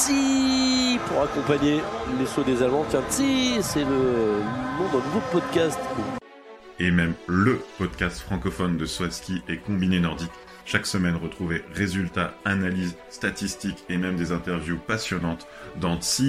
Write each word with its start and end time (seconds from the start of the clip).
Tsi 0.00 0.98
pour 1.08 1.20
accompagner 1.24 1.82
les 2.18 2.24
sauts 2.24 2.42
des 2.42 2.62
Allemands. 2.62 2.86
Tiens, 2.88 3.02
Tsi, 3.10 3.58
c'est 3.60 3.84
le 3.84 4.40
nom 4.78 4.88
d'un 4.90 5.04
nouveau 5.04 5.20
podcast. 5.30 5.78
Et 6.78 6.90
même 6.90 7.12
le 7.26 7.60
podcast 7.76 8.20
francophone 8.20 8.78
de 8.78 8.86
Swaski 8.86 9.42
et 9.46 9.58
combiné 9.58 10.00
nordique. 10.00 10.30
Chaque 10.64 10.86
semaine, 10.86 11.16
retrouvez 11.16 11.62
résultats, 11.74 12.32
analyses, 12.46 12.96
statistiques 13.10 13.84
et 13.90 13.98
même 13.98 14.16
des 14.16 14.32
interviews 14.32 14.78
passionnantes 14.78 15.46
dans 15.78 16.00
Tsi. 16.00 16.24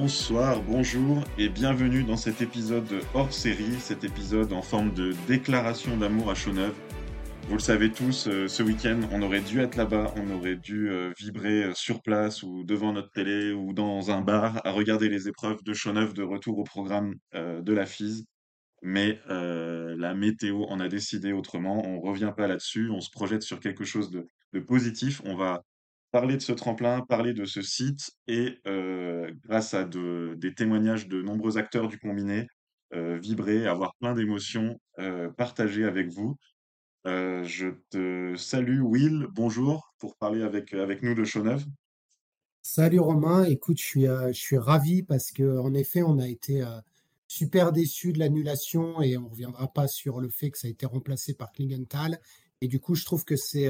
Bonsoir, 0.00 0.62
bonjour 0.62 1.24
et 1.38 1.48
bienvenue 1.48 2.04
dans 2.04 2.16
cet 2.16 2.40
épisode 2.40 3.02
hors 3.14 3.32
série, 3.32 3.80
cet 3.80 4.04
épisode 4.04 4.52
en 4.52 4.62
forme 4.62 4.94
de 4.94 5.12
déclaration 5.26 5.96
d'amour 5.96 6.30
à 6.30 6.36
Chauneuf. 6.36 6.72
Vous 7.48 7.54
le 7.54 7.58
savez 7.58 7.90
tous, 7.90 8.28
euh, 8.28 8.46
ce 8.46 8.62
week-end, 8.62 9.00
on 9.10 9.22
aurait 9.22 9.40
dû 9.40 9.58
être 9.58 9.74
là-bas, 9.74 10.14
on 10.14 10.30
aurait 10.30 10.54
dû 10.54 10.88
euh, 10.88 11.12
vibrer 11.18 11.64
euh, 11.64 11.74
sur 11.74 12.00
place 12.00 12.44
ou 12.44 12.62
devant 12.62 12.92
notre 12.92 13.10
télé 13.10 13.50
ou 13.50 13.72
dans 13.72 14.12
un 14.12 14.20
bar 14.20 14.64
à 14.64 14.70
regarder 14.70 15.08
les 15.08 15.26
épreuves 15.26 15.64
de 15.64 15.74
Chauneuf 15.74 16.14
de 16.14 16.22
retour 16.22 16.58
au 16.58 16.64
programme 16.64 17.16
de 17.34 17.72
la 17.72 17.84
FISE. 17.84 18.24
Mais 18.82 19.20
la 19.26 20.14
météo 20.14 20.62
en 20.68 20.78
a 20.78 20.86
décidé 20.86 21.32
autrement, 21.32 21.84
on 21.84 22.00
revient 22.00 22.32
pas 22.36 22.46
là-dessus, 22.46 22.88
on 22.90 23.00
se 23.00 23.10
projette 23.10 23.42
sur 23.42 23.58
quelque 23.58 23.84
chose 23.84 24.12
de, 24.12 24.28
de 24.52 24.60
positif. 24.60 25.20
On 25.24 25.34
va 25.34 25.64
parler 26.10 26.36
de 26.36 26.42
ce 26.42 26.52
tremplin, 26.52 27.02
parler 27.02 27.32
de 27.32 27.44
ce 27.44 27.62
site 27.62 28.10
et 28.26 28.58
grâce 29.44 29.74
à 29.74 29.84
de, 29.84 30.34
des 30.38 30.54
témoignages 30.54 31.08
de 31.08 31.22
nombreux 31.22 31.58
acteurs 31.58 31.88
du 31.88 31.98
combiné, 31.98 32.46
vibrer, 32.92 33.66
avoir 33.66 33.94
plein 34.00 34.14
d'émotions 34.14 34.80
partagées 35.36 35.84
avec 35.84 36.08
vous. 36.08 36.36
je 37.04 37.74
te 37.90 38.34
salue 38.36 38.80
Will, 38.80 39.26
bonjour, 39.30 39.92
pour 39.98 40.16
parler 40.16 40.42
avec, 40.42 40.72
avec 40.74 41.02
nous 41.02 41.14
de 41.14 41.24
Chauneuf. 41.24 41.64
Salut 42.62 43.00
Romain, 43.00 43.44
écoute, 43.44 43.78
je 43.78 43.84
suis, 43.84 44.04
je 44.06 44.32
suis 44.32 44.58
ravi 44.58 45.02
parce 45.02 45.30
que 45.30 45.58
en 45.58 45.74
effet, 45.74 46.02
on 46.02 46.18
a 46.18 46.28
été 46.28 46.64
super 47.28 47.72
déçus 47.72 48.12
de 48.12 48.18
l'annulation 48.18 49.02
et 49.02 49.16
on 49.16 49.22
ne 49.22 49.28
reviendra 49.28 49.72
pas 49.72 49.86
sur 49.86 50.20
le 50.20 50.30
fait 50.30 50.50
que 50.50 50.58
ça 50.58 50.66
a 50.66 50.70
été 50.70 50.86
remplacé 50.86 51.34
par 51.34 51.52
Klingenthal. 51.52 52.18
Et 52.60 52.68
du 52.68 52.80
coup, 52.80 52.94
je 52.94 53.04
trouve 53.04 53.24
que 53.24 53.36
c'est 53.36 53.68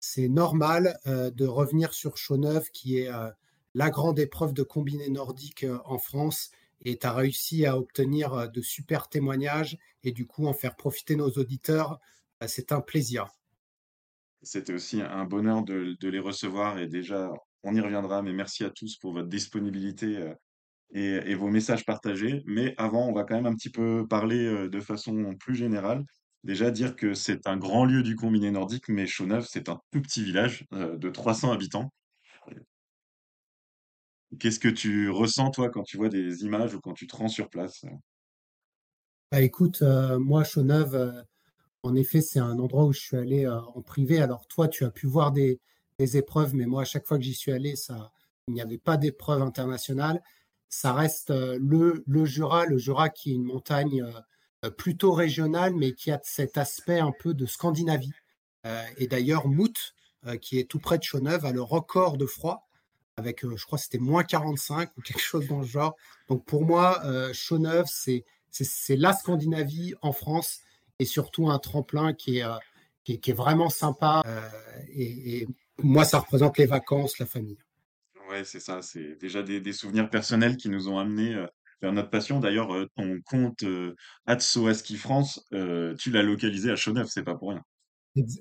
c'est 0.00 0.28
normal 0.28 0.98
euh, 1.06 1.30
de 1.30 1.46
revenir 1.46 1.92
sur 1.92 2.16
Chauneuf, 2.16 2.70
qui 2.70 2.98
est 2.98 3.12
euh, 3.12 3.30
la 3.74 3.90
grande 3.90 4.18
épreuve 4.18 4.52
de 4.52 4.62
combiné 4.62 5.08
nordique 5.10 5.64
euh, 5.64 5.78
en 5.84 5.98
France. 5.98 6.50
Et 6.82 6.98
tu 6.98 7.06
as 7.06 7.12
réussi 7.12 7.66
à 7.66 7.76
obtenir 7.76 8.50
de 8.50 8.60
super 8.60 9.08
témoignages 9.08 9.78
et 10.04 10.12
du 10.12 10.26
coup 10.26 10.46
en 10.46 10.52
faire 10.52 10.76
profiter 10.76 11.16
nos 11.16 11.30
auditeurs. 11.30 11.98
c'est 12.46 12.70
un 12.70 12.80
plaisir. 12.80 13.26
C'était 14.42 14.72
aussi 14.72 15.02
un 15.02 15.24
bonheur 15.24 15.64
de, 15.64 15.96
les 16.00 16.20
recevoir 16.20 16.78
et 16.78 16.86
déjà, 16.86 17.32
on 17.64 17.74
y 17.74 17.80
reviendra, 17.80 18.22
mais 18.22 18.32
merci 18.32 18.62
à 18.62 18.70
tous 18.70 18.96
pour 18.96 19.12
votre 19.12 19.26
disponibilité 19.26 20.34
et, 20.92 21.34
vos 21.34 21.48
messages 21.48 21.84
partagés. 21.84 22.44
Mais 22.46 22.74
avant, 22.76 23.08
on 23.08 23.12
va 23.12 23.24
quand 23.24 23.34
même 23.34 23.46
un 23.46 23.56
petit 23.56 23.70
peu 23.70 24.06
parler 24.08 24.68
de 24.68 24.80
façon 24.80 25.34
plus 25.34 25.56
générale. 25.56 26.04
Déjà, 26.44 26.70
dire 26.70 26.94
que 26.94 27.14
c'est 27.14 27.46
un 27.46 27.56
grand 27.56 27.84
lieu 27.84 28.02
du 28.02 28.14
combiné 28.14 28.50
nordique, 28.50 28.88
mais 28.88 29.06
Chauneuf, 29.06 29.46
c'est 29.48 29.68
un 29.68 29.80
tout 29.90 30.00
petit 30.00 30.22
village 30.22 30.66
euh, 30.72 30.96
de 30.96 31.10
300 31.10 31.52
habitants. 31.52 31.92
Qu'est-ce 34.38 34.60
que 34.60 34.68
tu 34.68 35.10
ressens, 35.10 35.50
toi, 35.50 35.70
quand 35.70 35.82
tu 35.82 35.96
vois 35.96 36.08
des 36.08 36.44
images 36.44 36.74
ou 36.74 36.80
quand 36.80 36.92
tu 36.92 37.06
te 37.06 37.16
rends 37.16 37.28
sur 37.28 37.48
place? 37.48 37.84
Bah, 39.32 39.40
écoute, 39.40 39.82
euh, 39.82 40.18
moi, 40.18 40.44
Chauneuf, 40.44 40.92
euh, 40.94 41.10
en 41.82 41.94
effet, 41.94 42.20
c'est 42.20 42.38
un 42.38 42.58
endroit 42.58 42.84
où 42.84 42.92
je 42.92 43.00
suis 43.00 43.16
allé 43.16 43.48
en 43.48 43.82
privé. 43.82 44.20
Alors, 44.20 44.46
toi, 44.46 44.68
tu 44.68 44.84
as 44.84 44.90
pu 44.90 45.06
voir 45.06 45.32
des, 45.32 45.60
épreuves, 45.98 46.54
mais 46.54 46.66
moi, 46.66 46.82
à 46.82 46.84
chaque 46.84 47.06
fois 47.06 47.18
que 47.18 47.24
j'y 47.24 47.34
suis 47.34 47.50
allé, 47.50 47.74
ça, 47.74 48.12
il 48.46 48.54
n'y 48.54 48.60
avait 48.60 48.78
pas 48.78 48.96
d'épreuve 48.96 49.42
internationale. 49.42 50.22
Ça 50.68 50.92
reste 50.92 51.30
le, 51.30 52.04
le 52.06 52.24
Jura, 52.24 52.66
le 52.66 52.78
Jura 52.78 53.08
qui 53.08 53.32
est 53.32 53.34
une 53.34 53.44
montagne 53.44 54.02
euh, 54.02 54.12
plutôt 54.76 55.12
régional, 55.12 55.74
mais 55.74 55.92
qui 55.92 56.10
a 56.10 56.20
cet 56.22 56.58
aspect 56.58 56.98
un 56.98 57.12
peu 57.12 57.34
de 57.34 57.46
Scandinavie. 57.46 58.12
Euh, 58.66 58.82
et 58.96 59.06
d'ailleurs, 59.06 59.46
Mout, 59.46 59.94
euh, 60.26 60.36
qui 60.36 60.58
est 60.58 60.64
tout 60.64 60.80
près 60.80 60.98
de 60.98 61.04
Chauneuf, 61.04 61.44
a 61.44 61.52
le 61.52 61.62
record 61.62 62.16
de 62.16 62.26
froid, 62.26 62.68
avec, 63.16 63.44
je 63.44 63.64
crois, 63.64 63.78
c'était 63.78 63.98
moins 63.98 64.24
45 64.24 64.90
ou 64.96 65.00
quelque 65.00 65.20
chose 65.20 65.48
dans 65.48 65.60
le 65.60 65.66
genre. 65.66 65.96
Donc 66.28 66.44
pour 66.44 66.64
moi, 66.64 67.02
Chauneuf, 67.32 67.88
c'est 67.90 68.24
c'est 68.50 68.96
la 68.96 69.12
Scandinavie 69.12 69.94
en 70.02 70.12
France 70.12 70.60
et 70.98 71.04
surtout 71.04 71.50
un 71.50 71.58
tremplin 71.58 72.12
qui 72.12 72.38
est, 72.38 72.46
qui 73.04 73.14
est, 73.14 73.32
vraiment 73.32 73.70
sympa. 73.70 74.22
et, 74.94 75.46
moi, 75.80 76.04
ça 76.04 76.20
représente 76.20 76.58
les 76.58 76.66
vacances, 76.66 77.18
la 77.18 77.26
famille. 77.26 77.58
Ouais, 78.30 78.44
c'est 78.44 78.60
ça. 78.60 78.82
C'est 78.82 79.16
déjà 79.16 79.42
des, 79.42 79.60
des, 79.60 79.72
souvenirs 79.72 80.10
personnels 80.10 80.56
qui 80.56 80.68
nous 80.68 80.88
ont 80.88 80.98
amenés 80.98 81.44
vers 81.80 81.92
notre 81.92 82.10
passion. 82.10 82.40
D'ailleurs, 82.40 82.74
euh, 82.74 82.86
ton 82.96 83.20
compte 83.24 83.62
euh, 83.62 83.94
France, 84.96 85.44
euh, 85.52 85.94
tu 85.96 86.10
l'as 86.10 86.22
localisé 86.22 86.70
à 86.70 86.76
Chauneuf, 86.76 87.08
c'est 87.08 87.22
pas 87.22 87.34
pour 87.34 87.50
rien. 87.50 87.62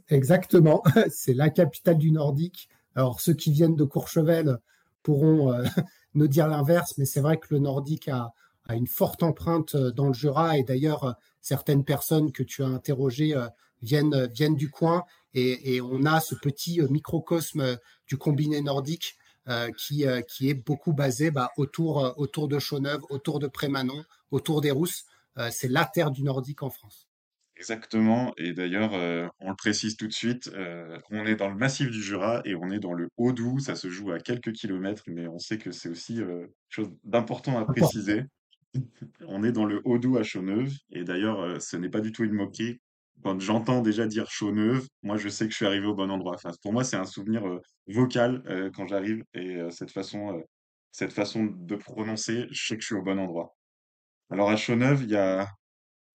Exactement, 0.10 0.84
c'est 1.10 1.34
la 1.34 1.50
capitale 1.50 1.98
du 1.98 2.12
Nordique. 2.12 2.70
Alors, 2.96 3.22
ceux 3.22 3.34
qui 3.34 3.52
viennent 3.52 3.76
de 3.76 3.84
Courchevel 3.84 4.58
pourront 5.04 5.54
euh, 5.54 5.64
nous 6.16 6.28
dire 6.28 6.48
l'inverse, 6.48 6.94
mais 6.98 7.06
c'est 7.06 7.22
vrai 7.22 7.38
que 7.38 7.48
le 7.52 7.60
Nordique 7.60 8.08
a, 8.08 8.34
une 8.70 8.88
forte 8.88 9.24
empreinte 9.24 9.78
dans 9.78 10.08
le 10.08 10.14
Jura 10.14 10.58
et 10.58 10.64
d'ailleurs, 10.64 11.16
certaines 11.40 11.86
personnes 11.86 12.34
que 12.34 12.44
tu 12.44 12.64
as 12.64 12.68
interrogées 12.68 13.34
viennent, 13.82 14.28
viennent 14.34 14.58
du 14.58 14.70
coin 14.70 15.06
et, 15.34 15.80
on 15.80 16.04
a 16.04 16.20
ce 16.20 16.36
petit 16.36 16.82
microcosme 16.90 17.78
du 18.08 18.18
combiné 18.18 18.60
nordique 18.60 19.16
euh, 19.50 19.72
qui, 19.72 20.06
euh, 20.06 20.20
qui 20.22 20.50
est 20.50 20.54
beaucoup 20.54 20.92
basé 20.92 21.32
bah, 21.32 21.52
autour, 21.56 22.06
euh, 22.06 22.12
autour 22.18 22.50
de 22.50 22.60
Chauneuf, 22.60 23.02
autour 23.10 23.40
de 23.40 23.48
Prémanon, 23.48 24.04
autour 24.30 24.60
des 24.60 24.72
Rousses. 24.72 25.06
c'est 25.52 25.70
la 25.70 25.86
terre 25.86 26.12
du 26.12 26.24
Nordique 26.24 26.64
en 26.64 26.70
France. 26.70 27.08
Exactement. 27.56 28.34
Et 28.38 28.54
d'ailleurs, 28.54 28.94
on 29.40 29.50
le 29.52 29.56
précise 29.56 29.96
tout 29.96 30.08
de 30.08 30.14
suite, 30.14 30.52
on 31.12 31.26
est 31.26 31.36
dans 31.36 31.50
le 31.50 31.56
massif 31.56 31.90
du 31.92 32.02
Jura 32.02 32.42
et 32.44 32.56
on 32.56 32.72
est 32.72 32.80
dans 32.80 32.94
le 32.94 33.08
Haut-Doubs. 33.18 33.60
Ça 33.60 33.76
se 33.76 33.88
joue 33.88 34.12
à 34.12 34.20
quelques 34.20 34.52
kilomètres, 34.52 35.04
mais 35.08 35.28
on 35.28 35.38
sait 35.38 35.60
que 35.60 35.72
c'est 35.72 35.90
aussi 35.90 36.16
quelque 36.16 36.50
chose 36.70 36.92
d'important 37.04 37.60
à 37.60 37.66
préciser. 37.66 38.24
on 39.28 39.44
est 39.44 39.52
dans 39.52 39.66
le 39.66 39.82
Haut-Doubs 39.86 40.18
à 40.18 40.24
Chauneuf. 40.24 40.74
Et 40.92 41.04
d'ailleurs, 41.04 41.62
ce 41.62 41.78
n'est 41.78 41.90
pas 41.90 42.02
du 42.02 42.12
tout 42.12 42.24
une 42.24 42.34
moquerie 42.34 42.80
quand 43.24 43.40
j'entends 43.40 43.82
déjà 43.82 44.08
dire 44.08 44.30
Chauneuf, 44.30 44.86
moi 45.04 45.18
je 45.18 45.30
sais 45.30 45.46
que 45.46 45.52
je 45.52 45.58
suis 45.58 45.66
arrivé 45.66 45.86
au 45.86 45.96
bon 45.96 46.10
endroit. 46.10 46.38
Pour 46.62 46.74
moi, 46.74 46.84
c'est 46.84 46.96
un 46.96 47.06
souvenir 47.06 47.48
euh, 47.48 47.62
vocal 47.88 48.44
euh, 48.48 48.70
quand 48.74 48.88
j'arrive 48.88 49.24
et 49.34 49.56
euh, 49.56 49.70
cette 49.70 49.92
façon, 49.92 50.42
cette 50.92 51.14
façon 51.14 51.46
de 51.46 51.76
prononcer, 51.76 52.48
je 52.52 52.68
sais 52.68 52.76
que 52.76 52.82
je 52.82 52.88
suis 52.88 52.96
au 52.96 53.02
bon 53.02 53.20
endroit. 53.20 53.56
Alors 54.30 54.50
à 54.50 54.58
Chauneuf, 54.58 55.02
il 55.02 55.12
y 55.12 55.16
a 55.16 55.48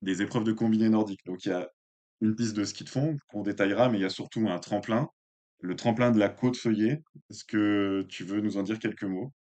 des 0.03 0.23
épreuves 0.23 0.45
de 0.45 0.53
combiné 0.53 0.89
nordique. 0.89 1.25
Donc 1.27 1.45
il 1.45 1.49
y 1.49 1.53
a 1.53 1.69
une 2.21 2.35
piste 2.35 2.55
de 2.55 2.65
ski 2.65 2.85
de 2.85 2.89
fond 2.89 3.17
qu'on 3.29 3.43
détaillera, 3.43 3.89
mais 3.89 3.99
il 3.99 4.03
y 4.03 4.07
a 4.07 4.11
surtout 4.11 4.49
un 4.49 4.59
tremplin, 4.59 5.09
le 5.61 5.77
tremplin 5.77 6.11
de 6.11 6.19
la 6.19 6.29
côte 6.29 6.57
feuillée. 6.57 7.03
Est-ce 7.31 7.45
que 7.45 8.07
tu 8.09 8.25
veux 8.25 8.41
nous 8.41 8.57
en 8.59 8.63
dire 8.63 8.79
quelques 8.79 9.05
mots? 9.05 9.33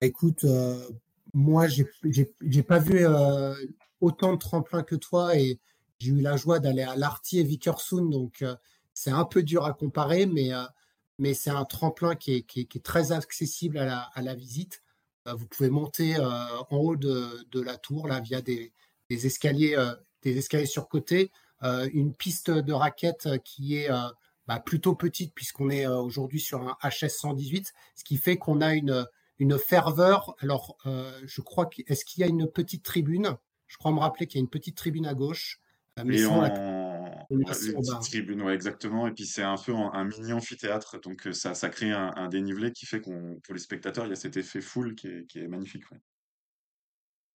Écoute, 0.00 0.44
moi, 1.32 1.66
j'ai 1.68 2.62
pas 2.62 2.80
vu 2.80 3.06
autant 4.00 4.32
de 4.32 4.38
tremplins 4.38 4.82
que 4.82 4.96
toi 4.96 5.36
et 5.38 5.60
j'ai 6.02 6.10
eu 6.10 6.20
la 6.20 6.36
joie 6.36 6.58
d'aller 6.58 6.82
à 6.82 6.96
l'Arty 6.96 7.38
et 7.38 7.44
Vikersund, 7.44 8.10
donc 8.10 8.42
euh, 8.42 8.56
c'est 8.92 9.12
un 9.12 9.24
peu 9.24 9.42
dur 9.42 9.64
à 9.64 9.72
comparer, 9.72 10.26
mais, 10.26 10.52
euh, 10.52 10.64
mais 11.18 11.32
c'est 11.32 11.50
un 11.50 11.64
tremplin 11.64 12.16
qui 12.16 12.34
est, 12.34 12.42
qui, 12.42 12.60
est, 12.60 12.82
très 12.82 13.12
accessible 13.12 13.78
à 13.78 14.10
la, 14.20 14.34
visite. 14.34 14.82
Euh, 15.28 15.34
vous 15.34 15.46
pouvez 15.46 15.70
monter 15.70 16.18
en 16.18 16.76
haut 16.76 16.96
de, 16.96 17.60
la 17.60 17.76
tour 17.76 18.08
là 18.08 18.20
via 18.20 18.40
des, 18.40 18.72
escaliers, 19.10 19.76
des 20.22 20.38
escaliers 20.38 20.66
sur 20.66 20.88
côté, 20.88 21.30
une 21.62 22.14
piste 22.14 22.50
de 22.50 22.72
raquettes 22.72 23.28
qui 23.44 23.76
est 23.76 23.88
bah, 24.48 24.58
plutôt 24.58 24.96
petite 24.96 25.34
puisqu'on 25.34 25.70
est 25.70 25.86
aujourd'hui 25.86 26.40
sur 26.40 26.62
un 26.62 26.76
HS 26.82 27.10
118, 27.10 27.72
ce 27.94 28.04
qui 28.04 28.16
fait 28.16 28.38
qu'on 28.38 28.60
a 28.60 28.74
une, 28.74 29.06
une 29.38 29.58
ferveur. 29.58 30.34
Alors, 30.40 30.76
je 30.84 31.40
crois 31.42 31.70
est-ce 31.86 32.04
qu'il 32.04 32.22
y 32.22 32.24
a 32.24 32.28
une 32.28 32.48
petite 32.48 32.82
tribune? 32.82 33.36
Je 33.68 33.76
crois 33.76 33.92
me 33.92 34.00
rappeler 34.00 34.26
qu'il 34.26 34.38
y 34.38 34.40
a 34.40 34.44
une 34.44 34.50
petite 34.50 34.76
tribune 34.76 35.06
à 35.06 35.14
gauche. 35.14 35.61
Et 35.98 36.24
en... 36.24 37.26
une 37.30 37.44
petite 37.44 37.76
tribune, 38.00 38.42
ouais, 38.42 38.54
exactement. 38.54 39.06
Et 39.06 39.12
puis 39.12 39.26
c'est 39.26 39.42
un 39.42 39.56
peu 39.56 39.74
un, 39.74 40.04
mini 40.04 40.32
amphithéâtre, 40.32 41.00
donc 41.00 41.26
euh, 41.26 41.32
ça, 41.32 41.54
ça 41.54 41.68
crée 41.68 41.90
un, 41.90 42.28
dénivelé 42.28 42.72
qui 42.72 42.86
fait 42.86 43.00
qu'on, 43.00 43.38
pour 43.44 43.54
les 43.54 43.60
spectateurs, 43.60 44.06
il 44.06 44.10
y 44.10 44.12
a 44.12 44.16
cet 44.16 44.36
effet 44.36 44.60
foule 44.60 44.94
qui 44.94 45.08
est, 45.08 45.26
qui 45.26 45.40
est 45.40 45.48
magnifique. 45.48 45.84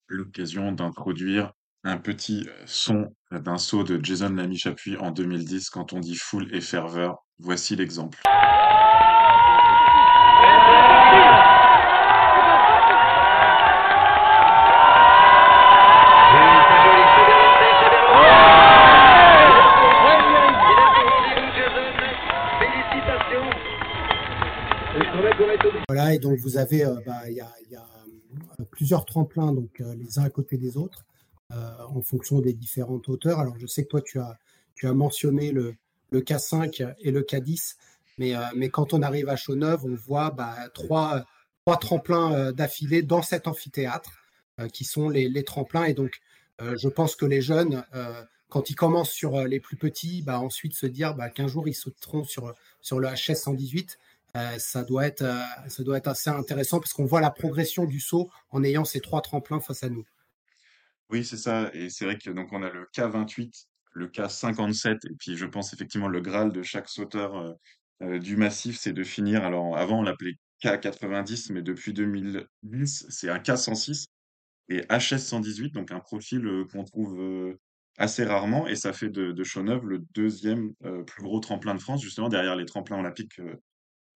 L'occasion 0.07 0.71
d'introduire 0.71 1.53
un 1.83 1.97
petit 1.97 2.47
euh, 2.47 2.63
son 2.65 3.13
d'un 3.31 3.57
saut 3.57 3.83
de 3.83 4.03
Jason 4.03 4.29
Lamy 4.29 4.57
Chapuis 4.57 4.97
en 4.97 5.11
2010 5.11 5.69
quand 5.69 5.93
on 5.93 5.99
dit 5.99 6.15
foule 6.15 6.53
et 6.53 6.61
ferveur. 6.61 7.23
Voici 7.39 7.75
l'exemple. 7.75 8.19
Et 26.17 26.19
donc 26.19 26.39
vous 26.39 26.57
avez, 26.57 26.83
bah, 27.05 27.29
il 27.29 27.35
y 27.35 27.41
a, 27.41 27.53
a 27.77 28.65
plusieurs 28.71 29.05
tremplins, 29.05 29.53
donc 29.53 29.79
les 29.79 30.17
uns 30.19 30.23
à 30.23 30.29
côté 30.29 30.57
des 30.57 30.77
autres, 30.77 31.05
en 31.51 32.01
fonction 32.01 32.39
des 32.39 32.53
différentes 32.53 33.07
hauteurs. 33.07 33.39
Alors 33.39 33.57
je 33.59 33.67
sais 33.67 33.83
que 33.83 33.89
toi 33.89 34.01
tu 34.01 34.19
as, 34.19 34.37
tu 34.75 34.87
as 34.87 34.93
mentionné 34.93 35.51
le, 35.51 35.75
le 36.09 36.21
K5 36.21 36.95
et 36.99 37.11
le 37.11 37.21
K10, 37.21 37.75
mais, 38.17 38.33
mais 38.55 38.69
quand 38.69 38.93
on 38.93 39.01
arrive 39.03 39.29
à 39.29 39.35
Chaux-Neuve, 39.35 39.85
on 39.85 39.95
voit 39.95 40.31
bah, 40.31 40.55
trois, 40.73 41.23
trois 41.65 41.77
tremplins 41.77 42.51
d'affilée 42.51 43.03
dans 43.03 43.21
cet 43.21 43.47
amphithéâtre, 43.47 44.11
qui 44.73 44.85
sont 44.85 45.09
les, 45.09 45.29
les, 45.29 45.43
tremplins. 45.43 45.85
Et 45.85 45.93
donc 45.93 46.19
je 46.59 46.89
pense 46.89 47.15
que 47.15 47.25
les 47.25 47.41
jeunes 47.41 47.83
quand 48.49 48.69
ils 48.69 48.75
commencent 48.75 49.11
sur 49.11 49.45
les 49.45 49.59
plus 49.59 49.77
petits, 49.77 50.21
bah, 50.21 50.39
ensuite 50.39 50.73
se 50.73 50.85
dire 50.85 51.15
bah, 51.15 51.29
qu'un 51.29 51.47
jour 51.47 51.67
ils 51.67 51.73
sauteront 51.73 52.23
sur, 52.23 52.53
sur 52.81 52.99
le 52.99 53.07
HS 53.09 53.35
118, 53.35 53.91
euh, 53.91 54.06
ça, 54.57 54.83
doit 54.83 55.07
être, 55.07 55.23
euh, 55.23 55.41
ça 55.67 55.83
doit 55.83 55.97
être 55.97 56.07
assez 56.07 56.29
intéressant 56.29 56.79
parce 56.79 56.93
qu'on 56.93 57.05
voit 57.05 57.21
la 57.21 57.31
progression 57.31 57.85
du 57.85 57.99
saut 57.99 58.29
en 58.49 58.63
ayant 58.63 58.85
ces 58.85 58.99
trois 58.99 59.21
tremplins 59.21 59.59
face 59.59 59.83
à 59.83 59.89
nous. 59.89 60.05
Oui, 61.09 61.23
c'est 61.23 61.37
ça. 61.37 61.69
Et 61.73 61.89
c'est 61.89 62.05
vrai 62.05 62.17
que 62.17 62.29
donc 62.29 62.51
on 62.51 62.61
a 62.63 62.69
le 62.69 62.85
K28, 62.93 63.65
le 63.93 64.07
K57, 64.07 65.09
et 65.09 65.15
puis 65.17 65.37
je 65.37 65.45
pense 65.45 65.73
effectivement 65.73 66.07
le 66.07 66.21
Graal 66.21 66.51
de 66.51 66.61
chaque 66.63 66.89
sauteur 66.89 67.55
euh, 68.01 68.19
du 68.19 68.35
massif, 68.35 68.77
c'est 68.77 68.93
de 68.93 69.03
finir. 69.03 69.43
Alors 69.43 69.77
avant, 69.77 69.99
on 69.99 70.03
l'appelait 70.03 70.35
K90, 70.63 71.53
mais 71.53 71.61
depuis 71.61 71.93
2010, 71.93 73.07
c'est 73.09 73.29
un 73.29 73.39
K106 73.39 74.07
et 74.69 74.81
HS 74.89 75.19
118, 75.19 75.73
donc 75.73 75.91
un 75.91 75.99
profil 75.99 76.65
qu'on 76.71 76.83
trouve 76.83 77.57
assez 77.97 78.25
rarement, 78.25 78.67
et 78.67 78.75
ça 78.75 78.91
fait 78.91 79.09
de, 79.09 79.31
de 79.31 79.43
Chaux-Neuve 79.43 79.85
le 79.85 79.99
deuxième 80.13 80.73
plus 81.05 81.23
gros 81.23 81.39
tremplin 81.39 81.73
de 81.73 81.79
France, 81.79 82.01
justement 82.01 82.27
derrière 82.27 82.57
les 82.57 82.65
tremplins 82.65 82.99
olympiques 82.99 83.39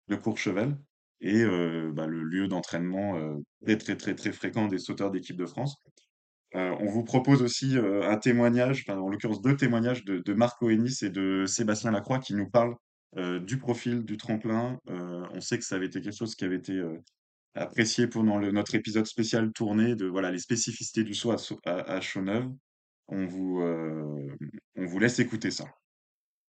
de 0.08 0.16
Courchevel 0.16 0.76
et 1.20 1.44
bah, 1.92 2.06
le 2.06 2.22
lieu 2.24 2.48
d'entraînement 2.48 3.16
très 3.64 3.78
très 3.78 3.96
très 3.96 4.14
très 4.14 4.32
fréquent 4.32 4.66
des 4.66 4.78
sauteurs 4.78 5.10
d'équipe 5.10 5.36
de 5.36 5.46
France. 5.46 5.76
on 6.54 6.86
vous 6.86 7.04
propose 7.04 7.42
aussi 7.42 7.76
un 7.78 8.16
témoignage, 8.16 8.84
en 8.88 9.08
l'occurrence 9.08 9.40
deux 9.40 9.56
témoignages 9.56 10.04
de, 10.04 10.34
Marco 10.34 10.68
Ennis 10.68 11.02
et 11.02 11.10
de 11.10 11.46
Sébastien 11.46 11.92
Lacroix 11.92 12.18
qui 12.18 12.34
nous 12.34 12.50
parlent 12.50 12.74
du 13.16 13.58
profil 13.58 14.04
du 14.04 14.16
tremplin. 14.16 14.78
on 14.88 15.40
sait 15.40 15.58
que 15.58 15.64
ça 15.64 15.76
avait 15.76 15.86
été 15.86 16.00
quelque 16.00 16.16
chose 16.16 16.34
qui 16.34 16.44
avait 16.44 16.56
été 16.56 16.82
apprécié 17.54 18.08
pendant 18.08 18.40
notre 18.40 18.74
épisode 18.74 19.06
spécial 19.06 19.52
tourné 19.52 19.94
de 19.94 20.06
voilà 20.06 20.32
les 20.32 20.38
spécificités 20.38 21.04
du 21.04 21.14
saut 21.14 21.32
à, 21.64 21.70
à, 21.70 22.00
Chaux-Neuve. 22.00 22.48
On 23.06 23.26
vous, 23.26 23.62
on 23.62 24.86
vous 24.86 24.98
laisse 24.98 25.20
écouter 25.20 25.52
ça. 25.52 25.66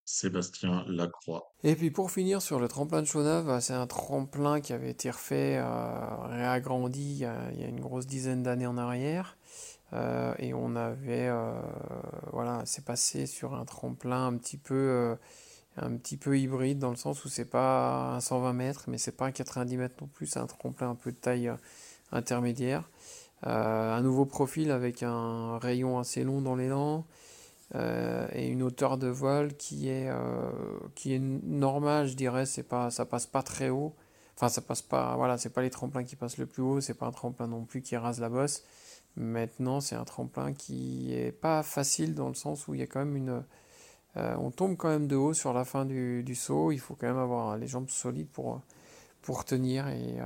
Sébastien 0.04 0.84
Lacroix. 0.88 1.50
Et 1.62 1.76
puis 1.76 1.90
pour 1.90 2.10
finir 2.10 2.42
sur 2.42 2.60
le 2.60 2.68
tremplin 2.68 3.00
de 3.00 3.06
Chaudeneuve, 3.06 3.46
bah, 3.46 3.60
c'est 3.60 3.72
un 3.72 3.86
tremplin 3.86 4.60
qui 4.60 4.72
avait 4.72 4.90
été 4.90 5.10
refait, 5.10 5.56
euh, 5.58 6.16
réagrandi 6.26 7.00
il 7.00 7.18
y, 7.18 7.24
a, 7.24 7.66
une 7.66 7.80
grosse 7.80 8.06
dizaine 8.06 8.42
d'années 8.42 8.66
en 8.66 8.76
arrière. 8.76 9.36
Euh, 9.92 10.34
et 10.38 10.52
on 10.54 10.76
avait, 10.76 11.28
euh, 11.28 11.52
voilà, 12.32 12.62
c'est 12.66 12.84
passé 12.84 13.26
sur 13.26 13.54
un 13.54 13.64
tremplin 13.64 14.26
un 14.26 14.36
petit 14.36 14.58
peu, 14.58 15.16
un 15.76 15.96
petit 15.96 16.16
peu 16.16 16.38
hybride 16.38 16.78
dans 16.78 16.90
le 16.90 16.96
sens 16.96 17.24
où 17.24 17.28
c'est 17.28 17.44
pas 17.44 18.14
un 18.14 18.20
120 18.20 18.52
mètres, 18.52 18.84
mais 18.88 18.98
c'est 18.98 19.16
pas 19.16 19.26
un 19.26 19.32
90 19.32 19.76
mètres 19.76 19.96
non 20.00 20.08
plus, 20.08 20.26
c'est 20.26 20.40
un 20.40 20.46
tremplin 20.46 20.90
un 20.90 20.94
peu 20.94 21.12
de 21.12 21.16
taille 21.16 21.50
intermédiaire. 22.12 22.90
un 23.42 24.02
nouveau 24.02 24.26
profil 24.26 24.70
avec 24.70 25.02
un 25.02 25.58
rayon 25.58 25.98
assez 25.98 26.24
long 26.24 26.42
dans 26.42 26.56
dents. 26.56 27.06
Euh, 27.74 28.28
et 28.32 28.48
une 28.48 28.62
hauteur 28.62 28.98
de 28.98 29.08
vol 29.08 29.54
qui 29.56 29.88
est, 29.88 30.08
euh, 30.08 30.50
qui 30.94 31.14
est 31.14 31.18
normale, 31.18 32.06
je 32.06 32.14
dirais, 32.14 32.46
c'est 32.46 32.62
pas, 32.62 32.90
ça 32.90 33.04
passe 33.04 33.26
pas 33.26 33.42
très 33.42 33.70
haut. 33.70 33.94
Enfin, 34.36 34.48
ça 34.48 34.60
passe 34.60 34.82
pas, 34.82 35.16
voilà, 35.16 35.38
c'est 35.38 35.50
pas 35.50 35.62
les 35.62 35.70
tremplins 35.70 36.04
qui 36.04 36.16
passent 36.16 36.38
le 36.38 36.46
plus 36.46 36.62
haut, 36.62 36.80
c'est 36.80 36.94
pas 36.94 37.06
un 37.06 37.12
tremplin 37.12 37.46
non 37.46 37.64
plus 37.64 37.82
qui 37.82 37.96
rase 37.96 38.20
la 38.20 38.28
bosse. 38.28 38.64
Maintenant, 39.16 39.80
c'est 39.80 39.94
un 39.94 40.04
tremplin 40.04 40.52
qui 40.52 41.14
est 41.14 41.32
pas 41.32 41.62
facile 41.62 42.14
dans 42.14 42.28
le 42.28 42.34
sens 42.34 42.66
où 42.68 42.74
il 42.74 42.80
y 42.80 42.82
a 42.82 42.86
quand 42.86 43.00
même 43.00 43.16
une. 43.16 43.44
Euh, 44.16 44.36
on 44.38 44.50
tombe 44.50 44.76
quand 44.76 44.88
même 44.88 45.08
de 45.08 45.16
haut 45.16 45.34
sur 45.34 45.52
la 45.52 45.64
fin 45.64 45.84
du, 45.84 46.22
du, 46.24 46.34
saut, 46.34 46.72
il 46.72 46.78
faut 46.78 46.94
quand 46.94 47.06
même 47.06 47.18
avoir 47.18 47.56
les 47.56 47.66
jambes 47.66 47.90
solides 47.90 48.28
pour, 48.28 48.60
pour 49.22 49.44
tenir. 49.44 49.88
Et 49.88 50.18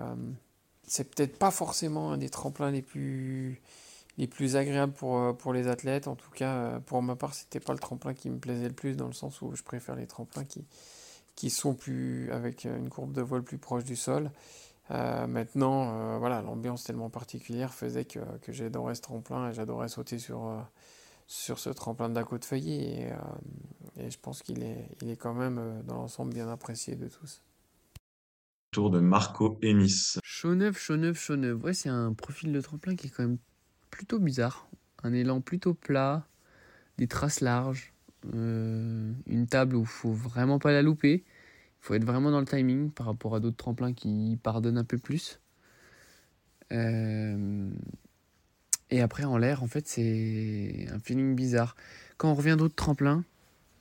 c'est 0.87 1.15
peut-être 1.15 1.39
pas 1.39 1.51
forcément 1.51 2.13
un 2.13 2.19
des 2.19 2.31
tremplins 2.31 2.71
les 2.71 2.83
plus 2.83 3.63
les 4.19 4.27
plus 4.27 4.57
agréables 4.57 4.93
pour, 4.93 5.19
euh, 5.19 5.33
pour 5.33 5.53
les 5.53 5.69
athlètes. 5.69 6.09
En 6.09 6.17
tout 6.17 6.31
cas, 6.31 6.55
euh, 6.55 6.81
pour 6.81 7.01
ma 7.03 7.17
part, 7.17 7.35
c'était 7.35 7.61
pas 7.61 7.73
le 7.73 7.79
tremplin 7.79 8.13
qui 8.13 8.29
me 8.29 8.39
plaisait 8.39 8.69
le 8.69 8.75
plus, 8.75 8.97
dans 8.97 9.07
le 9.07 9.13
sens 9.13 9.41
où 9.41 9.55
je 9.55 9.63
préfère 9.63 9.95
les 9.95 10.07
tremplins 10.07 10.45
qui, 10.45 10.67
qui 11.37 11.49
sont 11.49 11.75
plus 11.75 12.31
avec 12.33 12.65
une 12.65 12.91
courbe 12.91 13.13
de 13.13 13.23
vol 13.23 13.43
plus 13.43 13.59
proche 13.59 13.85
du 13.85 13.97
sol. 13.97 14.31
Euh, 14.91 15.27
maintenant, 15.27 16.19
voilà, 16.19 16.43
l'ambiance 16.43 16.83
tellement 16.83 17.11
particulière 17.11 17.73
faisait 17.73 18.05
que, 18.05 18.21
que 18.43 18.53
j'adorais 18.53 18.97
ce 18.97 19.03
tremplin 19.03 19.51
et 19.51 19.55
j'adorais 19.55 19.89
sauter 19.89 20.19
sur, 20.19 20.67
sur 21.27 21.59
ce 21.59 21.71
tremplin 21.71 22.09
de 22.09 22.15
la 22.15 22.25
côte 22.25 22.45
feuillée. 22.45 23.03
Et, 23.03 23.13
et 23.99 24.11
je 24.11 24.19
pense 24.19 24.43
qu'il 24.43 24.63
est, 24.63 24.89
il 25.01 25.11
est 25.11 25.17
quand 25.17 25.35
même, 25.35 25.83
dans 25.87 25.97
l'ensemble, 25.97 26.33
bien 26.33 26.49
apprécié 26.49 26.97
de 26.97 27.07
tous. 27.07 27.43
Tour 28.71 28.91
de 28.91 28.99
Marco 28.99 29.59
Emis. 29.63 30.17
Chauneuf, 30.23 30.79
Chauneuf, 30.79 31.19
Chauneuf. 31.19 31.63
Ouais, 31.63 31.75
c'est 31.75 31.89
un 31.89 32.13
profil 32.15 32.53
de 32.53 32.61
tremplin 32.61 32.97
qui 32.97 33.07
est 33.07 33.11
quand 33.11 33.23
même 33.23 33.39
plutôt 33.91 34.19
bizarre. 34.19 34.69
Un 35.03 35.13
élan 35.13 35.41
plutôt 35.41 35.75
plat, 35.75 36.27
des 36.99 37.07
traces 37.07 37.41
larges, 37.41 37.93
euh, 38.35 39.13
une 39.27 39.47
table 39.47 39.77
où 39.77 39.83
il 39.83 39.87
faut 39.87 40.13
vraiment 40.13 40.59
pas 40.59 40.73
la 40.73 40.83
louper. 40.83 41.25
Il 41.25 41.87
faut 41.87 41.95
être 41.95 42.05
vraiment 42.05 42.31
dans 42.31 42.41
le 42.41 42.47
timing 42.47 42.91
par 42.91 43.07
rapport 43.07 43.35
à 43.35 43.41
d'autres 43.41 43.57
tremplins 43.57 43.93
qui 43.93 44.39
pardonnent 44.43 44.79
un 44.79 44.85
peu 44.85 44.99
plus. 44.99 45.41
Euh, 46.73 47.71
et 48.91 49.01
après 49.01 49.25
en 49.25 49.39
l'air, 49.39 49.63
en 49.63 49.67
fait, 49.67 49.87
c'est 49.87 50.87
un 50.91 50.99
feeling 50.99 51.35
bizarre. 51.35 51.77
Quand 52.17 52.31
on 52.31 52.35
revient 52.35 52.57
d'autres 52.59 52.75
tremplins, 52.75 53.25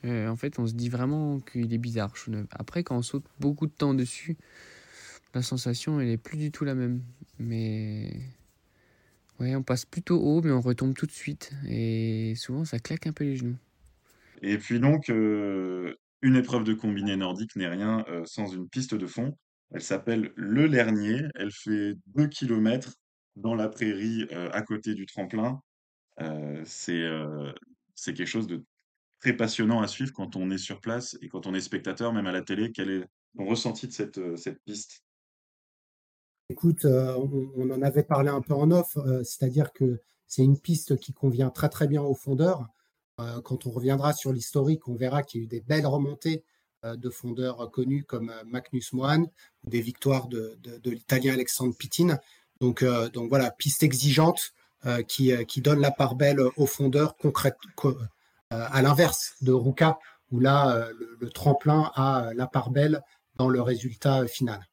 euh, 0.06 0.28
en 0.28 0.36
fait, 0.36 0.60
on 0.60 0.68
se 0.68 0.74
dit 0.74 0.90
vraiment 0.90 1.40
qu'il 1.40 1.74
est 1.74 1.78
bizarre. 1.78 2.14
Après, 2.52 2.84
quand 2.84 2.98
on 2.98 3.02
saute 3.02 3.26
beaucoup 3.40 3.66
de 3.66 3.72
temps 3.72 3.94
dessus, 3.94 4.38
la 5.34 5.42
sensation, 5.42 6.00
elle 6.00 6.10
est 6.10 6.18
plus 6.18 6.38
du 6.38 6.52
tout 6.52 6.66
la 6.66 6.76
même. 6.76 7.02
Mais 7.40 8.12
Ouais, 9.40 9.56
on 9.56 9.64
passe 9.64 9.86
plutôt 9.86 10.20
haut, 10.20 10.42
mais 10.42 10.52
on 10.52 10.62
retombe 10.62 10.96
tout 10.96 11.06
de 11.06 11.12
suite. 11.12 11.52
Et 11.68 12.34
souvent, 12.36 12.66
ça 12.66 12.80
claque 12.80 13.06
un 13.06 13.14
peu 13.14 13.24
les 13.24 13.36
genoux. 13.36 13.58
Et 14.42 14.58
puis 14.58 14.80
donc, 14.80 15.10
euh, 15.10 15.96
une 16.22 16.36
épreuve 16.36 16.64
de 16.64 16.74
combiné 16.74 17.16
nordique 17.16 17.56
n'est 17.56 17.68
rien 17.68 18.04
euh, 18.10 18.24
sans 18.26 18.48
une 18.48 18.68
piste 18.68 18.96
de 18.96 19.06
fond. 19.08 19.38
Elle 19.72 19.82
s'appelle 19.82 20.32
le 20.36 20.66
Lernier. 20.66 21.22
Elle 21.36 21.52
fait 21.52 21.94
2 22.08 22.28
km 22.28 22.94
dans 23.36 23.54
la 23.54 23.70
prairie 23.70 24.26
euh, 24.32 24.50
à 24.52 24.62
côté 24.62 24.96
du 24.96 25.06
tremplin. 25.06 25.62
c'est 26.66 27.06
c'est 27.96 28.14
quelque 28.14 28.28
chose 28.28 28.48
de 28.48 28.64
très 29.22 29.34
passionnant 29.34 29.82
à 29.82 29.88
suivre 29.88 30.14
quand 30.14 30.36
on 30.36 30.52
est 30.52 30.58
sur 30.60 30.80
place 30.80 31.18
et 31.22 31.30
quand 31.30 31.48
on 31.48 31.54
est 31.54 31.62
spectateur, 31.62 32.14
même 32.14 32.28
à 32.28 32.32
la 32.32 32.42
télé. 32.42 32.72
Quel 32.72 32.90
est 32.90 33.06
ton 33.36 33.46
ressenti 33.46 33.88
de 33.88 33.92
cette, 33.92 34.38
cette 34.38 34.60
piste? 34.66 35.04
Écoute, 36.50 36.86
euh, 36.86 37.14
on, 37.58 37.70
en 37.72 37.82
avait 37.82 38.04
parlé 38.04 38.30
un 38.30 38.40
peu 38.40 38.54
en 38.54 38.72
off, 38.72 38.96
euh, 38.96 39.22
c'est-à-dire 39.26 39.74
que 39.74 40.00
c'est 40.28 40.44
une 40.44 40.58
piste 40.58 40.98
qui 40.98 41.12
convient 41.12 41.50
très 41.50 41.68
très 41.68 41.88
bien 41.88 42.02
aux 42.02 42.16
fondeurs. 42.16 42.66
Euh, 43.20 43.42
quand 43.42 43.66
on 43.66 43.72
reviendra 43.72 44.14
sur 44.14 44.32
l'historique, 44.32 44.88
on 44.88 44.96
verra 44.96 45.24
qu'il 45.24 45.42
y 45.42 45.44
a 45.44 45.46
eu 45.46 45.48
des 45.48 45.62
belles 45.62 45.86
remontées 45.86 46.44
de 46.84 47.10
fondeurs 47.10 47.70
connus 47.72 48.06
comme 48.06 48.32
Magnus 48.46 48.94
Mohan 48.94 49.24
ou 49.64 49.70
des 49.70 49.82
victoires 49.82 50.28
de, 50.28 50.58
l'Italien 50.86 51.34
Alexandre 51.34 51.76
Pittin. 51.76 52.18
Donc, 52.62 52.84
voilà, 52.84 53.52
piste 53.52 53.82
exigeante 53.84 54.54
qui, 55.08 55.62
donne 55.62 55.82
la 55.82 55.92
part 55.92 56.16
belle 56.16 56.40
aux 56.40 56.68
fondeurs, 56.68 57.18
concrète, 57.18 57.58
à 58.52 58.82
l'inverse 58.84 59.34
de 59.42 59.52
Ruka, 59.52 59.98
où 60.32 60.40
là, 60.40 60.88
le 61.20 61.30
tremplin 61.30 61.92
a 61.96 62.32
la 62.36 62.46
part 62.46 62.70
belle 62.70 63.02
dans 63.36 63.50
le 63.50 63.62
résultat 63.62 64.28
final. 64.28 64.66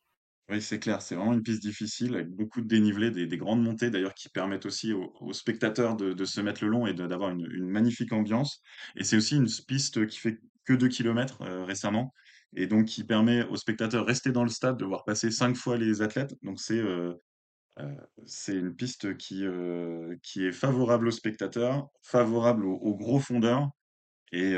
C'est 0.60 0.78
clair, 0.78 1.00
c'est 1.00 1.14
vraiment 1.14 1.32
une 1.32 1.42
piste 1.42 1.62
difficile 1.62 2.14
avec 2.14 2.28
beaucoup 2.28 2.60
de 2.60 2.66
dénivelé, 2.66 3.10
des, 3.10 3.36
grandes 3.36 3.62
montées 3.62 3.90
d'ailleurs 3.90 4.14
qui 4.14 4.28
permettent 4.28 4.66
aussi 4.66 4.92
aux, 4.92 5.32
spectateurs 5.32 5.96
de, 5.96 6.24
se 6.24 6.40
mettre 6.40 6.64
le 6.64 6.70
long 6.70 6.86
et 6.86 6.94
d'avoir 6.94 7.30
une, 7.30 7.68
magnifique 7.68 8.12
ambiance. 8.12 8.60
Et 8.96 9.04
c'est 9.04 9.16
aussi 9.16 9.36
une 9.36 9.48
piste 9.66 10.06
qui 10.06 10.18
fait 10.18 10.40
que 10.64 10.72
2 10.72 10.88
km 10.88 11.42
euh, 11.42 11.64
récemment 11.64 12.12
et 12.56 12.66
donc 12.66 12.86
qui 12.86 13.04
permet 13.04 13.44
aux 13.44 13.56
spectateurs 13.56 14.02
de 14.02 14.06
rester 14.06 14.32
dans 14.32 14.44
le 14.44 14.48
stade, 14.48 14.76
de 14.76 14.84
voir 14.84 15.04
passer 15.04 15.30
cinq 15.30 15.56
fois 15.56 15.76
les 15.76 16.02
athlètes. 16.02 16.34
Donc 16.42 16.60
c'est 16.60 16.78
euh, 16.78 17.14
euh, 17.80 17.94
une 18.48 18.74
piste 18.76 19.16
qui, 19.16 19.44
qui 20.22 20.46
est 20.46 20.52
favorable 20.52 21.08
aux 21.08 21.12
spectateurs, 21.12 21.88
favorable 22.02 22.64
aux, 22.64 22.94
gros 22.94 23.18
fondeurs 23.18 23.70
et 24.30 24.56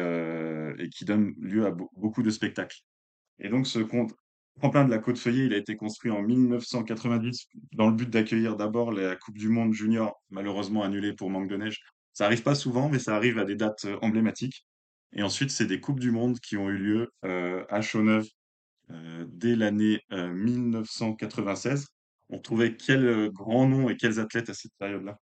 qui 0.94 1.04
donne 1.04 1.34
lieu 1.38 1.64
à 1.64 1.70
beaucoup 1.70 2.22
de 2.22 2.30
spectacles. 2.30 2.80
Et 3.38 3.48
donc 3.48 3.66
ce 3.66 3.78
compte 3.78 4.12
tremplin 4.60 4.84
de 4.84 4.90
la 4.90 4.98
Côte 4.98 5.18
Feuillée, 5.18 5.44
il 5.44 5.54
a 5.54 5.56
été 5.56 5.76
construit 5.76 6.10
en 6.10 6.22
1990 6.22 7.48
dans 7.72 7.88
le 7.88 7.94
but 7.94 8.08
d'accueillir 8.10 8.56
d'abord 8.56 8.92
la 8.92 9.16
Coupe 9.16 9.38
du 9.38 9.48
Monde 9.48 9.72
junior, 9.72 10.20
malheureusement 10.30 10.82
annulée 10.82 11.12
pour 11.12 11.30
manque 11.30 11.48
de 11.48 11.56
neige. 11.56 11.80
Ça 12.12 12.24
arrive 12.26 12.42
pas 12.42 12.54
souvent, 12.54 12.88
mais 12.88 12.98
ça 12.98 13.14
arrive 13.14 13.38
à 13.38 13.44
des 13.44 13.56
dates 13.56 13.84
euh, 13.84 13.98
emblématiques. 14.02 14.66
Et 15.12 15.22
ensuite, 15.22 15.50
c'est 15.50 15.66
des 15.66 15.80
Coupes 15.80 16.00
du 16.00 16.10
Monde 16.10 16.40
qui 16.40 16.56
ont 16.56 16.68
eu 16.68 16.78
lieu 16.78 17.10
euh, 17.24 17.64
à 17.68 17.82
Chaux-Neuve 17.82 18.26
euh, 18.90 19.24
dès 19.28 19.56
l'année 19.56 20.00
1996. 20.10 21.86
on 22.30 22.38
trouvait 22.38 22.76
quels 22.76 23.30
grands 23.30 23.68
noms 23.68 23.88
et 23.88 23.96
quels 23.96 24.18
athlètes 24.20 24.50
à 24.50 24.54
cette 24.54 24.74
période-là? 24.78 25.18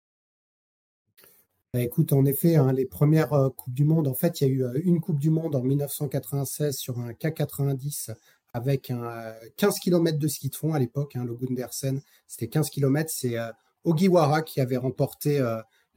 Bah, 1.73 1.81
écoute, 1.81 2.13
en 2.13 2.23
effet, 2.25 2.55
hein, 2.55 2.71
les 2.71 2.85
premières 2.85 3.33
euh, 3.33 3.49
Coupes 3.49 3.73
du 3.73 3.83
Monde, 3.83 4.07
en 4.07 4.13
fait, 4.13 4.41
il 4.41 4.47
y 4.47 4.51
a 4.51 4.53
eu 4.53 4.63
euh, 4.63 4.79
une 4.83 5.01
Coupe 5.01 5.17
du 5.17 5.31
Monde 5.31 5.55
en 5.55 5.63
1996 5.63 6.77
sur 6.77 6.99
un 6.99 7.13
K90 7.13 8.11
avec 8.53 8.91
un 8.91 9.33
15 9.57 9.79
km 9.79 10.17
de 10.17 10.27
ski 10.27 10.49
de 10.49 10.55
fond 10.55 10.73
à 10.73 10.79
l'époque, 10.79 11.15
hein, 11.15 11.25
le 11.25 11.33
Gundersen, 11.33 12.01
c'était 12.27 12.47
15 12.47 12.69
km. 12.69 13.11
C'est 13.13 13.35
Ogiwara 13.83 14.41
qui 14.41 14.61
avait 14.61 14.77
remporté 14.77 15.39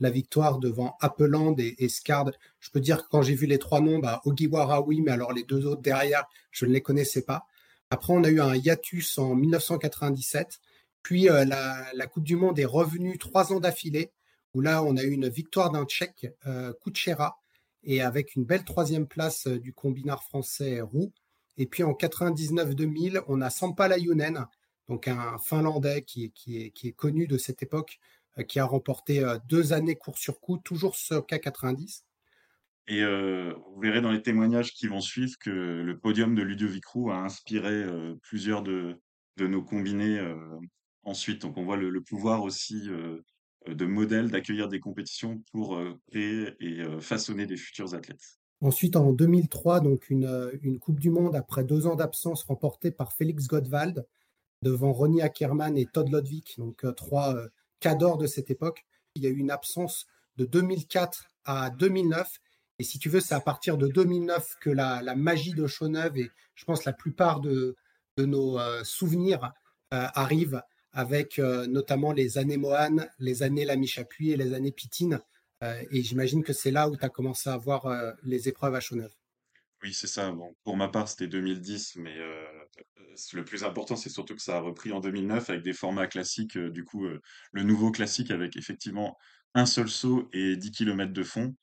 la 0.00 0.10
victoire 0.10 0.58
devant 0.58 0.96
Appeland 1.00 1.54
et, 1.58 1.88
Scard. 1.88 2.30
Je 2.60 2.70
peux 2.70 2.80
dire 2.80 3.04
que 3.04 3.08
quand 3.10 3.22
j'ai 3.22 3.34
vu 3.34 3.46
les 3.46 3.58
trois 3.58 3.80
noms, 3.80 3.98
bah, 3.98 4.20
Ogiwara, 4.24 4.82
oui, 4.82 5.00
mais 5.00 5.12
alors 5.12 5.32
les 5.32 5.44
deux 5.44 5.66
autres 5.66 5.82
derrière, 5.82 6.24
je 6.50 6.66
ne 6.66 6.72
les 6.72 6.80
connaissais 6.80 7.22
pas. 7.22 7.46
Après, 7.90 8.12
on 8.12 8.24
a 8.24 8.28
eu 8.28 8.40
un 8.40 8.54
hiatus 8.54 9.18
en 9.18 9.34
1997. 9.34 10.60
Puis 11.02 11.30
euh, 11.30 11.44
la, 11.44 12.06
Coupe 12.08 12.24
du 12.24 12.36
Monde 12.36 12.58
est 12.58 12.64
revenue 12.64 13.16
trois 13.16 13.52
ans 13.52 13.60
d'affilée, 13.60 14.10
où 14.54 14.60
là, 14.60 14.82
on 14.82 14.96
a 14.96 15.04
eu 15.04 15.10
une 15.10 15.28
victoire 15.28 15.70
d'un 15.70 15.84
Tchèque, 15.84 16.26
euh, 16.46 16.72
et 17.84 18.02
avec 18.02 18.34
une 18.34 18.44
belle 18.44 18.64
troisième 18.64 19.06
place 19.06 19.46
euh, 19.46 19.60
du 19.60 19.72
combinard 19.72 20.24
français 20.24 20.80
Roux. 20.80 21.12
Et 21.56 21.66
puis 21.66 21.82
en 21.82 21.92
99-2000, 21.92 23.22
on 23.28 23.40
a 23.40 23.50
Sampa 23.50 23.88
Lajunen, 23.88 24.46
donc 24.88 25.08
un 25.08 25.38
Finlandais 25.38 26.02
qui, 26.02 26.32
est, 26.48 26.92
connu 26.92 27.26
de 27.26 27.38
cette 27.38 27.62
époque, 27.62 27.98
qui 28.48 28.58
a 28.58 28.64
remporté 28.64 29.24
deux 29.48 29.72
années 29.72 29.96
court 29.96 30.18
sur 30.18 30.40
coup, 30.40 30.58
toujours 30.58 30.96
sur 30.96 31.22
K90. 31.22 32.02
Et 32.88 33.02
vous 33.04 33.80
verrez 33.80 34.00
dans 34.00 34.12
les 34.12 34.22
témoignages 34.22 34.72
qui 34.72 34.86
vont 34.86 35.00
suivre 35.00 35.36
que 35.40 35.50
le 35.50 35.98
podium 35.98 36.34
de 36.34 36.42
Ludovic 36.42 36.86
Roux 36.86 37.10
a 37.10 37.16
inspiré 37.16 37.84
plusieurs 38.22 38.62
de, 38.62 39.00
de 39.38 39.46
nos 39.46 39.62
combinés 39.62 40.20
ensuite. 41.02 41.42
Donc 41.42 41.56
on 41.56 41.64
voit 41.64 41.76
le, 41.76 42.00
pouvoir 42.02 42.42
aussi 42.42 42.88
de 43.66 43.84
modèle 43.86 44.30
d'accueillir 44.30 44.68
des 44.68 44.78
compétitions 44.78 45.42
pour 45.50 45.80
créer 46.10 46.54
et 46.60 46.84
façonner 47.00 47.46
des 47.46 47.56
futurs 47.56 47.94
athlètes. 47.94 48.38
Ensuite, 48.60 48.96
en 48.96 49.12
2003, 49.12 49.80
donc 49.80 50.08
une, 50.10 50.50
une 50.62 50.78
Coupe 50.78 50.98
du 50.98 51.10
Monde 51.10 51.36
après 51.36 51.64
deux 51.64 51.86
ans 51.86 51.94
d'absence 51.94 52.44
remportée 52.44 52.90
par 52.90 53.12
Félix 53.12 53.46
Godwald 53.46 54.06
devant 54.62 54.92
Ronnie 54.92 55.20
Ackermann 55.20 55.76
et 55.76 55.86
Todd 55.86 56.08
Lodvik, 56.08 56.56
donc 56.58 56.84
trois 56.96 57.36
cadors 57.80 58.16
de 58.16 58.26
cette 58.26 58.50
époque. 58.50 58.86
Il 59.14 59.22
y 59.22 59.26
a 59.26 59.30
eu 59.30 59.36
une 59.36 59.50
absence 59.50 60.06
de 60.38 60.46
2004 60.46 61.28
à 61.44 61.70
2009 61.70 62.40
et 62.78 62.84
si 62.84 62.98
tu 62.98 63.08
veux, 63.08 63.20
c'est 63.20 63.34
à 63.34 63.40
partir 63.40 63.78
de 63.78 63.88
2009 63.88 64.56
que 64.60 64.70
la, 64.70 65.14
magie 65.14 65.54
de 65.54 65.66
Chauveneuve 65.66 66.18
et 66.18 66.30
je 66.54 66.64
pense 66.64 66.84
la 66.84 66.92
plupart 66.92 67.40
de, 67.40 67.76
nos 68.18 68.58
euh, 68.58 68.82
souvenirs 68.84 69.52
euh, 69.92 70.06
arrivent 70.14 70.62
avec 70.92 71.38
euh, 71.38 71.66
notamment 71.66 72.12
les 72.12 72.38
années 72.38 72.56
Mohan, 72.56 72.96
les 73.18 73.42
années 73.42 73.66
Lamy 73.66 73.86
Chapuis 73.86 74.30
et 74.30 74.36
les 74.36 74.54
années 74.54 74.72
Pitine. 74.72 75.20
Et 75.62 76.02
j'imagine 76.02 76.42
que 76.42 76.52
c'est 76.52 76.70
là 76.70 76.88
où 76.88 76.96
tu 76.96 77.04
as 77.04 77.08
commencé 77.08 77.48
à 77.48 77.56
voir 77.56 77.86
les 78.22 78.48
épreuves 78.48 78.74
à 78.74 78.80
Chauveneuve. 78.80 79.14
Oui, 79.82 79.92
c'est 79.92 80.06
ça. 80.06 80.34
Pour 80.64 80.76
ma 80.76 80.88
part, 80.88 81.08
c'était 81.08 81.26
2010, 81.26 81.96
mais 81.96 82.16
le 83.32 83.44
plus 83.44 83.64
important, 83.64 83.96
c'est 83.96 84.10
surtout 84.10 84.34
que 84.34 84.42
ça 84.42 84.56
a 84.56 84.60
repris 84.60 84.92
en 84.92 85.00
2009 85.00 85.50
avec 85.50 85.62
des 85.62 85.72
formats 85.72 86.06
classiques. 86.06 86.58
du 86.58 86.84
coup, 86.84 87.06
le 87.52 87.62
nouveau 87.62 87.90
classique 87.90 88.30
avec 88.30 88.56
effectivement 88.56 89.16
un 89.54 89.66
seul 89.66 89.88
saut 89.88 90.28
et 90.32 90.56
10 90.56 90.70
km 90.70 91.12
de 91.12 91.22
fond. 91.22 91.54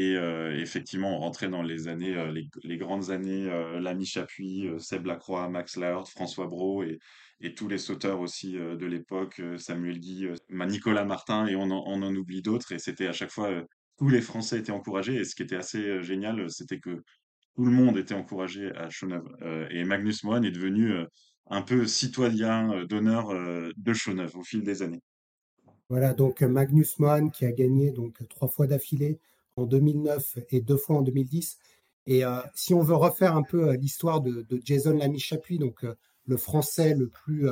Et 0.00 0.14
effectivement, 0.60 1.16
on 1.16 1.18
rentrait 1.18 1.48
dans 1.48 1.64
les 1.64 1.88
années, 1.88 2.14
les, 2.62 2.76
grandes 2.76 3.10
années, 3.10 3.46
Lamy 3.80 4.06
Chapuis, 4.06 4.68
Seb 4.78 5.06
Lacroix, 5.06 5.48
Max 5.48 5.76
Laert, 5.76 6.06
François 6.06 6.46
Brault 6.46 6.84
et, 6.84 7.54
tous 7.56 7.66
les 7.66 7.78
sauteurs 7.78 8.20
aussi 8.20 8.52
de 8.52 8.86
l'époque, 8.86 9.42
Samuel 9.56 9.98
Guy, 9.98 10.28
Nicolas 10.50 11.04
Martin, 11.04 11.48
et 11.48 11.56
on 11.56 11.62
en, 11.72 11.82
on 11.86 12.02
en 12.02 12.14
oublie 12.14 12.42
d'autres. 12.42 12.70
Et 12.70 12.78
c'était 12.78 13.08
à 13.08 13.12
chaque 13.12 13.32
fois, 13.32 13.50
tous 13.96 14.08
les 14.08 14.20
Français 14.20 14.60
étaient 14.60 14.70
encouragés. 14.70 15.16
Et 15.16 15.24
ce 15.24 15.34
qui 15.34 15.42
était 15.42 15.56
assez 15.56 16.00
génial, 16.04 16.48
c'était 16.48 16.78
que 16.78 17.02
tout 17.56 17.64
le 17.64 17.72
monde 17.72 17.98
était 17.98 18.14
encouragé 18.14 18.70
à 18.76 18.90
Chauneuf. 18.90 19.24
et 19.70 19.82
Magnus 19.82 20.22
Mohan 20.22 20.44
est 20.44 20.52
devenu 20.52 20.92
un 21.50 21.62
peu 21.62 21.88
citoyen 21.88 22.84
d'honneur 22.84 23.34
de 23.76 23.92
Chauneuf 23.94 24.36
au 24.36 24.44
fil 24.44 24.62
des 24.62 24.80
années. 24.80 25.02
Voilà, 25.88 26.14
donc 26.14 26.42
Magnus 26.42 27.00
Mohan 27.00 27.30
qui 27.30 27.46
a 27.46 27.50
gagné 27.50 27.90
donc 27.90 28.22
trois 28.28 28.46
fois 28.46 28.68
d'affilée 28.68 29.18
en 29.58 29.66
2009 29.66 30.38
et 30.50 30.60
deux 30.60 30.76
fois 30.76 30.96
en 30.96 31.02
2010. 31.02 31.58
Et 32.06 32.24
euh, 32.24 32.40
si 32.54 32.72
on 32.74 32.82
veut 32.82 32.94
refaire 32.94 33.36
un 33.36 33.42
peu 33.42 33.68
euh, 33.68 33.76
l'histoire 33.76 34.20
de, 34.20 34.46
Jason 34.64 34.96
Lamy 34.96 35.18
Chapuis, 35.18 35.58
donc 35.58 35.84
euh, 35.84 35.94
le 36.26 36.36
français 36.36 36.94
le 36.94 37.08
plus, 37.08 37.48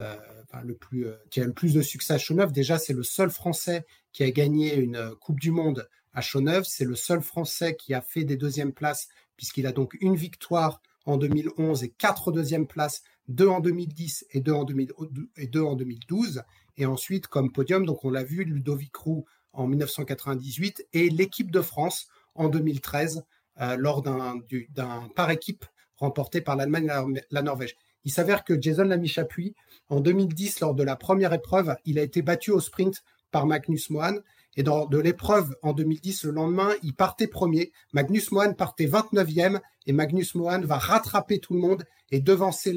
le 0.00 0.74
plus 0.74 1.06
qui 1.30 1.40
a 1.40 1.44
le 1.44 1.52
plus 1.52 1.72
de 1.72 1.82
succès 1.82 2.14
à 2.14 2.18
Chauneuf, 2.18 2.52
déjà 2.52 2.76
c'est 2.76 2.94
le 2.94 3.04
seul 3.04 3.30
français 3.30 3.86
qui 4.12 4.24
a 4.24 4.30
gagné 4.32 4.74
une 4.74 5.14
Coupe 5.20 5.38
du 5.38 5.52
Monde 5.52 5.88
à 6.12 6.20
Chauneuf. 6.20 6.64
C'est 6.66 6.84
le 6.84 6.96
seul 6.96 7.22
français 7.22 7.76
qui 7.76 7.94
a 7.94 8.00
fait 8.00 8.24
des 8.24 8.36
deuxièmes 8.36 8.72
places, 8.72 9.08
puisqu'il 9.36 9.68
a 9.68 9.72
donc 9.72 9.96
une 10.00 10.16
victoire 10.16 10.82
en 11.04 11.16
2011 11.16 11.84
et 11.84 11.90
quatre 11.90 12.32
deuxièmes 12.32 12.66
places, 12.66 13.04
deux 13.28 13.46
en 13.46 13.60
2010 13.60 14.26
et 14.32 14.40
deux 14.40 14.52
en, 14.52 14.66
et 15.36 15.46
deux 15.46 15.62
en 15.62 15.76
2012. 15.76 16.42
Et 16.76 16.86
ensuite, 16.86 17.28
comme 17.28 17.52
podium, 17.52 17.86
donc 17.86 18.04
on 18.04 18.10
l'a 18.10 18.24
vu, 18.24 18.42
Ludovic 18.42 18.96
Roux 18.96 19.26
en 19.52 19.66
1998 19.66 20.86
et 20.92 21.10
l'équipe 21.10 21.50
de 21.50 21.60
France 21.60 22.08
en 22.34 22.48
2013 22.48 23.24
euh, 23.60 23.76
lors 23.76 24.02
d'un 24.02 24.40
par 25.14 25.30
équipe 25.30 25.64
remporté 25.96 26.40
par 26.40 26.56
l'Allemagne 26.56 26.90
et 27.16 27.20
la, 27.30 27.42
Norvège. 27.42 27.76
Il 28.04 28.12
s'avère 28.12 28.44
que 28.44 28.60
Jason 28.60 28.84
Lamy-Chapuis, 28.84 29.54
en 29.88 30.00
2010, 30.00 30.60
lors 30.60 30.74
de 30.74 30.82
la 30.82 30.96
première 30.96 31.32
épreuve, 31.32 31.76
il 31.84 31.98
a 31.98 32.02
été 32.02 32.22
battu 32.22 32.50
au 32.50 32.60
sprint 32.60 33.04
par 33.30 33.46
Magnus 33.46 33.90
Mohan. 33.90 34.16
Et 34.56 34.62
dans 34.62 34.86
de 34.86 34.98
l'épreuve 34.98 35.54
en 35.62 35.72
2010, 35.72 36.24
le 36.24 36.32
lendemain, 36.32 36.70
il 36.82 36.94
partait 36.94 37.28
premier. 37.28 37.72
Magnus 37.92 38.32
Mohan 38.32 38.52
partait 38.54 38.86
29e 38.86 39.60
et 39.86 39.92
Magnus 39.92 40.34
Mohan 40.34 40.60
va 40.62 40.78
rattraper 40.78 41.38
tout 41.38 41.54
le 41.54 41.60
monde 41.60 41.84
et 42.10 42.20
devancer 42.20 42.74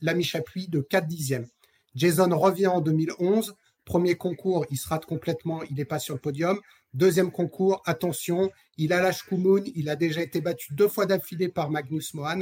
Lamy-Chapuis 0.00 0.68
de 0.68 0.80
4 0.80 1.06
dixièmes. 1.06 1.46
Jason 1.94 2.28
revient 2.36 2.66
en 2.66 2.80
2011 2.80 3.54
Premier 3.86 4.16
concours, 4.16 4.66
il 4.70 4.76
se 4.76 4.88
rate 4.88 5.06
complètement, 5.06 5.62
il 5.62 5.76
n'est 5.76 5.84
pas 5.84 6.00
sur 6.00 6.14
le 6.14 6.20
podium. 6.20 6.60
Deuxième 6.92 7.30
concours, 7.30 7.82
attention, 7.86 8.50
il 8.76 8.92
a 8.92 9.00
la 9.00 9.12
Shkumun, 9.12 9.62
il 9.76 9.88
a 9.88 9.94
déjà 9.94 10.22
été 10.22 10.40
battu 10.40 10.74
deux 10.74 10.88
fois 10.88 11.06
d'affilée 11.06 11.48
par 11.48 11.70
Magnus 11.70 12.12
Mohan. 12.12 12.40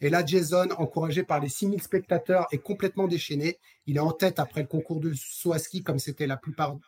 Et 0.00 0.08
là, 0.08 0.24
Jason, 0.24 0.70
encouragé 0.78 1.22
par 1.22 1.38
les 1.38 1.50
6000 1.50 1.82
spectateurs, 1.82 2.46
est 2.50 2.58
complètement 2.58 3.08
déchaîné. 3.08 3.58
Il 3.86 3.96
est 3.96 4.00
en 4.00 4.12
tête 4.12 4.38
après 4.38 4.62
le 4.62 4.68
concours 4.68 5.00
de 5.00 5.12
Swaski, 5.14 5.82
comme 5.82 5.98
c'était 5.98 6.26
la 6.26 6.38
plupart 6.38 6.78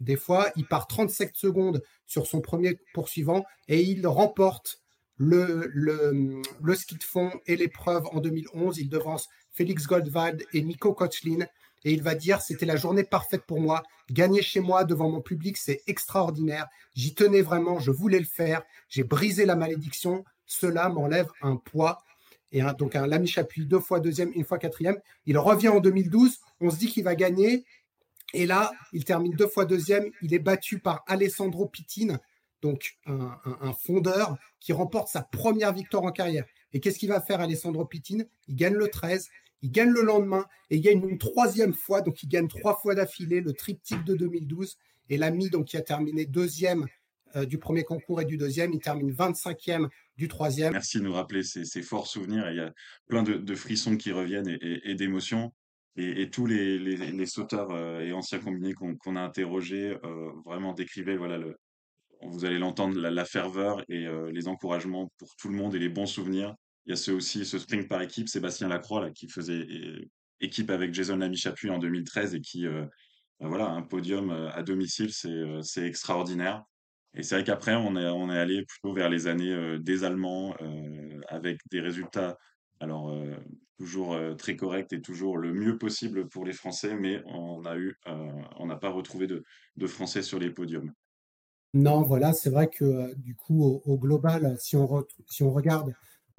des 0.00 0.16
fois. 0.16 0.50
Il 0.56 0.66
part 0.66 0.86
37 0.86 1.36
secondes 1.36 1.82
sur 2.06 2.26
son 2.26 2.40
premier 2.40 2.78
poursuivant 2.94 3.44
et 3.68 3.82
il 3.82 4.06
remporte 4.06 4.80
le, 5.16 5.70
le, 5.74 6.40
le 6.62 6.74
ski 6.74 6.96
de 6.96 7.04
fond 7.04 7.32
et 7.46 7.56
l'épreuve 7.56 8.06
en 8.12 8.20
2011. 8.20 8.78
Il 8.78 8.88
devance 8.88 9.28
Félix 9.52 9.86
Goldwald 9.86 10.42
et 10.54 10.62
Nico 10.62 10.94
Kochlin 10.94 11.44
et 11.84 11.92
il 11.92 12.02
va 12.02 12.14
dire 12.14 12.40
c'était 12.40 12.66
la 12.66 12.76
journée 12.76 13.04
parfaite 13.04 13.44
pour 13.46 13.60
moi. 13.60 13.82
Gagner 14.10 14.42
chez 14.42 14.60
moi 14.60 14.84
devant 14.84 15.10
mon 15.10 15.20
public, 15.20 15.56
c'est 15.56 15.82
extraordinaire. 15.86 16.66
J'y 16.94 17.14
tenais 17.14 17.42
vraiment, 17.42 17.78
je 17.78 17.90
voulais 17.90 18.18
le 18.18 18.24
faire. 18.24 18.62
J'ai 18.88 19.04
brisé 19.04 19.46
la 19.46 19.56
malédiction. 19.56 20.24
Cela 20.46 20.88
m'enlève 20.88 21.28
un 21.42 21.56
poids. 21.56 22.02
Et 22.50 22.62
donc 22.78 22.96
un 22.96 23.06
Lamy 23.06 23.26
Chapuis, 23.26 23.66
deux 23.66 23.80
fois 23.80 24.00
deuxième, 24.00 24.32
une 24.34 24.44
fois 24.44 24.58
quatrième. 24.58 24.98
Il 25.26 25.36
revient 25.38 25.68
en 25.68 25.80
2012. 25.80 26.38
On 26.60 26.70
se 26.70 26.76
dit 26.76 26.88
qu'il 26.88 27.04
va 27.04 27.14
gagner. 27.14 27.64
Et 28.34 28.46
là, 28.46 28.72
il 28.92 29.04
termine 29.04 29.32
deux 29.32 29.46
fois 29.46 29.64
deuxième. 29.64 30.10
Il 30.22 30.34
est 30.34 30.38
battu 30.38 30.78
par 30.78 31.02
Alessandro 31.06 31.66
Pittin, 31.66 32.18
donc 32.60 32.98
un, 33.06 33.38
un 33.44 33.72
fondeur 33.72 34.36
qui 34.60 34.72
remporte 34.72 35.08
sa 35.08 35.22
première 35.22 35.72
victoire 35.72 36.02
en 36.02 36.12
carrière. 36.12 36.44
Et 36.72 36.80
qu'est-ce 36.80 36.98
qu'il 36.98 37.08
va 37.08 37.20
faire 37.20 37.40
Alessandro 37.40 37.84
Pittin? 37.86 38.24
Il 38.48 38.56
gagne 38.56 38.74
le 38.74 38.88
13 38.88 39.28
il 39.62 39.70
gagne 39.70 39.90
le 39.90 40.02
lendemain 40.02 40.46
et 40.70 40.76
il 40.76 40.82
gagne 40.82 41.06
une 41.08 41.18
troisième 41.18 41.74
fois, 41.74 42.00
donc 42.00 42.22
il 42.22 42.28
gagne 42.28 42.48
trois 42.48 42.76
fois 42.76 42.94
d'affilée 42.94 43.40
le 43.40 43.52
triptyque 43.52 44.04
de 44.04 44.14
2012. 44.14 44.78
Et 45.10 45.16
l'ami, 45.16 45.48
donc 45.48 45.66
qui 45.66 45.76
a 45.76 45.82
terminé 45.82 46.26
deuxième 46.26 46.86
euh, 47.36 47.44
du 47.44 47.58
premier 47.58 47.84
concours 47.84 48.20
et 48.20 48.24
du 48.24 48.36
deuxième, 48.36 48.72
il 48.72 48.80
termine 48.80 49.10
25e 49.12 49.88
du 50.16 50.28
troisième. 50.28 50.72
Merci 50.72 50.98
de 50.98 51.04
nous 51.04 51.12
rappeler 51.12 51.42
ces, 51.42 51.82
forts 51.82 52.06
souvenirs. 52.06 52.50
Il 52.50 52.56
y 52.56 52.60
a 52.60 52.72
plein 53.06 53.22
de, 53.22 53.54
frissons 53.54 53.96
qui 53.96 54.12
reviennent 54.12 54.58
et, 54.60 54.94
d'émotions. 54.94 55.52
Et, 55.96 56.30
tous 56.30 56.46
les, 56.46 57.26
sauteurs 57.26 57.70
euh, 57.72 58.00
et 58.00 58.12
anciens 58.12 58.38
combinés 58.38 58.72
qu'on 58.72 59.16
a 59.16 59.20
interrogés 59.20 59.96
euh, 60.04 60.30
vraiment 60.44 60.72
décrivaient 60.72 61.16
voilà, 61.16 61.38
le, 61.38 61.56
vous 62.22 62.44
allez 62.44 62.58
l'entendre, 62.58 62.98
la, 62.98 63.24
ferveur 63.24 63.84
et 63.88 64.06
les 64.32 64.48
encouragements 64.48 65.10
pour 65.18 65.34
tout 65.36 65.48
le 65.48 65.56
monde 65.56 65.74
et 65.74 65.78
les 65.78 65.88
bons 65.88 66.06
souvenirs. 66.06 66.54
Il 66.88 66.92
y 66.92 66.94
a 66.94 66.96
ce, 66.96 67.10
aussi 67.10 67.44
ce 67.44 67.58
sprint 67.58 67.86
par 67.86 68.00
équipe, 68.00 68.30
Sébastien 68.30 68.68
Lacroix, 68.68 69.02
là, 69.02 69.10
qui 69.10 69.28
faisait 69.28 69.66
équipe 70.40 70.70
avec 70.70 70.94
Jason 70.94 71.16
Lamy-Chapuis 71.16 71.68
en 71.68 71.78
2013 71.78 72.34
et 72.34 72.40
qui, 72.40 72.66
euh, 72.66 72.86
bah 73.40 73.48
voilà, 73.48 73.66
un 73.66 73.82
podium 73.82 74.30
euh, 74.30 74.50
à 74.52 74.62
domicile, 74.62 75.12
c'est 75.12 75.28
euh, 75.28 75.60
extraordinaire. 75.76 76.64
Et 77.12 77.22
c'est 77.22 77.34
vrai 77.34 77.44
qu'après, 77.44 77.74
on 77.74 77.94
est, 77.94 78.06
on 78.06 78.30
est 78.30 78.38
allé 78.38 78.64
plutôt 78.64 78.94
vers 78.94 79.10
les 79.10 79.26
années 79.26 79.78
des 79.80 80.04
Allemands 80.04 80.54
avec 81.28 81.58
des 81.70 81.80
résultats 81.80 82.36
alors 82.80 83.12
toujours 83.78 84.16
très 84.36 84.56
correct 84.56 84.92
et 84.92 85.00
toujours 85.00 85.38
le 85.38 85.54
mieux 85.54 85.78
possible 85.78 86.28
pour 86.28 86.44
les 86.44 86.52
Français, 86.52 86.94
mais 86.94 87.22
on 87.24 87.64
a 87.64 87.78
eu, 87.78 87.96
on 88.04 88.66
n'a 88.66 88.76
pas 88.76 88.90
retrouvé 88.90 89.26
de, 89.26 89.42
de 89.76 89.86
Français 89.86 90.20
sur 90.22 90.38
les 90.38 90.50
podiums. 90.50 90.92
Non, 91.72 92.02
voilà, 92.02 92.34
c'est 92.34 92.50
vrai 92.50 92.68
que 92.68 93.14
du 93.16 93.34
coup, 93.34 93.64
au, 93.64 93.98
global, 93.98 94.56
si 94.60 94.76
on, 94.76 95.06
si 95.26 95.42
on 95.42 95.50
regarde 95.50 95.94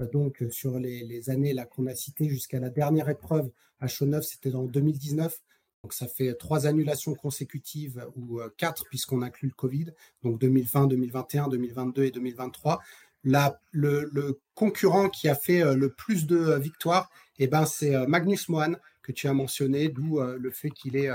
donc 0.06 0.44
sur 0.50 0.78
les, 0.78 1.30
années 1.30 1.52
là 1.52 1.66
qu'on 1.66 1.86
a 1.86 1.94
citées 1.94 2.28
jusqu'à 2.28 2.60
la 2.60 2.70
dernière 2.70 3.08
épreuve 3.08 3.50
à 3.80 3.88
Chauneuf, 3.88 4.24
c'était 4.24 4.54
en 4.54 4.64
2019. 4.64 5.40
Donc 5.82 5.94
ça 5.94 6.06
fait 6.06 6.34
trois 6.34 6.66
annulations 6.66 7.14
consécutives 7.14 8.06
ou 8.16 8.40
quatre 8.58 8.84
puisqu'on 8.86 9.22
inclut 9.22 9.48
le 9.48 9.54
Covid, 9.54 9.86
donc 10.22 10.38
2020, 10.38 10.88
2021, 10.88 11.48
2022 11.48 12.04
et 12.04 12.10
2023. 12.10 12.80
La, 13.24 13.60
le, 13.72 14.40
concurrent 14.54 15.08
qui 15.08 15.28
a 15.28 15.34
fait 15.34 15.62
le 15.74 15.90
plus 15.90 16.26
de 16.26 16.58
victoires, 16.58 17.10
eh 17.38 17.46
ben, 17.46 17.64
c'est 17.64 18.06
Magnus 18.06 18.48
Mohan 18.48 18.74
que 19.02 19.12
tu 19.12 19.26
as 19.26 19.32
mentionné, 19.32 19.88
d'où 19.88 20.20
le 20.20 20.50
fait 20.50 20.70
qu'il 20.70 20.96
ait 20.96 21.08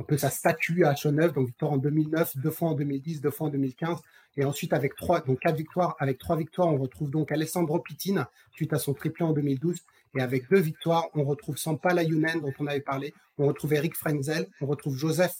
un 0.00 0.04
peu 0.04 0.16
sa 0.16 0.30
statue 0.30 0.84
à 0.84 0.94
Chauneuf, 0.94 1.32
donc 1.32 1.46
victoire 1.46 1.72
en 1.72 1.78
2009, 1.78 2.36
deux 2.36 2.50
fois 2.50 2.70
en 2.70 2.74
2010, 2.74 3.20
deux 3.20 3.30
fois 3.30 3.48
en 3.48 3.50
2015, 3.50 3.98
et 4.38 4.44
ensuite 4.44 4.72
avec 4.72 4.94
trois, 4.94 5.20
donc 5.20 5.40
quatre 5.40 5.56
victoires, 5.56 5.96
avec 5.98 6.18
trois 6.18 6.36
victoires, 6.36 6.68
on 6.68 6.78
retrouve 6.78 7.10
donc 7.10 7.32
Alessandro 7.32 7.80
Pittin 7.80 8.26
suite 8.52 8.72
à 8.72 8.78
son 8.78 8.94
triplé 8.94 9.24
en 9.24 9.32
2012, 9.32 9.80
et 10.16 10.22
avec 10.22 10.48
deux 10.48 10.60
victoires, 10.60 11.08
on 11.14 11.24
retrouve 11.24 11.58
Sampa 11.58 11.92
Layunen 11.92 12.40
dont 12.40 12.52
on 12.60 12.66
avait 12.68 12.80
parlé, 12.80 13.12
on 13.36 13.48
retrouve 13.48 13.74
Eric 13.74 13.96
Frenzel, 13.96 14.46
on 14.60 14.66
retrouve 14.66 14.96
Joseph 14.96 15.34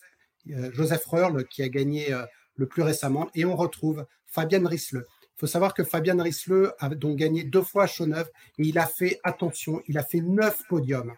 euh, 0.51 0.71
Joseph 0.73 1.05
qui 1.49 1.63
a 1.63 1.69
gagné 1.69 2.13
euh, 2.13 2.25
le 2.57 2.67
plus 2.67 2.83
récemment, 2.83 3.31
et 3.35 3.45
on 3.45 3.55
retrouve 3.55 4.05
Fabian 4.27 4.67
Risle. 4.67 5.05
Il 5.23 5.41
faut 5.41 5.47
savoir 5.47 5.75
que 5.75 5.85
Fabian 5.85 6.21
Risle 6.21 6.73
a 6.81 6.89
donc 6.89 7.17
gagné 7.17 7.45
deux 7.45 7.63
fois 7.63 7.85
à 7.85 7.87
Chauneuf, 7.87 8.29
et 8.59 8.65
il 8.65 8.79
a 8.79 8.87
fait, 8.87 9.21
attention, 9.23 9.81
il 9.87 9.97
a 9.97 10.03
fait 10.03 10.21
neuf 10.21 10.63
podiums. 10.69 11.15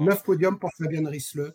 Neuf 0.00 0.22
podiums 0.22 0.58
pour 0.58 0.70
Fabian 0.76 1.08
Risle. 1.08 1.54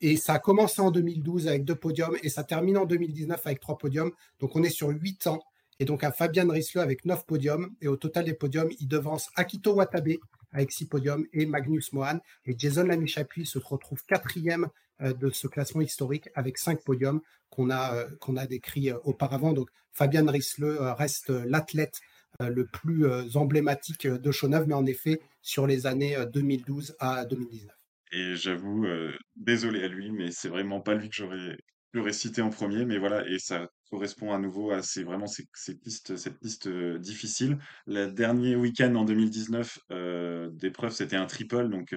Et 0.00 0.16
ça 0.16 0.34
a 0.34 0.38
commencé 0.38 0.80
en 0.80 0.90
2012 0.90 1.48
avec 1.48 1.64
deux 1.64 1.74
podiums 1.74 2.16
et 2.22 2.28
ça 2.28 2.44
termine 2.44 2.78
en 2.78 2.84
2019 2.84 3.44
avec 3.46 3.60
trois 3.60 3.78
podiums. 3.78 4.12
Donc 4.40 4.54
on 4.54 4.62
est 4.62 4.70
sur 4.70 4.88
huit 4.88 5.26
ans. 5.26 5.42
Et 5.78 5.84
donc 5.84 6.04
un 6.04 6.12
Fabian 6.12 6.48
Risle 6.48 6.80
avec 6.80 7.04
neuf 7.04 7.26
podiums. 7.26 7.74
Et 7.80 7.88
au 7.88 7.96
total 7.96 8.24
des 8.24 8.34
podiums, 8.34 8.70
il 8.80 8.88
devance 8.88 9.28
Akito 9.34 9.74
Watabe 9.74 10.14
avec 10.52 10.72
six 10.72 10.86
podiums 10.86 11.26
et 11.32 11.46
Magnus 11.46 11.92
Mohan. 11.92 12.18
Et 12.44 12.54
Jason 12.56 12.84
Lamichapuis 12.84 13.46
se 13.46 13.58
retrouve 13.58 14.04
quatrième 14.04 14.68
euh, 15.02 15.12
de 15.12 15.30
ce 15.30 15.46
classement 15.46 15.82
historique 15.82 16.30
avec 16.34 16.56
cinq 16.56 16.82
podiums 16.82 17.20
qu'on 17.50 17.68
a, 17.68 17.94
euh, 17.94 18.08
qu'on 18.20 18.36
a 18.36 18.46
décrit 18.46 18.90
euh, 18.90 18.98
auparavant. 19.04 19.52
Donc 19.52 19.68
Fabian 19.92 20.26
Risle 20.26 20.78
reste 20.98 21.30
l'athlète 21.30 22.00
le 22.38 22.66
plus 22.66 23.34
emblématique 23.34 24.06
de 24.06 24.30
Chauneuf, 24.30 24.66
mais 24.66 24.74
en 24.74 24.84
effet 24.84 25.22
sur 25.40 25.66
les 25.66 25.86
années 25.86 26.18
2012 26.34 26.94
à 26.98 27.24
2019. 27.24 27.74
Et 28.16 28.34
j'avoue, 28.34 28.86
euh, 28.86 29.12
désolé 29.36 29.84
à 29.84 29.88
lui, 29.88 30.10
mais 30.10 30.30
c'est 30.30 30.48
vraiment 30.48 30.80
pas 30.80 30.94
lui 30.94 31.10
que 31.10 31.16
j'aurais 31.92 32.12
cité 32.14 32.40
en 32.40 32.48
premier. 32.48 32.86
Mais 32.86 32.96
voilà, 32.96 33.28
et 33.28 33.38
ça 33.38 33.68
correspond 33.90 34.32
à 34.32 34.38
nouveau 34.38 34.70
à 34.70 34.80
ces, 34.80 35.04
vraiment 35.04 35.26
ces, 35.26 35.44
pistes, 35.76 36.16
cette 36.16 36.40
piste 36.40 36.66
euh, 36.66 36.98
difficile. 36.98 37.58
Le 37.86 38.06
dernier 38.06 38.56
week-end 38.56 38.94
en 38.94 39.04
2019 39.04 39.78
euh, 39.90 40.48
d'épreuve, 40.52 40.92
c'était 40.92 41.16
un 41.16 41.26
triple, 41.26 41.68
donc 41.68 41.94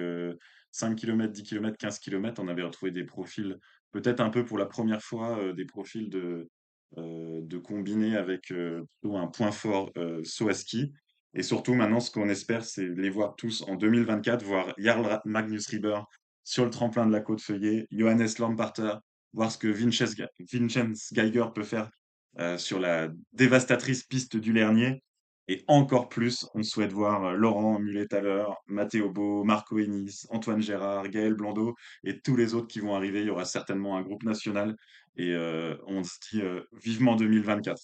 5 0.71 0.95
km, 0.97 1.31
10 1.31 1.43
km, 1.43 1.77
15 1.77 1.99
km. 1.99 2.41
On 2.43 2.49
avait 2.49 2.63
retrouvé 2.63 2.91
des 2.91 3.05
profils, 3.05 3.57
peut-être 3.91 4.19
un 4.19 4.29
peu 4.29 4.43
pour 4.43 4.57
la 4.57 4.65
première 4.65 5.01
fois, 5.01 5.53
des 5.53 5.65
profils 5.65 6.09
de, 6.09 6.49
de 6.97 7.57
combiner 7.59 8.17
avec 8.17 8.51
un 8.51 9.27
point 9.27 9.53
fort 9.53 9.89
saut 10.25 10.49
à 10.49 10.53
ski. 10.53 10.91
Et 11.33 11.43
surtout, 11.43 11.75
maintenant, 11.75 11.99
ce 11.99 12.11
qu'on 12.11 12.29
espère, 12.29 12.63
c'est 12.63 12.87
les 12.87 13.09
voir 13.09 13.35
tous 13.35 13.63
en 13.67 13.75
2024, 13.75 14.43
voir 14.43 14.73
Jarl 14.77 15.21
Magnus 15.25 15.67
Rieber 15.67 16.01
sur 16.43 16.65
le 16.65 16.71
tremplin 16.71 17.05
de 17.05 17.11
la 17.11 17.21
côte 17.21 17.41
feuillée, 17.41 17.87
Johannes 17.91 18.27
Lamparter, 18.39 18.93
voir 19.33 19.51
ce 19.51 19.57
que 19.59 19.67
Vincenz, 19.67 21.13
Geiger 21.13 21.45
peut 21.53 21.63
faire 21.63 21.91
euh, 22.39 22.57
sur 22.57 22.79
la 22.79 23.09
dévastatrice 23.33 24.03
piste 24.03 24.37
du 24.37 24.53
Lernier. 24.53 25.03
Et 25.47 25.63
encore 25.67 26.09
plus, 26.09 26.47
on 26.55 26.63
souhaite 26.63 26.91
voir 26.91 27.23
euh, 27.25 27.33
Laurent 27.33 27.79
Mulet-Thaler, 27.79 28.45
Matteo 28.67 29.11
Beau, 29.11 29.43
Marco 29.43 29.77
Ennis, 29.77 30.25
Antoine 30.29 30.61
Gérard, 30.61 31.09
Gaël 31.09 31.35
Blondeau 31.35 31.75
et 32.03 32.19
tous 32.19 32.35
les 32.35 32.55
autres 32.55 32.67
qui 32.67 32.79
vont 32.79 32.95
arriver. 32.95 33.21
Il 33.21 33.27
y 33.27 33.31
aura 33.31 33.45
certainement 33.45 33.97
un 33.97 34.01
groupe 34.01 34.23
national 34.23 34.75
et 35.15 35.33
euh, 35.33 35.75
on 35.85 36.03
se 36.03 36.13
dit 36.31 36.41
vivement 36.73 37.15
2024. 37.15 37.79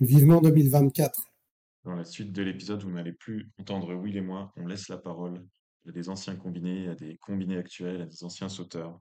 Vivement 0.00 0.40
2024. 0.40 1.33
Dans 1.84 1.94
la 1.94 2.04
suite 2.04 2.32
de 2.32 2.42
l'épisode, 2.42 2.82
vous 2.82 2.90
n'allez 2.90 3.12
plus 3.12 3.50
entendre 3.58 3.94
Will 3.94 4.16
et 4.16 4.22
moi, 4.22 4.50
on 4.56 4.66
laisse 4.66 4.88
la 4.88 4.96
parole 4.96 5.46
à 5.86 5.92
des 5.92 6.08
anciens 6.08 6.34
combinés, 6.34 6.88
à 6.88 6.94
des 6.94 7.18
combinés 7.18 7.58
actuels, 7.58 8.00
à 8.00 8.06
des 8.06 8.24
anciens 8.24 8.48
sauteurs. 8.48 8.98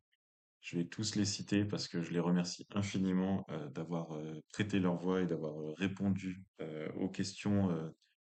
Je 0.59 0.77
vais 0.77 0.85
tous 0.85 1.15
les 1.15 1.23
citer 1.23 1.63
parce 1.63 1.87
que 1.87 2.01
je 2.01 2.11
les 2.11 2.19
remercie 2.19 2.67
infiniment 2.71 3.45
euh, 3.49 3.69
d'avoir 3.69 4.11
euh, 4.11 4.37
prêté 4.51 4.79
leur 4.79 4.97
voix 4.97 5.21
et 5.21 5.25
d'avoir 5.25 5.61
euh, 5.61 5.73
répondu 5.77 6.43
aux 6.97 7.09
questions 7.09 7.69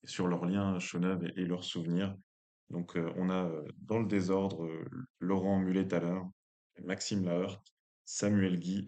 sur 0.03 0.27
leurs 0.27 0.45
liens 0.45 0.77
Chauneuf 0.79 1.21
et, 1.23 1.41
et, 1.41 1.45
leurs 1.45 1.63
souvenirs. 1.63 2.15
Donc 2.69 2.97
on 3.15 3.29
a 3.29 3.51
dans 3.79 3.99
le 3.99 4.07
désordre 4.07 4.67
Laurent 5.19 5.59
Mulet-Thaler, 5.59 6.21
Maxime 6.83 7.25
Laheurt, 7.25 7.63
Samuel 8.05 8.59
Guy, 8.59 8.87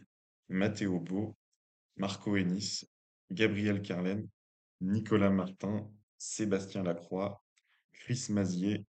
Mathéo 0.49 0.99
Beau, 0.99 1.35
Marco 1.97 2.35
Ennis, 2.35 2.85
Gabriel 3.29 3.81
Carlen 3.81 4.27
Nicolas 4.81 5.29
Martin, 5.29 5.89
Sébastien 6.17 6.83
Lacroix, 6.83 7.43
Chris 7.93 8.27
Mazier 8.29 8.85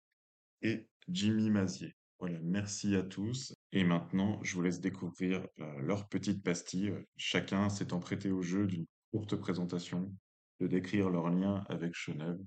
et 0.62 0.88
Jimmy 1.08 1.50
Mazier. 1.50 1.94
Voilà, 2.18 2.38
merci 2.42 2.94
à 2.96 3.02
tous. 3.02 3.54
Et 3.72 3.84
maintenant, 3.84 4.42
je 4.42 4.54
vous 4.54 4.62
laisse 4.62 4.80
découvrir 4.80 5.46
euh, 5.58 5.80
leur 5.80 6.08
petite 6.08 6.42
pastille. 6.42 6.94
Chacun 7.16 7.68
s'étant 7.68 8.00
prêté 8.00 8.30
au 8.30 8.42
jeu 8.42 8.66
d'une 8.66 8.86
courte 9.12 9.36
présentation, 9.36 10.14
de 10.60 10.66
décrire 10.66 11.10
leur 11.10 11.28
lien 11.28 11.64
avec 11.68 11.94
Chenève, 11.94 12.40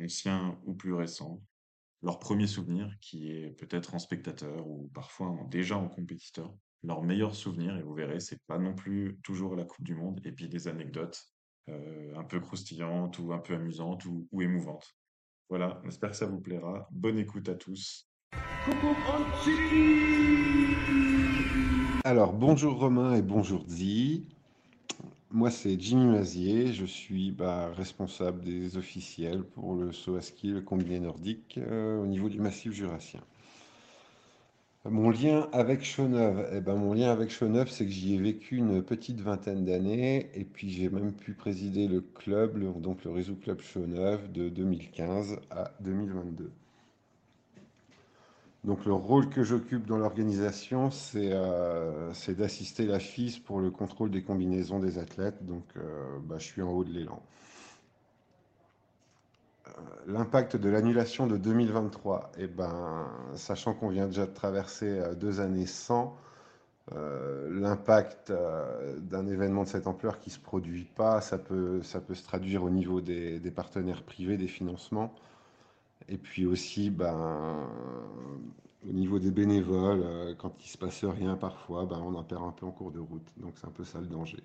ancien 0.00 0.58
ou 0.64 0.74
plus 0.74 0.94
récent, 0.94 1.42
leur 2.02 2.18
premier 2.18 2.46
souvenir, 2.46 2.92
qui 3.00 3.30
est 3.30 3.50
peut-être 3.50 3.94
en 3.94 3.98
spectateur 3.98 4.66
ou 4.66 4.90
parfois 4.94 5.36
déjà 5.50 5.76
en 5.76 5.88
compétiteur, 5.88 6.52
leur 6.82 7.02
meilleur 7.02 7.34
souvenir, 7.34 7.76
et 7.76 7.82
vous 7.82 7.94
verrez, 7.94 8.18
c'est 8.20 8.42
pas 8.46 8.58
non 8.58 8.74
plus 8.74 9.18
toujours 9.22 9.54
la 9.54 9.64
Coupe 9.64 9.84
du 9.84 9.94
Monde, 9.94 10.20
et 10.24 10.32
puis 10.32 10.48
des 10.48 10.66
anecdotes 10.66 11.22
un 11.68 12.24
peu 12.24 12.40
croustillante 12.40 13.18
ou 13.18 13.32
un 13.32 13.38
peu 13.38 13.54
amusante 13.54 14.04
ou, 14.04 14.26
ou 14.32 14.42
émouvante. 14.42 14.96
Voilà, 15.48 15.80
j'espère 15.84 16.10
que 16.10 16.16
ça 16.16 16.26
vous 16.26 16.40
plaira. 16.40 16.88
Bonne 16.90 17.18
écoute 17.18 17.48
à 17.48 17.54
tous. 17.54 18.08
Alors, 22.04 22.32
bonjour 22.32 22.78
Romain 22.78 23.14
et 23.14 23.22
bonjour 23.22 23.64
Zi. 23.68 24.26
Moi, 25.30 25.50
c'est 25.50 25.80
Jimmy 25.80 26.06
Mazier. 26.06 26.72
Je 26.72 26.84
suis 26.84 27.30
bah, 27.30 27.70
responsable 27.74 28.42
des 28.42 28.76
officiels 28.76 29.44
pour 29.44 29.74
le 29.74 29.92
saut 29.92 30.16
à 30.16 30.20
ski, 30.20 30.48
le 30.48 30.60
combiné 30.60 31.00
nordique 31.00 31.58
euh, 31.58 32.02
au 32.02 32.06
niveau 32.06 32.28
du 32.28 32.38
massif 32.38 32.72
jurassien. 32.72 33.20
Mon 34.84 35.10
lien 35.10 35.48
avec 35.52 35.84
Chauneuf, 35.84 36.48
eh 36.52 36.60
ben, 36.60 36.74
mon 36.74 36.92
lien 36.92 37.12
avec 37.12 37.30
Chauneuf, 37.30 37.70
c'est 37.70 37.84
que 37.84 37.92
j'y 37.92 38.14
ai 38.14 38.18
vécu 38.18 38.56
une 38.56 38.82
petite 38.82 39.20
vingtaine 39.20 39.64
d'années 39.64 40.28
et 40.34 40.44
puis 40.44 40.70
j'ai 40.70 40.88
même 40.88 41.12
pu 41.12 41.34
présider 41.34 41.86
le 41.86 42.00
club, 42.00 42.58
donc 42.80 43.04
le 43.04 43.12
Réseau 43.12 43.36
Club 43.36 43.60
Chauneuf 43.60 44.28
de 44.32 44.48
2015 44.48 45.38
à 45.50 45.70
2022. 45.80 46.50
Donc 48.64 48.84
le 48.84 48.92
rôle 48.92 49.28
que 49.28 49.44
j'occupe 49.44 49.86
dans 49.86 49.98
l'organisation, 49.98 50.90
c'est 50.90 51.30
euh, 51.32 52.12
d'assister 52.30 52.84
la 52.84 52.98
FIS 52.98 53.38
pour 53.38 53.60
le 53.60 53.70
contrôle 53.70 54.10
des 54.10 54.22
combinaisons 54.24 54.80
des 54.80 54.98
athlètes. 54.98 55.46
Donc 55.46 55.64
euh, 55.76 56.18
bah, 56.24 56.36
je 56.38 56.44
suis 56.44 56.62
en 56.62 56.70
haut 56.72 56.82
de 56.84 56.92
l'élan. 56.92 57.22
Euh, 59.78 59.80
l'impact 60.06 60.56
de 60.56 60.68
l'annulation 60.68 61.26
de 61.26 61.36
2023, 61.36 62.32
et 62.36 62.44
eh 62.44 62.46
ben, 62.46 63.06
sachant 63.34 63.74
qu'on 63.74 63.88
vient 63.88 64.06
déjà 64.06 64.26
de 64.26 64.32
traverser 64.32 64.98
euh, 64.98 65.14
deux 65.14 65.40
années 65.40 65.66
sans, 65.66 66.16
euh, 66.92 67.48
l'impact 67.60 68.32
d'un 68.98 69.26
événement 69.26 69.62
de 69.62 69.68
cette 69.68 69.86
ampleur 69.86 70.18
qui 70.18 70.30
ne 70.30 70.34
se 70.34 70.40
produit 70.40 70.84
pas, 70.84 71.20
ça 71.20 71.38
peut, 71.38 71.82
ça 71.82 72.00
peut 72.00 72.14
se 72.14 72.24
traduire 72.24 72.64
au 72.64 72.70
niveau 72.70 73.00
des, 73.00 73.40
partenaires 73.54 74.02
privés, 74.02 74.36
des 74.36 74.48
financements, 74.48 75.14
et 76.08 76.18
puis 76.18 76.44
aussi 76.44 76.90
ben, 76.90 77.68
au 78.88 78.92
niveau 78.92 79.20
des 79.20 79.30
bénévoles, 79.30 80.34
quand 80.38 80.54
il 80.58 80.66
ne 80.66 80.68
se 80.68 80.78
passe 80.78 81.04
rien 81.04 81.36
parfois, 81.36 81.86
ben, 81.86 82.00
on 82.04 82.14
en 82.14 82.24
perd 82.24 82.42
un 82.42 82.50
peu 82.50 82.66
en 82.66 82.72
cours 82.72 82.90
de 82.90 82.98
route. 82.98 83.26
Donc 83.36 83.52
c'est 83.56 83.66
un 83.66 83.70
peu 83.70 83.84
ça 83.84 84.00
le 84.00 84.08
danger. 84.08 84.42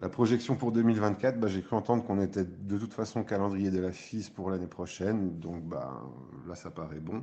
La 0.00 0.08
projection 0.08 0.56
pour 0.56 0.72
2024, 0.72 1.38
bah, 1.38 1.46
j'ai 1.46 1.62
cru 1.62 1.76
entendre 1.76 2.04
qu'on 2.04 2.20
était 2.20 2.44
de 2.44 2.78
toute 2.78 2.92
façon 2.92 3.22
calendrier 3.22 3.70
de 3.70 3.80
la 3.80 3.92
FIS 3.92 4.28
pour 4.28 4.50
l'année 4.50 4.66
prochaine, 4.66 5.38
donc 5.38 5.62
bah, 5.64 6.02
là 6.48 6.56
ça 6.56 6.70
paraît 6.70 7.00
bon. 7.00 7.22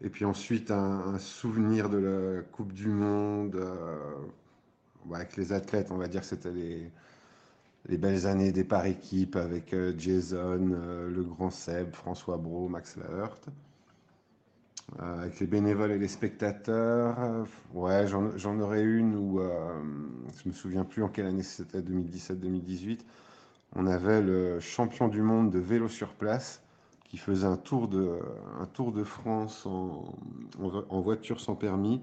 Et 0.00 0.10
puis 0.10 0.24
ensuite 0.24 0.72
un, 0.72 1.18
souvenir 1.18 1.88
de 1.88 1.98
la 1.98 2.42
Coupe 2.42 2.72
du 2.72 2.88
Monde 2.88 3.54
euh, 3.54 4.14
avec 5.14 5.36
les 5.36 5.52
athlètes, 5.52 5.92
on 5.92 5.98
va 5.98 6.08
dire 6.08 6.22
que 6.22 6.26
c'était 6.26 6.50
les, 6.50 6.90
les 7.86 7.96
belles 7.96 8.26
années 8.26 8.50
des 8.50 8.64
par 8.64 8.86
équipes 8.86 9.36
avec 9.36 9.74
Jason, 9.96 10.58
le 11.08 11.22
grand 11.22 11.50
Seb, 11.50 11.94
François 11.94 12.38
Bro, 12.38 12.68
Max 12.68 12.96
Lahert. 14.98 15.18
avec 15.20 15.40
les 15.40 15.46
bénévoles 15.46 15.92
et 15.92 15.98
les 15.98 16.08
spectateurs, 16.08 17.16
ouais, 17.74 18.06
j'en 18.06 18.60
aurais 18.60 18.82
une 18.82 19.16
où 19.16 19.40
je 19.40 20.48
me 20.48 20.52
souviens 20.52 20.84
plus 20.84 21.02
en 21.02 21.08
quelle 21.08 21.26
année 21.26 21.42
c'était, 21.42 21.80
2017-2018. 21.80 23.00
On 23.74 23.86
avait 23.86 24.20
le 24.20 24.60
champion 24.60 25.08
du 25.08 25.22
monde 25.22 25.50
de 25.50 25.58
vélo 25.58 25.88
sur 25.88 26.12
place 26.14 26.62
qui 27.04 27.16
faisait 27.16 27.46
un 27.46 27.56
tour 27.56 27.88
de, 27.88 28.18
un 28.60 28.66
tour 28.66 28.92
de 28.92 29.04
France 29.04 29.66
en, 29.66 30.14
en 30.60 31.00
voiture 31.00 31.40
sans 31.40 31.54
permis 31.54 32.02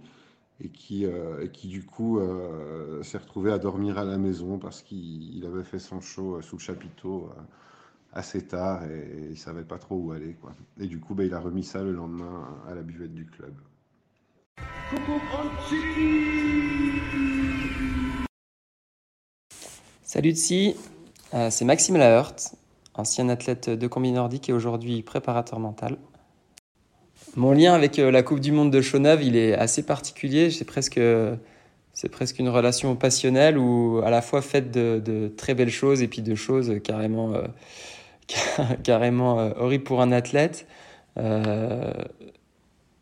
et 0.62 0.70
qui, 0.70 1.06
euh, 1.06 1.48
qui 1.48 1.68
du 1.68 1.86
coup 1.86 2.20
euh, 2.20 3.02
s'est 3.04 3.18
retrouvé 3.18 3.52
à 3.52 3.60
dormir 3.60 3.98
à 3.98 4.04
la 4.04 4.18
maison 4.18 4.58
parce 4.58 4.82
qu'il 4.82 5.46
avait 5.46 5.64
fait 5.64 5.80
son 5.80 6.02
show 6.02 6.36
euh, 6.36 6.42
sous 6.42 6.58
le 6.58 6.62
chapiteau 6.62 7.30
assez 8.14 8.42
tard 8.42 8.84
et, 8.86 9.30
il 9.32 9.38
savait 9.38 9.64
pas 9.64 9.78
trop 9.78 9.96
où 9.96 10.12
aller. 10.12 10.36
Quoi. 10.42 10.54
Et 10.80 10.88
du 10.88 11.00
coup, 11.00 11.16
bah, 11.16 11.24
il 11.24 11.34
a 11.34 11.40
remis 11.40 11.64
ça 11.64 11.84
le 11.84 11.92
lendemain 11.92 12.48
à 12.70 12.76
la 12.76 12.82
buvette 12.82 13.14
du 13.14 13.26
club. 13.26 13.54
Salut 20.04 20.32
Tsi, 20.32 20.76
c'est 21.50 21.66
Maxime 21.66 21.98
Lahert, 21.98 22.36
ancien 22.96 23.30
athlète 23.30 23.70
de 23.70 23.88
combi 23.88 24.12
nordique 24.12 24.50
et 24.50 24.54
aujourd'hui 24.54 25.04
préparateur 25.04 25.60
mental. 25.60 25.98
Mon 27.36 27.52
lien 27.52 27.74
avec 27.74 28.00
euh, 28.00 28.12
la 28.12 28.24
Coupe 28.24 28.40
du 28.40 28.52
Monde 28.52 28.72
de 28.72 28.82
Chauneuf, 28.82 29.20
il 29.24 29.36
est 29.36 29.54
assez 29.54 29.84
particulier. 29.84 30.50
C'est 30.50 30.66
presque, 30.66 31.00
c'est 31.94 32.10
presque 32.10 32.40
une 32.40 32.50
relation 32.50 32.96
passionnelle 32.96 33.58
ou 33.58 34.02
à 34.04 34.10
la 34.10 34.22
fois 34.22 34.42
faite 34.42 34.72
de, 34.72 35.32
très 35.38 35.54
belles 35.54 35.70
choses 35.70 36.02
et 36.02 36.08
puis 36.08 36.22
de 36.22 36.34
choses 36.34 36.80
carrément, 36.84 37.34
euh, 37.34 37.44
carrément 38.84 39.40
euh, 39.40 39.52
horribles 39.58 39.84
pour 39.84 40.02
un 40.02 40.12
athlète. 40.12 40.68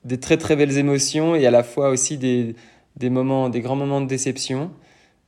des 0.04 0.20
très 0.20 0.38
très 0.38 0.56
belles 0.56 0.78
émotions 0.78 1.36
et 1.36 1.46
à 1.46 1.52
la 1.52 1.63
fois 1.63 1.90
aussi 1.90 2.18
des, 2.18 2.56
des 2.96 3.10
moments, 3.10 3.50
des 3.50 3.62
grands 3.62 3.76
moments 3.76 4.02
de 4.02 4.08
déception. 4.08 4.72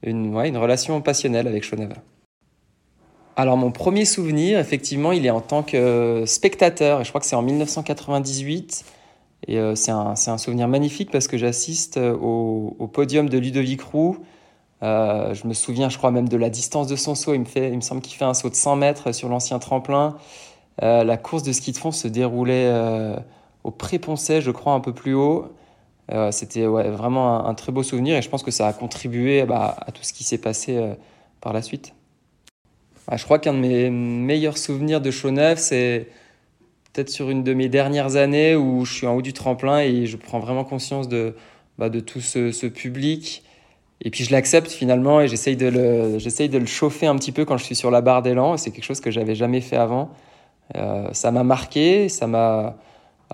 Une, 0.02 0.34
ouais, 0.34 0.48
une 0.48 0.58
relation 0.58 1.02
passionnelle 1.02 1.48
avec 1.48 1.64
Chauneuf. 1.64 1.92
Alors 3.36 3.56
mon 3.56 3.72
premier 3.72 4.06
souvenir, 4.06 4.60
effectivement, 4.60 5.12
il 5.12 5.26
est 5.26 5.30
en 5.30 5.42
tant 5.42 5.64
que 5.64 6.24
spectateur, 6.26 7.02
et 7.02 7.04
je 7.04 7.10
crois 7.10 7.22
que 7.22 7.28
c'est 7.28 7.38
en 7.38 7.42
1998. 7.42 8.84
Et 9.48 9.58
euh, 9.58 9.76
c'est 9.76 9.92
un, 9.92 10.16
un, 10.28 10.38
souvenir 10.38 10.68
magnifique 10.68 11.12
parce 11.12 11.28
que 11.28 11.38
j'assiste 11.38 11.98
euh, 11.98 12.14
au, 12.14 12.88
podium 12.92 13.30
de 13.30 13.38
Ludovic 13.38 13.82
Roux. 13.82 14.18
Euh, 14.82 15.34
je 15.34 15.46
me 15.48 15.54
souviens, 15.54 15.90
je 15.90 15.98
crois 15.98 16.12
même 16.12 16.30
de 16.30 16.38
la 16.38 16.50
distance 16.50 16.88
de 16.88 16.96
son 16.96 17.16
saut. 17.16 17.34
Il 17.34 17.42
me, 17.42 17.82
semble 17.82 18.02
qu'il 18.02 18.18
fait 18.18 18.26
un 18.26 18.34
saut 18.34 18.50
de 18.50 18.56
100 18.56 18.76
mètres 18.78 19.12
sur 19.12 19.30
l'ancien 19.30 19.60
tremplin. 19.60 20.18
Euh, 20.82 21.04
la 21.04 21.18
course 21.18 21.44
de 21.44 21.52
ski 21.52 21.72
de 21.72 21.78
fond 21.78 21.92
se 21.92 22.08
déroulait 22.08 22.68
euh, 22.68 23.16
au 23.64 23.72
Pré-Poncet, 23.72 24.42
je 24.42 24.52
crois, 24.52 24.74
un 24.74 24.80
peu 24.80 24.94
plus 24.94 25.14
haut. 25.14 25.54
C'était 26.32 26.66
vraiment 26.66 27.46
un, 27.46 27.54
très 27.54 27.72
beau 27.72 27.84
souvenir 27.84 28.18
et 28.18 28.24
je 28.24 28.30
pense 28.30 28.42
que 28.42 28.50
ça 28.50 28.68
a 28.68 28.74
contribué 28.74 29.44
bah, 29.44 29.76
à 29.80 29.92
tout 29.92 30.02
ce 30.02 30.12
qui 30.12 30.24
s'est 30.24 30.40
passé 30.40 30.96
par 31.40 31.54
la 31.54 31.62
suite. 31.62 31.94
Ah, 33.08 33.16
je 33.16 33.24
crois 33.26 33.38
qu'un 33.38 33.54
de 33.54 33.60
mes 33.60 33.92
meilleurs 33.92 34.58
souvenirs 34.58 35.02
de 35.02 35.12
Chauneuf, 35.12 35.60
c'est 35.60 36.08
peut-être 36.94 37.10
sur 37.10 37.30
une 37.30 37.44
de 37.44 37.54
mes 37.54 37.70
dernières 37.70 38.16
années 38.16 38.56
où 38.56 38.86
je 38.86 38.94
suis 38.94 39.08
en 39.08 39.16
haut 39.16 39.22
du 39.22 39.34
tremplin 39.34 39.80
et 39.80 40.06
je 40.06 40.18
prends 40.18 40.40
vraiment 40.40 40.64
conscience 40.64 41.08
de, 41.08 41.36
bah, 41.78 41.90
de 41.90 42.00
tout 42.00 42.22
ce, 42.22 42.68
public. 42.68 43.44
Et 44.02 44.12
puis 44.12 44.24
je 44.24 44.32
l'accepte 44.32 44.72
finalement 44.72 45.20
et 45.20 45.28
j'essaye 45.28 45.58
de, 45.58 45.68
le, 45.68 46.20
j'essaye 46.20 46.48
de 46.48 46.58
le 46.58 46.66
chauffer 46.66 47.06
un 47.06 47.16
petit 47.16 47.32
peu 47.32 47.44
quand 47.44 47.58
je 47.58 47.66
suis 47.66 47.76
sur 47.76 47.92
la 47.92 48.02
barre 48.02 48.22
d'élan. 48.22 48.56
C'est 48.58 48.72
quelque 48.72 48.84
chose 48.84 49.02
que 49.02 49.12
j'avais 49.12 49.36
jamais 49.36 49.62
fait 49.62 49.76
avant. 49.76 50.12
Euh, 50.78 51.10
ça 51.14 51.32
m'a 51.32 51.44
marqué, 51.44 52.10
ça 52.10 52.28
m'a. 52.28 52.78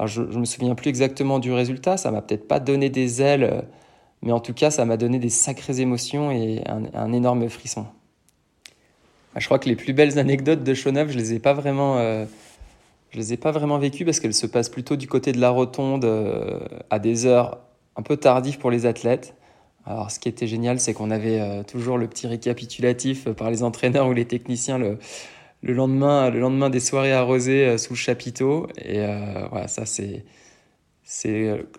Je, 0.06 0.21
ne 0.21 0.39
me 0.39 0.45
souviens 0.45 0.75
plus 0.75 0.89
exactement 0.89 1.39
du 1.39 1.54
résultat, 1.54 1.95
ça 1.95 2.12
m'a 2.12 2.21
peut-être 2.21 2.49
pas 2.49 2.60
donné 2.60 2.89
des 2.89 3.21
ailes, 3.21 3.63
mais 4.21 4.34
en 4.34 4.41
tout 4.41 4.54
cas 4.54 4.69
ça 4.69 4.84
m'a 4.84 4.97
donné 4.97 5.19
des 5.19 5.30
sacrées 5.30 5.80
émotions 5.80 6.32
et 6.32 6.62
un, 6.67 7.13
énorme 7.13 7.47
frisson. 7.47 7.86
Ah, 9.34 9.39
je 9.39 9.45
crois 9.45 9.58
que 9.58 9.69
les 9.69 9.78
plus 9.78 9.93
belles 9.93 10.19
anecdotes 10.19 10.63
de 10.63 10.73
Chauneuf, 10.73 11.12
je 11.12 11.17
les 11.17 11.34
ai 11.34 11.39
pas 11.39 11.54
vraiment, 11.54 11.97
euh, 11.97 12.25
je 13.12 13.17
les 13.17 13.32
ai 13.32 13.38
pas 13.38 13.51
vraiment 13.51 13.78
vécues 13.78 14.04
parce 14.04 14.19
qu'elles 14.19 14.34
se 14.34 14.47
passent 14.47 14.67
plutôt 14.67 14.97
du 14.97 15.08
côté 15.08 15.32
de 15.32 15.39
la 15.39 15.49
rotonde 15.49 16.04
euh, 16.04 16.60
à 16.89 16.99
des 16.99 17.25
heures 17.25 17.60
un 17.95 18.01
peu 18.01 18.17
tardives 18.17 18.58
pour 18.58 18.71
les 18.71 18.86
athlètes. 18.86 19.34
Alors, 19.86 20.12
ce 20.12 20.19
qui 20.19 20.30
était 20.30 20.48
génial, 20.48 20.80
c'est 20.80 20.93
qu'on 20.93 21.12
avait 21.12 21.39
euh, 21.39 21.63
toujours 21.63 21.98
le 21.98 22.08
petit 22.08 22.28
récapitulatif 22.28 23.30
par 23.30 23.52
les 23.52 23.63
entraîneurs 23.63 24.08
ou 24.08 24.13
les 24.13 24.26
techniciens 24.26 24.78
le, 24.78 24.98
le 25.62 25.74
lendemain, 25.74 26.30
le 26.30 26.39
lendemain 26.39 26.69
des 26.69 26.80
soirées 26.80 27.13
arrosées 27.13 27.78
sous 27.78 27.93
le 27.93 27.98
chapiteau. 27.98 28.67
Et 28.84 29.00
voilà, 29.52 29.67
ça, 29.67 29.86
c'est, 29.86 30.26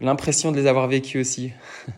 l'impression 0.01 0.53
de 0.53 0.57
les 0.57 0.66
avoir 0.66 0.88
vécues 0.88 1.21
aussi. 1.21 1.53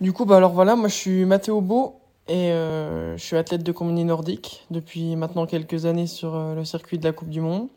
Du 0.00 0.12
coup, 0.12 0.26
bah 0.26 0.36
alors 0.36 0.52
voilà, 0.52 0.76
moi 0.76 0.88
je 0.88 0.94
suis 0.94 1.24
Mathéo 1.24 1.62
Beau 1.62 1.94
et 2.28 2.50
euh, 2.52 3.16
je 3.16 3.24
suis 3.24 3.36
athlète 3.36 3.62
de 3.62 3.72
combini 3.72 4.04
nordique 4.04 4.66
depuis 4.70 5.16
maintenant 5.16 5.46
quelques 5.46 5.86
années 5.86 6.06
sur 6.06 6.34
euh, 6.34 6.54
le 6.54 6.64
circuit 6.66 6.98
de 6.98 7.04
la 7.04 7.12
Coupe 7.12 7.30
du 7.30 7.40
Monde. 7.40 7.68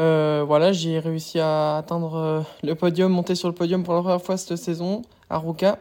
Euh, 0.00 0.42
voilà, 0.46 0.72
j'ai 0.72 0.98
réussi 0.98 1.38
à 1.38 1.76
atteindre 1.76 2.44
le 2.62 2.74
podium, 2.74 3.12
monter 3.12 3.34
sur 3.34 3.48
le 3.48 3.54
podium 3.54 3.84
pour 3.84 3.94
la 3.94 4.00
première 4.00 4.22
fois 4.22 4.36
cette 4.36 4.56
saison 4.56 5.02
à 5.28 5.38
Ruka. 5.38 5.78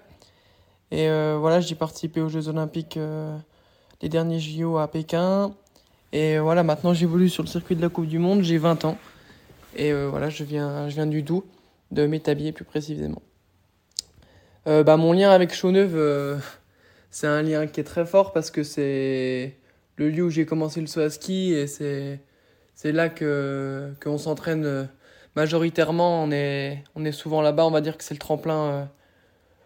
Et 0.92 1.08
voilà, 1.08 1.60
j'ai 1.62 1.76
participé 1.76 2.20
aux 2.20 2.30
Jeux 2.30 2.50
Olympiques, 2.50 3.00
les 4.02 4.10
derniers 4.10 4.40
JO 4.40 4.78
à 4.78 4.88
Pékin. 4.88 5.54
Et 6.12 6.40
voilà, 6.40 6.64
maintenant 6.64 6.94
j'évolue 6.94 7.30
sur 7.30 7.44
le 7.44 7.48
circuit 7.48 7.76
de 7.76 7.82
la 7.82 7.90
Coupe 7.90 8.08
du 8.08 8.20
Monde, 8.20 8.42
j'ai 8.42 8.58
20 8.58 8.86
ans. 8.86 8.98
Et 9.76 9.94
voilà, 9.94 10.30
je 10.30 10.44
viens, 10.44 10.90
je 10.90 10.96
viens 10.96 11.08
du 11.08 11.22
Doubs, 11.22 11.46
de 11.92 12.06
Métabier 12.06 12.52
plus 12.52 12.66
précisément. 12.66 13.22
Euh, 14.68 14.84
bah, 14.84 14.98
mon 14.98 15.14
lien 15.14 15.32
avec 15.32 15.54
Chauneuve, 15.54 15.96
euh, 15.96 16.38
c'est 17.10 17.28
un 17.28 17.42
lien 17.42 17.66
qui 17.68 17.80
est 17.80 17.84
très 17.86 18.06
fort 18.06 18.34
parce 18.34 18.52
que 18.52 18.64
c'est 18.64 19.56
le 19.96 20.10
lieu 20.10 20.24
où 20.24 20.30
j'ai 20.30 20.46
commencé 20.46 20.82
le 20.82 20.88
saut 20.88 21.00
à 21.00 21.10
ski 21.10 21.54
et 21.54 21.66
c'est, 21.66 22.20
c'est 22.82 22.94
là 22.94 23.10
que, 23.10 23.92
qu'on 24.02 24.18
s'entraîne 24.18 24.64
euh, 24.64 24.86
majoritairement. 25.36 26.24
On 26.24 26.32
est, 26.32 26.82
on 26.96 27.04
est 27.04 27.12
souvent 27.12 27.42
là-bas, 27.42 27.66
on 27.66 27.72
va 27.72 27.82
dire 27.82 27.98
que 27.98 28.06
c'est 28.06 28.14
le 28.14 28.20
tremplin 28.20 28.90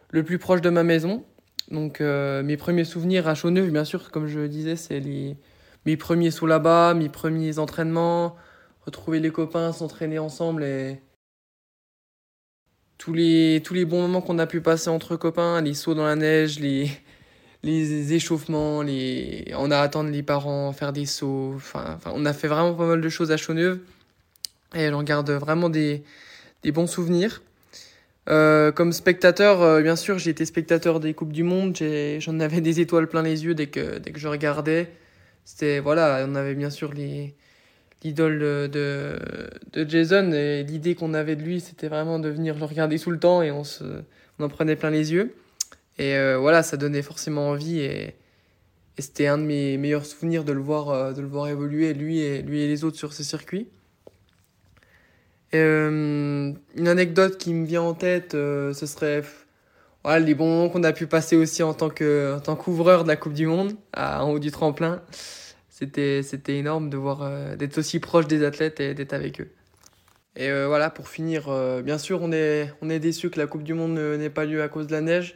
le 0.10 0.23
plus 0.23 0.39
proche 0.39 0.62
de 0.62 0.71
ma 0.71 0.82
maison. 0.82 1.23
Donc 1.69 1.99
mes 1.99 2.58
premiers 2.58 2.86
souvenirs 2.86 3.28
à 3.28 3.36
Chauneuve, 3.36 3.69
bien 3.69 3.86
sûr, 3.86 4.10
comme 4.10 4.26
je 4.26 4.39
le 4.39 4.49
disais, 4.49 4.76
c'est 4.76 4.99
les, 4.99 5.38
mes 5.86 5.95
premiers 5.95 6.32
sauts 6.32 6.47
là-bas, 6.47 6.95
mes 6.95 7.08
premiers 7.08 7.60
entraînements, 7.60 8.36
retrouver 8.82 9.19
les 9.19 9.30
copains, 9.30 9.71
s'entraîner 9.73 10.17
ensemble 10.17 10.63
et 10.63 10.99
tous 12.97 13.13
les, 13.13 13.62
tous 13.63 13.76
les 13.76 13.86
bons 13.86 14.02
moments 14.02 14.21
qu'on 14.21 14.39
a 14.39 14.47
pu 14.47 14.60
passer 14.60 14.89
entre 14.89 15.17
copains, 15.17 15.62
les 15.62 15.76
sauts 15.76 15.93
dans 15.93 16.06
la 16.06 16.15
neige, 16.15 16.60
les, 16.60 16.89
les 17.63 18.13
échauffements, 18.13 18.82
les... 18.82 19.54
on 19.58 19.71
a 19.71 19.80
attendu 19.80 20.12
les 20.12 20.23
parents 20.23 20.71
faire 20.73 20.93
des 20.93 21.06
sauts. 21.06 21.54
Enfin, 21.56 21.97
on 22.13 22.26
a 22.26 22.34
fait 22.34 22.47
vraiment 22.47 22.73
pas 22.73 22.86
mal 22.86 23.02
de 23.02 23.10
choses 23.10 23.32
à 23.32 23.38
Chauneuve. 23.38 23.80
Et 24.76 24.89
j'en 24.89 25.04
garde 25.04 25.30
vraiment 25.32 25.69
des, 25.69 26.04
des 26.63 26.71
bons 26.71 26.88
souvenirs. 26.88 27.41
Euh, 28.30 28.71
comme 28.71 28.93
spectateur, 28.93 29.62
euh, 29.62 29.82
bien 29.82 29.95
sûr, 29.95 30.17
j'ai 30.17 30.32
été 30.32 30.45
spectateur 30.45 30.99
des 30.99 31.13
Coupes 31.13 31.34
du 31.34 31.43
Monde. 31.43 31.78
J'en 32.19 32.39
avais 32.39 32.62
des 32.62 32.80
étoiles 32.80 33.08
plein 33.08 33.21
les 33.21 33.45
yeux 33.45 33.56
dès 33.56 33.67
que, 33.67 33.97
dès 33.99 34.12
que 34.12 34.19
je 34.19 34.28
regardais. 34.28 34.89
C'était, 35.45 35.80
voilà, 35.80 36.26
on 36.28 36.36
avait 36.36 36.56
bien 36.56 36.69
sûr 36.69 36.93
l'idole 38.04 38.39
de, 38.39 39.19
de, 39.73 39.89
Jason 39.89 40.32
et 40.32 40.63
l'idée 40.63 40.95
qu'on 40.95 41.13
avait 41.13 41.36
de 41.36 41.41
lui 41.41 41.60
c'était 41.60 41.89
vraiment 41.89 42.19
de 42.19 42.30
venir 42.30 42.58
le 42.58 42.63
regarder 42.63 42.97
tout 42.97 43.12
le 43.12 43.19
temps 43.19 43.41
et 43.41 43.52
on, 43.52 43.65
se, 43.65 43.84
on 44.39 44.43
en 44.45 44.49
prenait 44.49 44.78
plein 44.78 44.89
les 44.89 45.12
yeux 45.12 45.36
et 45.97 46.15
euh, 46.15 46.38
voilà 46.38 46.63
ça 46.63 46.77
donnait 46.77 47.01
forcément 47.01 47.49
envie 47.49 47.79
et, 47.79 48.15
c'était 48.99 49.25
un 49.25 49.39
de 49.39 49.43
mes 49.43 49.77
meilleurs 49.77 50.06
souvenirs 50.06 50.43
de 50.43 50.53
le 50.53 50.62
voir 50.62 50.89
euh, 50.89 51.13
de 51.13 51.21
le 51.21 51.27
voir 51.27 51.47
évoluer 51.47 51.95
lui 51.95 52.19
et 52.19 52.43
lui 52.43 52.62
et 52.62 52.67
les 52.67 52.84
autres 52.84 52.97
sur 52.97 53.12
ce 53.13 53.23
circuit 53.23 53.67
euh, 55.56 56.53
une 56.75 56.88
anecdote 56.88 57.38
qui 57.38 57.53
me 57.53 57.65
vient 57.65 57.82
en 57.82 57.95
tête 57.95 58.34
ce 58.34 58.86
serait 58.86 59.23
les 60.06 60.36
bons 60.36 60.47
moments 60.47 60.69
qu'on 60.69 60.84
a 60.84 60.93
pu 60.93 61.08
passer 61.08 61.36
aussi 61.36 61.63
en 61.63 61.73
tant 61.73 61.89
que 61.89 62.36
en 62.36 62.39
tant 62.39 62.56
qu'ouvreur 62.56 63.03
de 63.03 63.08
la 63.08 63.15
Coupe 63.15 63.34
du 63.34 63.47
Monde 63.47 63.73
à, 63.93 64.23
en 64.23 64.32
haut 64.32 64.39
du 64.39 64.51
tremplin 64.51 65.01
c'était 65.69 66.21
c'était 66.21 66.58
énorme 66.58 66.91
de 66.91 66.97
voir 66.97 67.58
d'être 67.58 67.79
aussi 67.79 67.99
proche 67.99 68.27
des 68.27 68.43
athlètes 68.45 68.79
et 68.79 68.93
d'être 68.93 69.13
avec 69.13 69.41
eux. 69.41 69.49
Et 70.36 70.51
voilà, 70.65 70.89
pour 70.89 71.10
finir, 71.10 71.49
bien 71.84 71.97
sûr, 71.97 72.21
on 72.21 72.32
est 72.32 72.71
on 72.82 72.89
est 72.91 72.99
déçu 72.99 73.29
que 73.32 73.39
la 73.39 73.47
Coupe 73.47 73.63
du 73.63 73.73
Monde 73.73 73.97
n'ait 73.97 74.29
pas 74.29 74.45
lieu 74.45 74.62
à 74.62 74.67
cause 74.67 74.86
de 74.88 74.91
la 74.91 75.01
neige. 75.01 75.36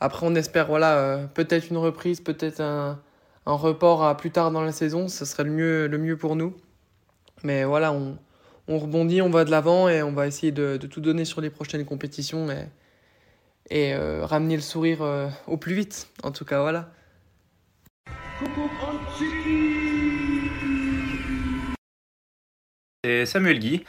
Après, 0.00 0.26
on 0.26 0.34
espère 0.34 0.66
voilà 0.66 1.28
peut-être 1.34 1.70
une 1.70 1.78
reprise, 1.78 2.20
peut-être 2.20 2.60
un, 2.60 3.00
un 3.46 3.54
report 3.54 4.04
à 4.04 4.16
plus 4.16 4.30
tard 4.30 4.50
dans 4.50 4.62
la 4.62 4.72
saison. 4.72 5.08
Ce 5.08 5.24
serait 5.24 5.44
le 5.44 5.50
mieux 5.50 5.86
le 5.88 5.98
mieux 5.98 6.16
pour 6.16 6.36
nous. 6.36 6.54
Mais 7.42 7.64
voilà, 7.64 7.92
on 7.92 8.18
on 8.68 8.78
rebondit, 8.78 9.22
on 9.22 9.30
va 9.30 9.44
de 9.44 9.50
l'avant 9.50 9.88
et 9.88 10.02
on 10.02 10.12
va 10.12 10.26
essayer 10.26 10.52
de, 10.52 10.76
de, 10.76 10.86
tout 10.88 11.00
donner 11.00 11.24
sur 11.24 11.40
les 11.40 11.50
prochaines 11.50 11.84
compétitions. 11.84 12.48
Et, 12.50 12.66
et 13.70 13.94
ramener 13.94 14.56
le 14.56 14.62
sourire 14.62 15.02
au 15.46 15.56
plus 15.56 15.74
vite. 15.74 16.08
En 16.22 16.32
tout 16.32 16.44
cas, 16.44 16.60
voilà. 16.60 16.90
C'est 23.04 23.24
Samuel 23.24 23.58
Guy, 23.58 23.84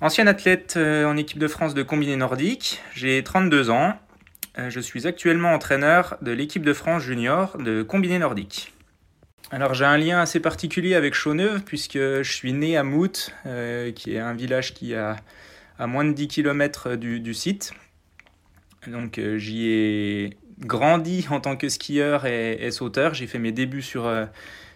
ancien 0.00 0.26
athlète 0.26 0.76
en 0.76 1.16
équipe 1.16 1.38
de 1.38 1.48
France 1.48 1.74
de 1.74 1.82
combiné 1.82 2.16
nordique. 2.16 2.80
J'ai 2.94 3.24
32 3.24 3.70
ans. 3.70 3.94
Je 4.56 4.80
suis 4.80 5.06
actuellement 5.06 5.52
entraîneur 5.54 6.18
de 6.20 6.30
l'équipe 6.30 6.62
de 6.62 6.72
France 6.74 7.02
junior 7.02 7.56
de 7.58 7.82
combiné 7.82 8.18
nordique. 8.18 8.72
Alors 9.54 9.74
j'ai 9.74 9.84
un 9.84 9.98
lien 9.98 10.18
assez 10.18 10.40
particulier 10.40 10.94
avec 10.94 11.12
Chauneuve 11.12 11.62
puisque 11.62 11.98
je 11.98 12.32
suis 12.32 12.54
né 12.54 12.78
à 12.78 12.82
Mout, 12.82 13.34
euh, 13.44 13.92
qui 13.92 14.14
est 14.14 14.18
un 14.18 14.32
village 14.32 14.72
qui 14.72 14.94
a 14.94 15.16
à 15.78 15.86
moins 15.86 16.06
de 16.06 16.12
10 16.12 16.28
km 16.28 16.94
du, 16.94 17.34
site. 17.34 17.74
Donc 18.86 19.18
euh, 19.18 19.36
j'y 19.36 19.66
ai 19.66 20.38
grandi 20.58 21.26
en 21.30 21.38
tant 21.38 21.56
que 21.56 21.68
skieur 21.68 22.24
et, 22.24 22.70
sauteur. 22.70 23.12
J'ai 23.12 23.26
fait 23.26 23.38
mes 23.38 23.52
débuts 23.52 23.82
sur, 23.82 24.06
euh, 24.06 24.24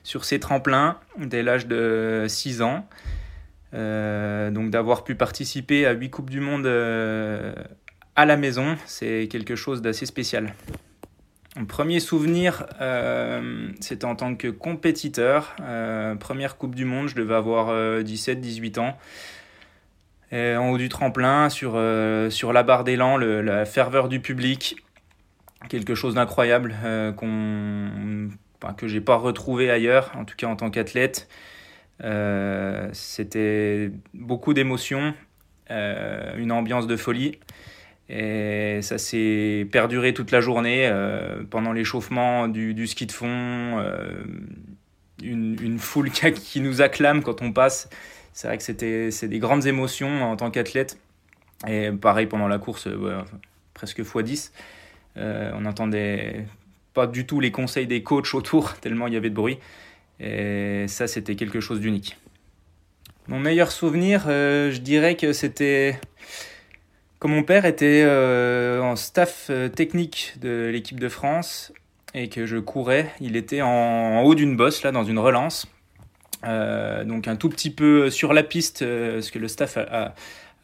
sur 0.03 0.27
ces 0.27 0.41
tremplins 0.41 0.99
dès 1.19 1.43
l'âge 1.43 1.67
de 1.67 2.27
6 2.29 2.61
ans. 2.61 2.87
donc 3.73 4.71
d'avoir 4.71 5.05
pu 5.05 5.15
participer 5.15 5.87
à 5.87 5.93
8 5.93 6.11
Coupes 6.11 6.31
du 6.31 6.41
Monde 6.41 6.67
à 8.17 8.25
la 8.25 8.37
maison, 8.37 8.77
c'est 8.87 9.29
quelque 9.31 9.55
chose 9.55 9.83
d'assez 9.83 10.07
spécial. 10.07 10.55
Mon 11.57 11.65
premier 11.65 12.01
souvenir, 12.01 12.67
euh, 12.83 13.69
c'était 13.81 14.05
en 14.05 14.15
tant 14.15 14.35
que 14.35 14.49
compétiteur. 14.49 15.57
Euh, 15.63 16.15
première 16.15 16.59
Coupe 16.59 16.75
du 16.75 16.85
Monde, 16.85 17.09
je 17.09 17.15
devais 17.15 17.35
avoir 17.35 17.69
17-18 18.03 18.79
euh, 18.79 18.83
ans. 18.83 18.99
en 20.63 20.71
haut 20.71 20.79
du 20.79 20.91
tremplin, 20.91 21.49
sur, 21.49 21.77
la 21.77 22.63
barre 22.63 22.85
d'élan, 22.85 23.17
la 23.17 23.65
ferveur 23.65 24.09
du 24.09 24.21
public, 24.21 24.77
quelque 25.71 25.95
chose 25.95 26.15
d'incroyable 26.15 26.75
qu'on, 27.17 28.29
enfin, 28.63 28.75
que 28.75 28.87
j'ai 28.87 29.01
pas 29.01 29.17
retrouvé 29.17 29.71
ailleurs, 29.71 30.13
en 30.15 30.27
tout 30.27 30.37
cas 30.37 30.49
en 30.49 30.57
tant 30.57 30.71
qu'athlète. 30.71 31.27
c'était 32.93 33.91
beaucoup 34.13 34.53
d'émotions, 34.53 35.15
une 35.71 36.53
ambiance 36.53 36.87
de 36.87 36.97
folie. 36.97 37.39
Et 38.09 38.81
ça 38.83 38.99
s'est 38.99 39.67
perduré 39.71 40.15
toute 40.15 40.31
la 40.31 40.41
journée 40.41 40.87
euh, 40.87 41.43
pendant 41.51 41.73
l'échauffement 41.73 42.47
du, 42.47 42.87
ski 42.87 43.07
de 43.07 43.13
fond. 43.13 43.27
Euh, 43.29 44.23
une, 45.23 45.57
une, 45.61 45.79
foule 45.79 46.11
qui, 46.11 46.61
nous 46.61 46.83
acclame 46.83 47.23
quand 47.23 47.43
on 47.43 47.53
passe. 47.53 47.89
C'est 48.33 48.49
vrai 48.49 48.59
que 48.59 48.63
c'était 48.63 49.11
c'est 49.11 49.29
des 49.29 49.39
grandes 49.39 49.67
émotions 49.67 50.23
en 50.23 50.37
tant 50.37 50.51
qu'athlète. 50.51 50.99
Et 51.67 51.91
pareil 51.91 52.27
pendant 52.27 52.49
la 52.49 52.59
course, 52.59 52.89
presque 53.75 54.01
x10. 54.01 54.53
Euh, 55.17 55.51
on 55.55 55.63
n'entendait 55.63 56.47
pas 56.93 57.07
du 57.07 57.27
tout 57.27 57.41
les 57.41 57.51
conseils 57.51 57.87
des 57.87 58.03
coachs 58.03 58.35
autour, 58.35 58.75
tellement 58.81 59.07
il 59.07 59.15
y 59.15 59.17
avait 59.17 59.31
de 59.31 59.35
bruit. 59.35 59.59
Et 60.21 60.87
ça, 60.87 61.07
c'était 61.07 61.35
quelque 61.35 61.61
chose 61.61 61.81
d'unique. 61.81 62.19
Mon 63.27 63.41
meilleur 63.41 63.73
souvenir, 63.73 64.27
je 64.27 64.79
dirais 64.79 65.17
que 65.17 65.33
c'était 65.33 65.99
comme 67.19 67.31
mon 67.31 67.43
père 67.43 67.65
était 67.65 68.03
euh, 68.05 68.81
en 68.83 68.95
staff 68.95 69.47
euh, 69.49 69.69
technique 69.69 70.35
de 70.41 70.69
l'équipe 70.71 71.01
de 71.01 71.09
France 71.09 71.73
et 72.15 72.29
que 72.29 72.47
je 72.47 72.59
courais, 72.59 73.11
il 73.21 73.37
était 73.37 73.63
en, 73.63 74.23
haut 74.23 74.35
d'une 74.35 74.57
bosse, 74.57 74.83
là, 74.83 74.93
dans 74.93 75.05
une 75.05 75.19
relance. 75.19 75.67
Euh, 76.45 77.05
donc 77.05 77.29
un 77.29 77.37
tout 77.37 77.49
petit 77.49 77.71
peu 77.71 78.11
sur 78.11 78.33
la 78.33 78.43
piste, 78.43 78.85
parce 78.85 79.31
que 79.31 79.39
le 79.39 79.49
staff 79.49 79.79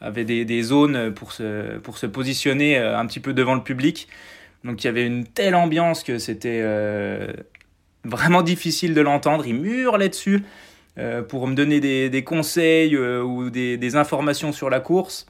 avait 0.01 0.23
des, 0.25 0.61
zones 0.61 1.13
pour 1.13 1.31
se, 1.31 1.77
pour 1.79 1.97
se 1.97 2.05
positionner 2.05 2.77
un 2.77 3.05
petit 3.05 3.19
peu 3.19 3.33
devant 3.33 3.53
le 3.55 3.61
public. 3.61 4.07
Donc 4.63 4.83
il 4.83 4.87
y 4.87 4.89
avait 4.89 5.05
une 5.05 5.25
telle 5.25 5.53
ambiance 5.53 6.03
que 6.03 6.17
c'était 6.17 6.63
vraiment 8.03 8.41
difficile 8.41 8.95
de 8.95 9.01
l'entendre. 9.01 9.45
Il 9.45 9.63
hurlait 9.63 10.09
dessus 10.09 10.43
pour 11.27 11.47
me 11.47 11.53
donner 11.53 11.79
des, 11.79 12.23
conseils 12.23 12.97
ou 12.97 13.51
des, 13.51 13.77
des, 13.77 13.95
informations 13.95 14.51
sur 14.53 14.71
la 14.71 14.79
course. 14.79 15.27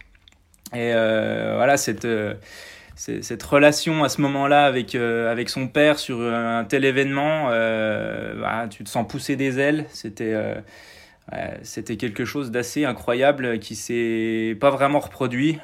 Et 0.73 0.91
euh, 0.93 1.53
voilà, 1.55 1.77
cette, 1.77 2.05
euh, 2.05 2.33
cette 2.95 3.43
relation 3.43 4.03
à 4.03 4.09
ce 4.09 4.21
moment-là 4.21 4.65
avec, 4.65 4.95
euh, 4.95 5.31
avec 5.31 5.49
son 5.49 5.67
père 5.67 5.99
sur 5.99 6.21
un 6.21 6.63
tel 6.63 6.83
événement, 6.85 7.49
bah, 7.49 8.67
tu 8.69 8.83
te 8.83 8.89
sens 8.89 9.07
pousser 9.07 9.35
des 9.35 9.59
ailes. 9.59 9.85
C'était 9.89 10.35
c'était 11.61 11.95
quelque 11.95 12.25
chose 12.25 12.51
d'assez 12.51 12.83
incroyable 12.85 13.59
qui 13.59 13.75
s'est 13.75 14.57
pas 14.59 14.71
vraiment 14.71 14.99
reproduit. 14.99 15.59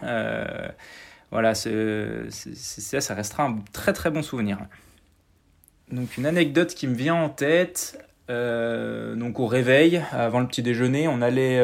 voilà, 1.32 1.54
c'est, 1.54 2.30
ça 2.30 3.14
restera 3.14 3.44
un 3.44 3.60
très 3.74 3.94
très 3.94 4.12
bon 4.12 4.22
souvenir. 4.22 4.60
Donc 5.92 6.18
une 6.18 6.28
anecdote 6.28 6.76
qui 6.76 6.88
me 6.88 6.96
vient 6.96 7.16
en 7.16 7.30
tête, 7.30 8.00
donc 8.30 9.40
au 9.40 9.48
réveil, 9.48 10.02
avant 10.12 10.40
le 10.40 10.48
petit 10.48 10.62
déjeuner, 10.62 11.08
on 11.08 11.22
allait 11.22 11.60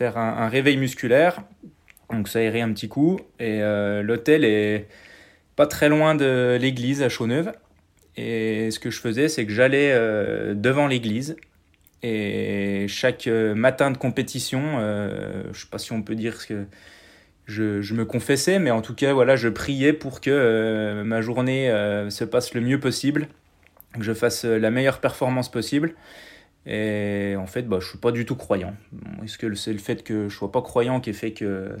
faire 0.00 0.16
un, 0.16 0.48
réveil 0.48 0.78
musculaire. 0.78 1.42
Donc 2.10 2.26
ça 2.26 2.42
irait 2.42 2.62
un 2.62 2.72
petit 2.72 2.88
coup. 2.88 3.20
Et 3.38 3.60
euh, 3.60 4.02
l'hôtel 4.02 4.46
est 4.46 4.88
pas 5.56 5.66
très 5.66 5.90
loin 5.90 6.14
de 6.14 6.56
l'église 6.58 7.02
à 7.02 7.10
Chauneuve. 7.10 7.52
Et 8.16 8.70
ce 8.70 8.78
que 8.78 8.90
je 8.90 8.98
faisais, 8.98 9.28
c'est 9.28 9.44
que 9.44 9.52
j'allais 9.52 9.92
euh, 9.92 10.54
devant 10.54 10.86
l'église. 10.86 11.36
Et 12.02 12.86
chaque 12.88 13.26
euh, 13.26 13.54
matin 13.54 13.90
de 13.90 13.98
compétition, 13.98 14.80
je 15.52 15.60
sais 15.60 15.68
pas 15.70 15.78
si 15.78 15.92
on 15.92 16.00
peut 16.00 16.14
dire 16.14 16.46
que 16.46 16.64
je, 17.44 17.82
je, 17.82 17.92
me 17.92 18.06
confessais, 18.06 18.58
mais 18.58 18.70
en 18.70 18.80
tout 18.80 18.94
cas, 18.94 19.12
voilà, 19.12 19.36
je 19.36 19.50
priais 19.50 19.92
pour 19.92 20.22
que 20.22 21.02
ma 21.02 21.20
journée 21.20 21.68
se 22.08 22.24
passe 22.24 22.54
le 22.54 22.62
mieux 22.62 22.80
possible, 22.80 23.28
que 23.92 24.02
je 24.02 24.14
fasse 24.14 24.46
la 24.46 24.70
meilleure 24.70 25.00
performance 25.00 25.50
possible. 25.50 25.94
Et 26.66 27.34
en 27.38 27.46
fait, 27.46 27.62
bah, 27.62 27.78
je 27.80 27.88
suis 27.88 27.98
pas 27.98 28.12
du 28.12 28.26
tout 28.26 28.36
croyant. 28.36 28.74
Est-ce 29.24 29.38
que 29.38 29.54
c'est 29.54 29.72
le 29.72 29.78
fait 29.78 30.02
que 30.02 30.28
je 30.28 30.36
sois 30.36 30.52
pas 30.52 30.62
croyant 30.62 31.00
qui 31.00 31.12
fait 31.12 31.32
que 31.32 31.76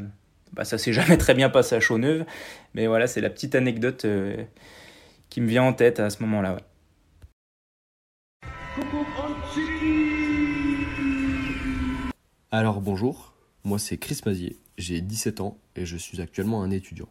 bah, 0.52 0.64
ça 0.64 0.78
s'est 0.78 0.92
jamais 0.92 1.18
très 1.18 1.34
bien 1.34 1.50
passé 1.50 1.76
à 1.76 1.80
Chauneuve 1.80 2.24
Mais 2.74 2.86
voilà, 2.86 3.06
c'est 3.06 3.20
la 3.20 3.30
petite 3.30 3.54
anecdote 3.54 4.04
euh, 4.04 4.42
qui 5.28 5.40
me 5.40 5.46
vient 5.46 5.64
en 5.64 5.72
tête 5.72 6.00
à 6.00 6.10
ce 6.10 6.22
moment-là. 6.22 6.56
Alors 12.52 12.80
bonjour, 12.80 13.34
moi 13.62 13.78
c'est 13.78 13.96
Chris 13.96 14.20
Mazier, 14.26 14.56
j'ai 14.76 15.00
17 15.00 15.40
ans 15.40 15.58
et 15.76 15.86
je 15.86 15.96
suis 15.96 16.20
actuellement 16.20 16.62
un 16.62 16.70
étudiant. 16.70 17.08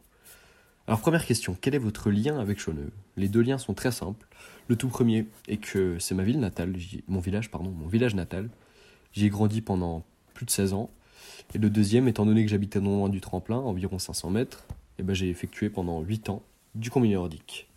Alors 0.89 1.02
première 1.02 1.23
question, 1.23 1.56
quel 1.62 1.75
est 1.75 1.78
votre 1.78 2.10
lien 2.10 2.39
avec 2.39 2.58
Chauneuve 2.58 2.89
Les 3.15 3.28
deux 3.28 3.41
liens 3.41 3.60
sont 3.60 3.75
très 3.75 3.91
simples. 3.91 4.25
Le 4.67 4.75
tout 4.75 4.88
premier 4.88 5.28
est 5.47 5.58
que 5.58 5.99
c'est 5.99 6.15
ma 6.15 6.23
ville 6.23 6.39
natale, 6.39 6.73
mon 7.08 7.19
village 7.19 7.52
pardon, 7.52 7.69
mon 7.69 7.86
village 7.86 8.15
natal. 8.15 8.49
J'y 9.13 9.28
ai 9.28 9.30
grandi 9.30 9.62
pendant 9.62 10.04
plus 10.34 10.47
de 10.47 10.49
16 10.49 10.73
ans. 10.73 10.89
Et 11.54 11.60
le 11.60 11.69
deuxième, 11.69 12.08
étant 12.08 12.25
donné 12.25 12.43
que 12.43 12.49
j'habitais 12.49 12.80
non 12.80 12.97
loin 12.97 13.10
du 13.10 13.21
tremplin, 13.21 13.58
environ 13.58 13.99
500 13.99 14.32
mètres, 14.32 14.65
eh 14.97 15.04
ben 15.04 15.13
j'ai 15.13 15.30
effectué 15.30 15.69
pendant 15.69 16.02
8 16.02 16.30
ans 16.30 16.41
du 16.73 16.89
combiné 16.89 17.13
nordique. 17.13 17.69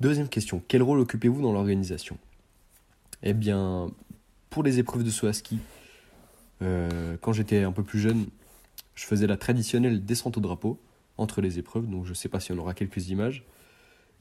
Deuxième 0.00 0.28
question, 0.28 0.60
quel 0.66 0.82
rôle 0.82 0.98
occupez-vous 0.98 1.42
dans 1.42 1.52
l'organisation? 1.52 2.18
Eh 3.22 3.34
bien, 3.34 3.88
pour 4.50 4.64
les 4.64 4.80
épreuves 4.80 5.04
de 5.04 5.10
saut 5.10 5.28
à 5.28 5.32
ski, 5.32 5.60
euh, 6.60 7.16
quand 7.20 7.32
j'étais 7.32 7.62
un 7.62 7.70
peu 7.70 7.84
plus 7.84 8.00
jeune, 8.00 8.26
je 8.96 9.04
faisais 9.04 9.28
la 9.28 9.36
traditionnelle 9.36 10.04
descente 10.04 10.38
au 10.38 10.40
drapeau 10.40 10.80
entre 11.18 11.40
les 11.40 11.58
épreuves, 11.58 11.86
donc 11.86 12.04
je 12.04 12.10
ne 12.10 12.14
sais 12.14 12.28
pas 12.28 12.40
si 12.40 12.52
on 12.52 12.58
aura 12.58 12.74
quelques 12.74 13.08
images. 13.08 13.44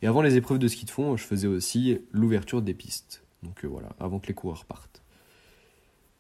Et 0.02 0.08
avant 0.08 0.22
les 0.22 0.36
épreuves 0.36 0.60
de 0.60 0.68
ski 0.68 0.86
de 0.86 0.92
fond, 0.92 1.16
je 1.16 1.24
faisais 1.24 1.48
aussi 1.48 2.00
l'ouverture 2.12 2.62
des 2.62 2.74
pistes, 2.74 3.24
donc 3.44 3.64
euh, 3.64 3.68
voilà, 3.68 3.90
avant 4.00 4.20
que 4.20 4.28
les 4.28 4.34
coureurs 4.34 4.66
partent. 4.66 5.02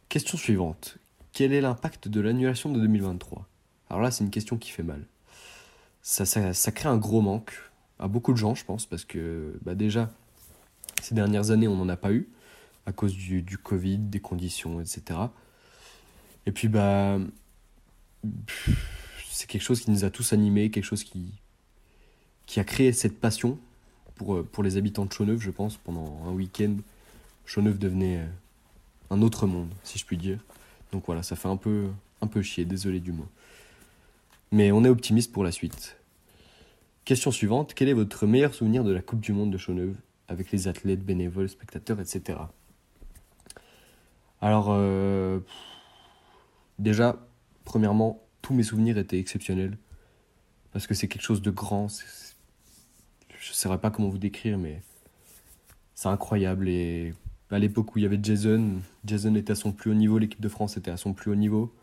Question 0.09 0.37
suivante, 0.37 0.97
quel 1.33 1.51
est 1.51 1.61
l'impact 1.61 2.07
de 2.07 2.21
l'annulation 2.21 2.71
de 2.71 2.79
2023 2.79 3.47
Alors 3.89 4.01
là, 4.01 4.11
c'est 4.11 4.23
une 4.23 4.29
question 4.29 4.57
qui 4.57 4.71
fait 4.71 4.83
mal. 4.83 5.05
Ça, 6.01 6.71
crée 6.71 6.87
un 6.87 6.97
gros 6.97 7.21
manque 7.21 7.53
à 7.99 8.07
beaucoup 8.07 8.31
de 8.31 8.37
gens, 8.37 8.55
je 8.55 8.63
pense, 8.63 8.85
parce 8.85 9.03
que 9.03 9.59
bah 9.63 9.75
déjà, 9.75 10.09
ces 11.01 11.15
dernières 11.15 11.51
années, 11.51 11.67
on 11.67 11.75
n'en 11.75 11.89
a 11.89 11.97
pas 11.97 12.13
eu, 12.13 12.29
à 12.85 12.93
cause 12.93 13.13
du 13.13 13.57
Covid, 13.57 13.97
des 13.97 14.21
conditions, 14.21 14.79
etc. 14.79 15.19
Et 16.45 16.53
puis, 16.53 16.69
bah 16.69 17.19
c'est 19.37 19.45
quelque 19.45 19.61
chose 19.61 19.81
qui 19.81 19.91
nous 19.91 20.03
a 20.03 20.09
tous 20.09 20.33
animés, 20.33 20.71
quelque 20.71 20.83
chose 20.83 21.03
qui, 21.03 21.31
qui 22.47 22.59
a 22.59 22.63
créé 22.63 22.91
cette 22.91 23.19
passion 23.19 23.59
pour, 24.15 24.33
euh, 24.33 24.63
les 24.63 24.77
habitants 24.77 25.05
de 25.05 25.13
Chauneuve, 25.13 25.39
je 25.39 25.51
pense. 25.51 25.77
Pendant 25.77 26.23
un 26.25 26.31
week-end, 26.31 26.75
Chauneuve 27.45 27.77
devenait 27.77 28.17
euh, 28.17 28.27
un 29.11 29.21
autre 29.21 29.45
monde, 29.45 29.69
si 29.83 29.99
je 29.99 30.05
puis 30.05 30.17
dire. 30.17 30.39
Donc 30.91 31.03
voilà, 31.05 31.21
ça 31.21 31.35
fait 31.35 31.47
un 31.47 31.55
peu, 31.55 31.91
chier, 32.41 32.65
désolé 32.65 32.99
du 32.99 33.11
mot. 33.11 33.27
Mais 34.51 34.71
on 34.71 34.83
est 34.83 34.89
optimiste 34.89 35.31
pour 35.31 35.43
la 35.43 35.51
suite. 35.51 35.97
Question 37.05 37.29
suivante, 37.29 37.75
quel 37.75 37.89
est 37.89 37.93
votre 37.93 38.25
meilleur 38.25 38.55
souvenir 38.55 38.83
de 38.83 38.91
la 38.91 39.03
Coupe 39.03 39.19
du 39.19 39.33
Monde 39.33 39.51
de 39.51 39.59
Chauneuve 39.59 39.95
avec 40.29 40.51
les 40.51 40.67
athlètes, 40.67 41.05
bénévoles, 41.05 41.47
spectateurs, 41.47 41.99
etc. 41.99 42.39
Alors, 44.41 44.69
euh, 44.71 45.39
déjà, 46.79 47.17
premièrement, 47.65 48.26
tous 48.47 48.53
mes 48.53 48.63
souvenirs 48.63 48.97
étaient 48.97 49.19
exceptionnels. 49.19 49.77
parce 50.71 50.87
que 50.87 50.93
c'est 50.93 51.09
quelque 51.09 51.23
chose 51.23 51.41
de 51.41 51.51
grand. 51.51 51.89
Je 53.39 53.49
ne 53.49 53.53
saurais 53.53 53.77
pas 53.77 53.91
comment 53.91 54.07
vous 54.07 54.17
décrire, 54.17 54.57
mais 54.57 54.81
c'est 55.95 56.07
incroyable. 56.07 56.69
Et 56.69 57.13
à 57.51 57.59
l'époque 57.59 57.93
où 57.93 57.99
il 57.99 58.03
y 58.03 58.05
avait 58.05 58.19
Jason, 58.23 58.75
Jason 59.03 59.35
était 59.35 59.51
à 59.51 59.55
son 59.55 59.73
plus 59.73 59.91
haut 59.91 59.95
niveau, 59.95 60.17
l'équipe 60.17 60.39
de 60.39 60.47
France 60.47 60.77
était 60.77 60.91
à 60.91 60.95
son 60.95 61.11
plus 61.11 61.29
haut 61.29 61.35
niveau. 61.35 61.73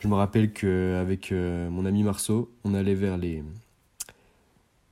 Je 0.00 0.08
me 0.08 0.14
rappelle 0.14 0.54
qu'avec 0.54 1.32
euh, 1.32 1.68
mon 1.68 1.84
ami 1.84 2.02
Marceau, 2.02 2.50
on 2.64 2.72
allait 2.72 2.94
vers 2.94 3.18
les, 3.18 3.44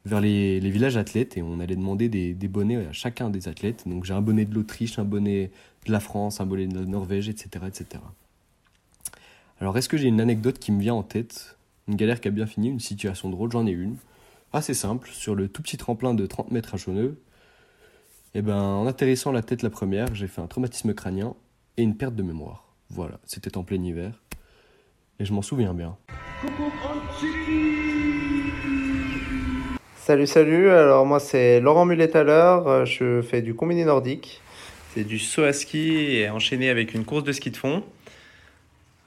vers 0.04 0.20
les, 0.20 0.60
villages 0.60 0.98
athlètes 0.98 1.38
et 1.38 1.42
on 1.42 1.58
allait 1.58 1.76
demander 1.76 2.10
des, 2.10 2.48
bonnets 2.48 2.84
à 2.84 2.92
chacun 2.92 3.30
des 3.30 3.48
athlètes. 3.48 3.88
Donc 3.88 4.04
j'ai 4.04 4.12
un 4.12 4.20
bonnet 4.20 4.44
de 4.44 4.54
l'Autriche, 4.54 4.98
un 4.98 5.04
bonnet 5.04 5.50
de 5.86 5.92
la 5.92 6.00
France, 6.00 6.38
un 6.42 6.46
bonnet 6.46 6.66
de 6.66 6.78
la 6.78 6.84
Norvège, 6.84 7.30
etc. 7.30 7.64
etc. 7.66 8.02
Alors 9.58 9.78
est-ce 9.78 9.88
que 9.88 9.96
j'ai 9.96 10.08
une 10.08 10.20
anecdote 10.20 10.58
qui 10.58 10.70
me 10.70 10.80
vient 10.80 10.94
en 10.94 11.02
tête? 11.02 11.56
Une 11.88 11.96
galère 11.96 12.20
qui 12.20 12.28
a 12.28 12.30
bien 12.30 12.46
fini, 12.46 12.68
une 12.68 12.80
situation 12.80 13.30
drôle, 13.30 13.50
j'en 13.50 13.66
ai 13.66 13.70
une. 13.70 13.96
Assez 14.52 14.74
simple, 14.74 15.08
sur 15.10 15.34
le 15.34 15.48
tout 15.48 15.62
petit 15.62 15.78
tremplin 15.78 16.12
de 16.12 16.26
30 16.26 16.50
mètres 16.50 16.74
à 16.74 16.76
Chaunneux, 16.76 17.18
et 18.34 18.40
eh 18.40 18.42
ben, 18.42 18.60
en 18.60 18.86
atterrissant 18.86 19.32
la 19.32 19.40
tête 19.40 19.62
la 19.62 19.70
première, 19.70 20.14
j'ai 20.14 20.26
fait 20.26 20.42
un 20.42 20.46
traumatisme 20.46 20.92
crânien 20.92 21.34
et 21.78 21.82
une 21.82 21.96
perte 21.96 22.14
de 22.14 22.22
mémoire. 22.22 22.64
Voilà, 22.90 23.18
c'était 23.24 23.56
en 23.56 23.62
plein 23.62 23.82
hiver. 23.82 24.12
Et 25.18 25.24
je 25.24 25.32
m'en 25.32 25.40
souviens 25.40 25.72
bien. 25.72 25.96
Salut, 29.96 30.26
salut. 30.26 30.68
Alors, 30.68 31.06
moi, 31.06 31.18
c'est 31.18 31.60
Laurent 31.60 31.86
Mulet 31.86 32.14
à 32.14 32.24
l'heure. 32.24 32.84
Je 32.84 33.22
fais 33.22 33.40
du 33.40 33.54
combiné 33.54 33.86
nordique. 33.86 34.42
C'est 34.92 35.04
du 35.04 35.18
saut 35.18 35.44
à 35.44 35.54
ski 35.54 36.16
et 36.16 36.28
enchaîné 36.28 36.68
avec 36.68 36.92
une 36.92 37.06
course 37.06 37.24
de 37.24 37.32
ski 37.32 37.50
de 37.50 37.56
fond. 37.56 37.82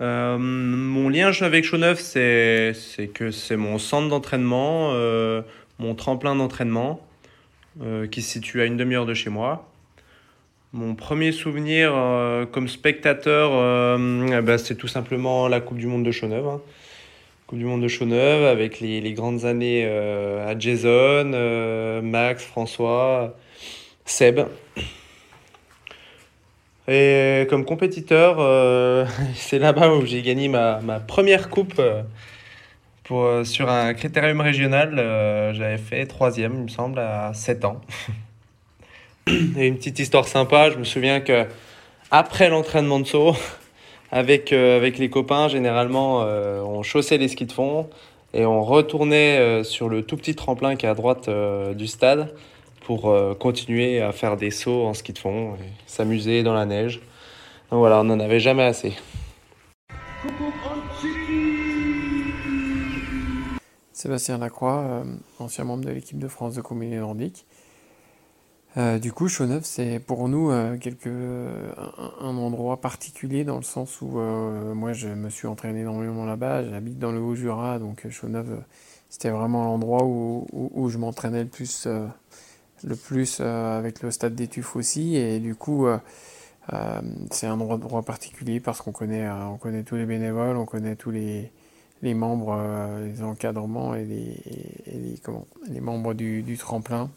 Euh, 0.01 0.37
mon 0.37 1.09
lien 1.09 1.31
avec 1.41 1.65
Chauneuf, 1.65 1.99
c'est 1.99 2.73
que 3.13 3.31
c'est 3.31 3.57
mon 3.57 3.77
centre 3.77 4.07
d'entraînement, 4.07 4.91
euh, 4.93 5.41
mon 5.77 5.95
tremplin 5.95 6.35
d'entraînement. 6.35 7.05
Euh, 7.81 8.07
qui 8.07 8.21
se 8.21 8.31
situe 8.31 8.61
à 8.61 8.65
une 8.65 8.75
demi-heure 8.75 9.05
de 9.05 9.13
chez 9.13 9.29
moi. 9.29 9.69
Mon 10.73 10.95
premier 10.95 11.31
souvenir 11.31 11.93
comme 12.51 12.67
spectateur, 12.67 13.51
eh 13.53 14.41
ben, 14.41 14.57
c'est 14.57 14.75
tout 14.75 14.87
simplement 14.87 15.47
la 15.47 15.61
Coupe 15.61 15.77
du 15.77 15.87
Monde 15.87 16.03
de 16.03 16.11
Chauneuf. 16.11 16.45
Hein. 16.45 16.61
Coupe 17.47 17.59
du 17.59 17.65
Monde 17.65 17.81
de 17.81 17.87
Chauneuf 17.87 18.45
avec 18.45 18.79
les, 18.79 19.01
les 19.01 19.13
grandes 19.13 19.45
années 19.45 19.85
à 19.85 20.57
Jason, 20.59 22.01
Max, 22.03 22.43
François, 22.43 23.35
Seb. 24.05 24.41
Et 26.89 27.45
comme 27.49 27.65
compétiteur, 27.65 28.37
c'est 29.35 29.59
là-bas 29.59 29.93
où 29.93 30.05
j'ai 30.05 30.21
gagné 30.21 30.47
ma, 30.47 30.79
ma 30.81 30.99
première 30.99 31.49
coupe 31.49 31.81
euh, 33.11 33.43
sur 33.43 33.69
un 33.69 33.93
critérium 33.93 34.39
régional, 34.41 34.99
euh, 34.99 35.53
j'avais 35.53 35.77
fait 35.77 36.05
troisième, 36.05 36.53
il 36.55 36.63
me 36.63 36.67
semble, 36.67 36.99
à 36.99 37.33
7 37.33 37.65
ans. 37.65 37.81
Et 39.27 39.67
une 39.67 39.77
petite 39.77 39.99
histoire 39.99 40.27
sympa, 40.27 40.69
je 40.69 40.77
me 40.77 40.83
souviens 40.83 41.19
que 41.19 41.45
après 42.11 42.49
l'entraînement 42.49 42.99
de 42.99 43.05
saut, 43.05 43.35
avec, 44.11 44.53
euh, 44.53 44.77
avec 44.77 44.97
les 44.97 45.09
copains, 45.09 45.47
généralement, 45.47 46.19
on 46.19 46.83
chaussait 46.83 47.17
les 47.17 47.27
skis 47.27 47.45
de 47.45 47.51
fond 47.51 47.89
et 48.33 48.45
on 48.45 48.63
retournait 48.63 49.63
sur 49.63 49.89
le 49.89 50.03
tout 50.03 50.17
petit 50.17 50.35
tremplin 50.35 50.75
qui 50.75 50.85
est 50.85 50.89
à 50.89 50.93
droite 50.93 51.29
du 51.75 51.87
stade 51.87 52.31
pour 52.89 53.15
continuer 53.37 54.01
à 54.01 54.11
faire 54.11 54.35
des 54.35 54.49
sauts 54.49 54.87
en 54.87 54.95
ski 54.95 55.13
de 55.13 55.19
fond 55.19 55.55
s'amuser 55.85 56.41
dans 56.41 56.55
la 56.55 56.65
neige. 56.65 57.01
Donc 57.69 57.77
voilà, 57.77 57.99
on 57.99 58.03
n'en 58.03 58.19
avait 58.19 58.39
jamais 58.39 58.63
assez. 58.63 58.95
Sébastien 63.93 64.39
Lacroix, 64.39 64.79
euh, 64.79 65.03
ancien 65.37 65.65
membre 65.65 65.85
de 65.85 65.91
l'équipe 65.91 66.17
de 66.17 66.27
France 66.27 66.55
de 66.55 66.61
combiné 66.61 66.97
nordique. 66.97 67.45
Euh, 68.77 68.97
du 68.97 69.11
coup, 69.11 69.27
Chauneuf, 69.27 69.65
c'est 69.65 69.99
pour 69.99 70.27
nous 70.29 70.49
euh, 70.49 70.77
quelque, 70.77 71.09
un, 72.21 72.37
endroit 72.37 72.81
particulier 72.81 73.43
dans 73.43 73.57
le 73.57 73.63
sens 73.63 74.01
où 74.01 74.07
moi, 74.73 74.93
je 74.93 75.09
me 75.09 75.29
suis 75.29 75.47
entraîné 75.47 75.81
énormément 75.81 76.25
là-bas. 76.25 76.63
J'habite 76.63 76.97
dans 76.97 77.11
le 77.11 77.19
Haut-Jura, 77.19 77.77
donc 77.77 78.09
Chauneuf, 78.09 78.47
c'était 79.09 79.29
vraiment 79.29 79.65
l'endroit 79.65 80.03
où, 80.03 80.89
je 80.89 80.97
m'entraînais 80.97 81.43
le 81.43 81.49
plus, 81.49 81.87
le 82.83 82.95
plus 82.95 83.39
avec 83.41 84.01
le 84.01 84.11
stade 84.11 84.35
d'études 84.35 84.65
aussi. 84.75 85.15
Et 85.15 85.39
du 85.39 85.55
coup, 85.55 85.87
c'est 87.31 87.47
un 87.47 87.59
endroit 87.59 88.03
particulier 88.03 88.59
parce 88.59 88.81
qu'on 88.81 88.91
connaît, 88.91 89.29
on 89.29 89.57
connaît 89.57 89.83
tous 89.83 89.95
les 89.95 90.05
bénévoles, 90.05 90.57
on 90.57 90.65
connaît 90.65 90.95
tous 90.95 91.11
les 91.11 91.51
membres, 92.03 92.55
euh, 92.57 93.07
les 93.07 93.23
encadrements 93.23 93.95
et 93.95 94.05
les, 94.05 95.81
membres 95.81 96.13
du, 96.13 96.57
tremplin. 96.57 97.09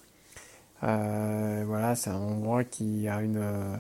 Euh, 0.83 1.65
voilà, 1.67 1.95
c'est 1.95 2.11
un 2.11 2.17
endroit 2.17 2.65
qui 2.65 3.07
a 3.09 3.23
une 3.23 3.39
euh, 3.39 3.77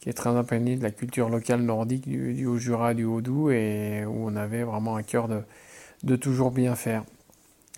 qui 0.00 0.08
est 0.08 0.14
très 0.14 0.30
imprégné 0.30 0.76
de 0.76 0.82
la 0.82 0.90
culture 0.90 1.28
locale 1.28 1.60
nordique 1.60 2.08
du, 2.08 2.46
Haut-Jura, 2.46 2.94
du 2.94 3.04
Haut-Doubs 3.04 3.50
et 3.50 4.04
où 4.06 4.28
on 4.28 4.36
avait 4.36 4.62
vraiment 4.62 4.96
un 4.96 5.02
cœur 5.02 5.28
de, 5.28 5.42
de 6.04 6.16
toujours 6.16 6.50
bien 6.50 6.74
faire. 6.74 7.04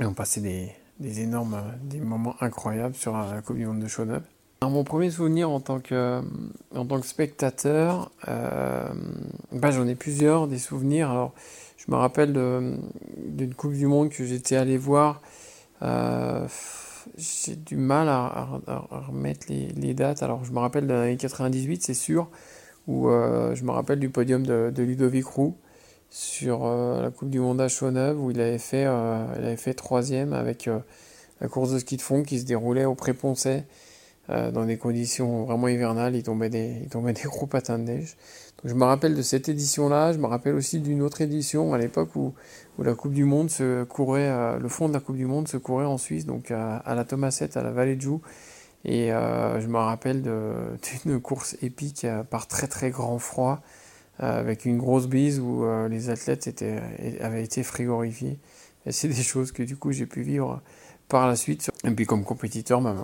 Et 0.01 0.05
on 0.05 0.15
passait 0.15 0.41
des, 0.41 0.71
des 1.01 1.21
énormes, 1.21 1.63
des 1.83 2.01
moments 2.01 2.35
incroyables 2.41 2.95
sur 2.95 3.17
la 3.17 3.41
Coupe 3.43 3.57
du 3.57 3.67
Monde 3.67 3.81
de 3.81 3.89
Chauneuf. 3.89 4.23
mon 4.63 4.85
premier 4.85 5.11
souvenir 5.11 5.51
en 5.51 5.61
tant 5.61 5.81
que, 5.81 6.23
en 6.75 6.85
tant 6.85 7.01
que 7.01 7.07
spectateur, 7.07 8.11
bah, 8.27 9.71
j'en 9.71 9.87
ai 9.87 9.95
plusieurs, 9.95 10.49
des 10.49 10.59
souvenirs. 10.59 11.11
Alors, 11.11 11.35
je 11.77 11.91
me 11.93 11.97
rappelle 11.97 12.33
d'une 12.33 13.55
Coupe 13.55 13.73
du 13.73 13.87
Monde 13.87 14.11
que 14.11 14.25
j'étais 14.25 14.57
allé 14.57 14.77
voir. 14.77 15.23
Euh, 15.83 16.47
j'ai 17.17 17.57
du 17.57 17.77
mal 17.77 18.09
à, 18.09 18.49
remettre 18.91 19.47
les, 19.49 19.95
dates. 19.95 20.23
Alors, 20.23 20.45
je 20.45 20.53
me 20.53 20.59
rappelle 20.59 20.87
de 20.87 20.93
l'année 20.93 21.17
98, 21.17 21.83
c'est 21.83 21.95
sûr, 21.95 22.29
où 22.87 23.09
euh, 23.09 23.55
je 23.55 23.65
me 23.65 23.71
rappelle 23.71 23.99
du 23.99 24.11
podium 24.11 24.45
de, 24.45 24.73
Ludovic 24.77 25.27
Roux 25.27 25.57
sur 26.11 26.65
euh, 26.65 27.03
la 27.03 27.11
Coupe 27.11 27.31
du 27.31 27.41
Monde 27.41 27.61
à 27.61 27.69
Chauneuf, 27.69 28.17
où 28.19 28.31
il 28.31 28.41
avait 28.41 28.59
fait, 28.59 28.83
il 28.83 29.45
avait 29.45 29.57
fait 29.57 29.75
troisième 29.75 30.33
avec 30.33 30.69
la 31.41 31.49
course 31.49 31.73
de 31.73 31.79
ski 31.79 31.97
de 31.97 32.03
fond 32.03 32.23
qui 32.23 32.41
se 32.41 32.45
déroulait 32.45 32.85
au 32.85 32.95
Pré-Poncet 32.95 33.65
dans 34.29 34.67
des 34.67 34.77
conditions 34.77 35.45
vraiment 35.45 35.69
hivernales. 35.69 36.15
Il 36.15 36.23
tombait 36.23 36.51
des, 36.51 36.81
il 36.83 36.89
tombait 36.89 37.13
des 37.15 37.23
gros 37.23 37.47
patins 37.47 37.79
de 37.79 37.85
neige 37.85 38.17
je 38.65 38.75
me 38.75 38.85
rappelle 38.85 39.15
de 39.15 39.23
cette 39.23 39.49
édition-là, 39.49 40.13
je 40.13 40.19
me 40.19 40.27
rappelle 40.27 40.55
aussi 40.55 40.81
d'une 40.81 41.03
autre 41.03 41.21
édition 41.21 41.75
à 41.75 41.79
l'époque 41.79 42.17
où, 42.17 42.35
où, 42.79 42.83
la 42.83 42.95
Coupe 42.95 43.13
du 43.13 43.25
Monde 43.25 43.51
se 43.51 43.85
courait, 43.85 44.29
euh, 44.29 44.59
le 44.59 44.69
fond 44.69 44.89
de 44.89 44.95
la 44.95 45.01
Coupe 45.01 45.17
du 45.17 45.27
Monde 45.27 45.47
se 45.47 45.57
courait 45.57 45.85
en 45.85 45.99
Suisse, 45.99 46.27
donc 46.27 46.51
à, 46.51 46.83
la 46.95 47.05
Thomasette, 47.05 47.57
à 47.57 47.63
la 47.63 47.71
Vallée 47.71 47.97
de 47.97 48.01
Joux. 48.01 48.21
Et 48.85 49.13
euh, 49.13 49.61
je 49.61 49.67
me 49.69 49.79
rappelle 49.79 50.23
d'une 51.05 51.21
course 51.21 51.57
épique 51.63 52.05
euh, 52.05 52.25
par 52.25 52.49
très 52.49 52.67
très 52.67 52.91
grand 52.91 53.19
froid, 53.19 53.61
avec 54.19 54.65
une 54.65 54.79
grosse 54.79 55.07
bise 55.07 55.41
où 55.41 55.65
les 55.89 56.11
athlètes 56.11 56.65
avaient 57.21 57.45
été 57.45 57.63
frigorifiés. 57.63 58.39
C'est 58.91 59.09
des 59.09 59.23
choses 59.23 59.53
que 59.53 59.63
du 59.63 59.77
coup 59.77 59.93
j'ai 59.93 60.07
pu 60.07 60.23
vivre 60.23 60.61
par 61.09 61.27
la 61.27 61.37
suite. 61.37 61.71
Et 61.85 61.91
puis 61.91 62.07
comme 62.07 62.25
compétiteur, 62.25 62.81
ma, 62.81 62.95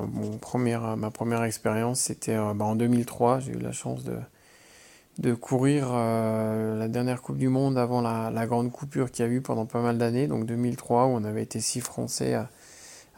première, 1.10 1.42
expérience, 1.42 2.00
c'était 2.00 2.36
bah, 2.36 2.64
en 2.64 2.76
2003. 2.76 3.40
J'ai 3.40 3.52
eu 3.52 3.58
la 3.58 3.72
chance 3.72 4.04
de, 4.04 5.34
courir 5.34 5.88
euh, 5.90 6.78
la 6.78 6.88
dernière 6.88 7.22
Coupe 7.22 7.38
du 7.38 7.48
Monde 7.48 7.78
avant 7.78 8.00
la, 8.00 8.46
grande 8.46 8.70
coupure 8.70 9.10
qu'il 9.10 9.24
y 9.24 9.28
a 9.28 9.30
eu 9.30 9.40
pendant 9.40 9.66
pas 9.66 9.80
mal 9.80 9.98
d'années, 9.98 10.26
donc 10.26 10.46
2003, 10.46 11.06
où 11.06 11.08
on 11.08 11.24
avait 11.24 11.42
été 11.42 11.60
six 11.60 11.80
Français 11.80 12.34
à, 12.34 12.48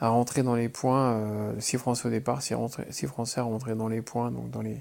rentrer 0.09 0.43
dans 0.43 0.55
les 0.55 0.69
points, 0.69 1.13
euh, 1.13 1.53
six 1.59 1.79
Français 1.79 2.07
au 2.07 2.11
départ, 2.11 2.43
six, 2.43 3.07
Français 3.07 3.41
à 3.41 3.45
rentrer 3.45 3.75
dans 3.75 3.89
les 3.89 4.03
points, 4.03 4.31
donc 4.31 4.51
dans 4.51 4.63
les, 4.63 4.77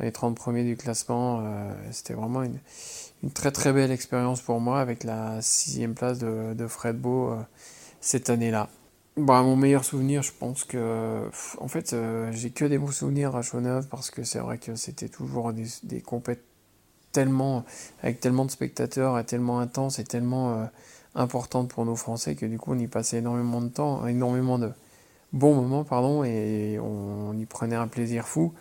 les 0.00 0.12
30 0.12 0.36
premiers 0.36 0.64
du 0.64 0.76
classement. 0.76 1.40
Euh, 1.40 1.72
c'était 1.90 2.14
vraiment 2.14 2.42
une, 2.42 2.58
très 3.32 3.50
très 3.50 3.72
belle 3.72 3.90
expérience 3.90 4.40
pour 4.40 4.60
moi 4.60 4.80
avec 4.80 5.04
la 5.04 5.40
sixième 5.42 5.94
place 5.94 6.18
de, 6.18 6.66
Fred 6.68 6.96
Beau 6.96 7.34
cette 8.00 8.30
année-là. 8.30 8.68
Bah, 9.16 9.42
mon 9.42 9.56
meilleur 9.56 9.84
souvenir, 9.84 10.22
je 10.22 10.32
pense 10.38 10.62
que, 10.64 11.28
en 11.58 11.68
fait, 11.68 11.96
j'ai 12.32 12.50
que 12.50 12.64
des 12.66 12.78
beaux 12.78 12.92
souvenirs 12.92 13.34
à 13.34 13.42
Chauneuf 13.42 13.88
parce 13.88 14.10
que 14.10 14.22
c'est 14.22 14.38
vrai 14.38 14.58
que 14.58 14.76
c'était 14.76 15.08
toujours 15.08 15.52
des, 15.52 15.66
des 15.82 16.02
compètes 16.02 16.44
tellement, 17.16 17.64
avec 18.02 18.20
tellement 18.20 18.44
de 18.44 18.50
spectateurs 18.50 19.18
et 19.18 19.24
tellement 19.24 19.58
intense 19.58 19.98
et 19.98 20.04
tellement 20.04 20.52
euh, 20.52 20.66
importante 21.14 21.70
pour 21.70 21.86
nos 21.86 21.96
Français 21.96 22.34
que 22.34 22.44
du 22.44 22.58
coup 22.58 22.72
on 22.72 22.78
y 22.78 22.88
passait 22.88 23.18
énormément 23.18 23.62
de 23.62 23.68
temps, 23.68 24.06
énormément 24.06 24.58
de 24.58 24.70
bons 25.32 25.54
moments, 25.54 25.82
pardon, 25.82 26.24
et 26.24 26.78
on, 26.78 27.32
y 27.32 27.46
prenait 27.46 27.74
un 27.74 27.88
plaisir 27.88 28.28
fou. 28.28 28.52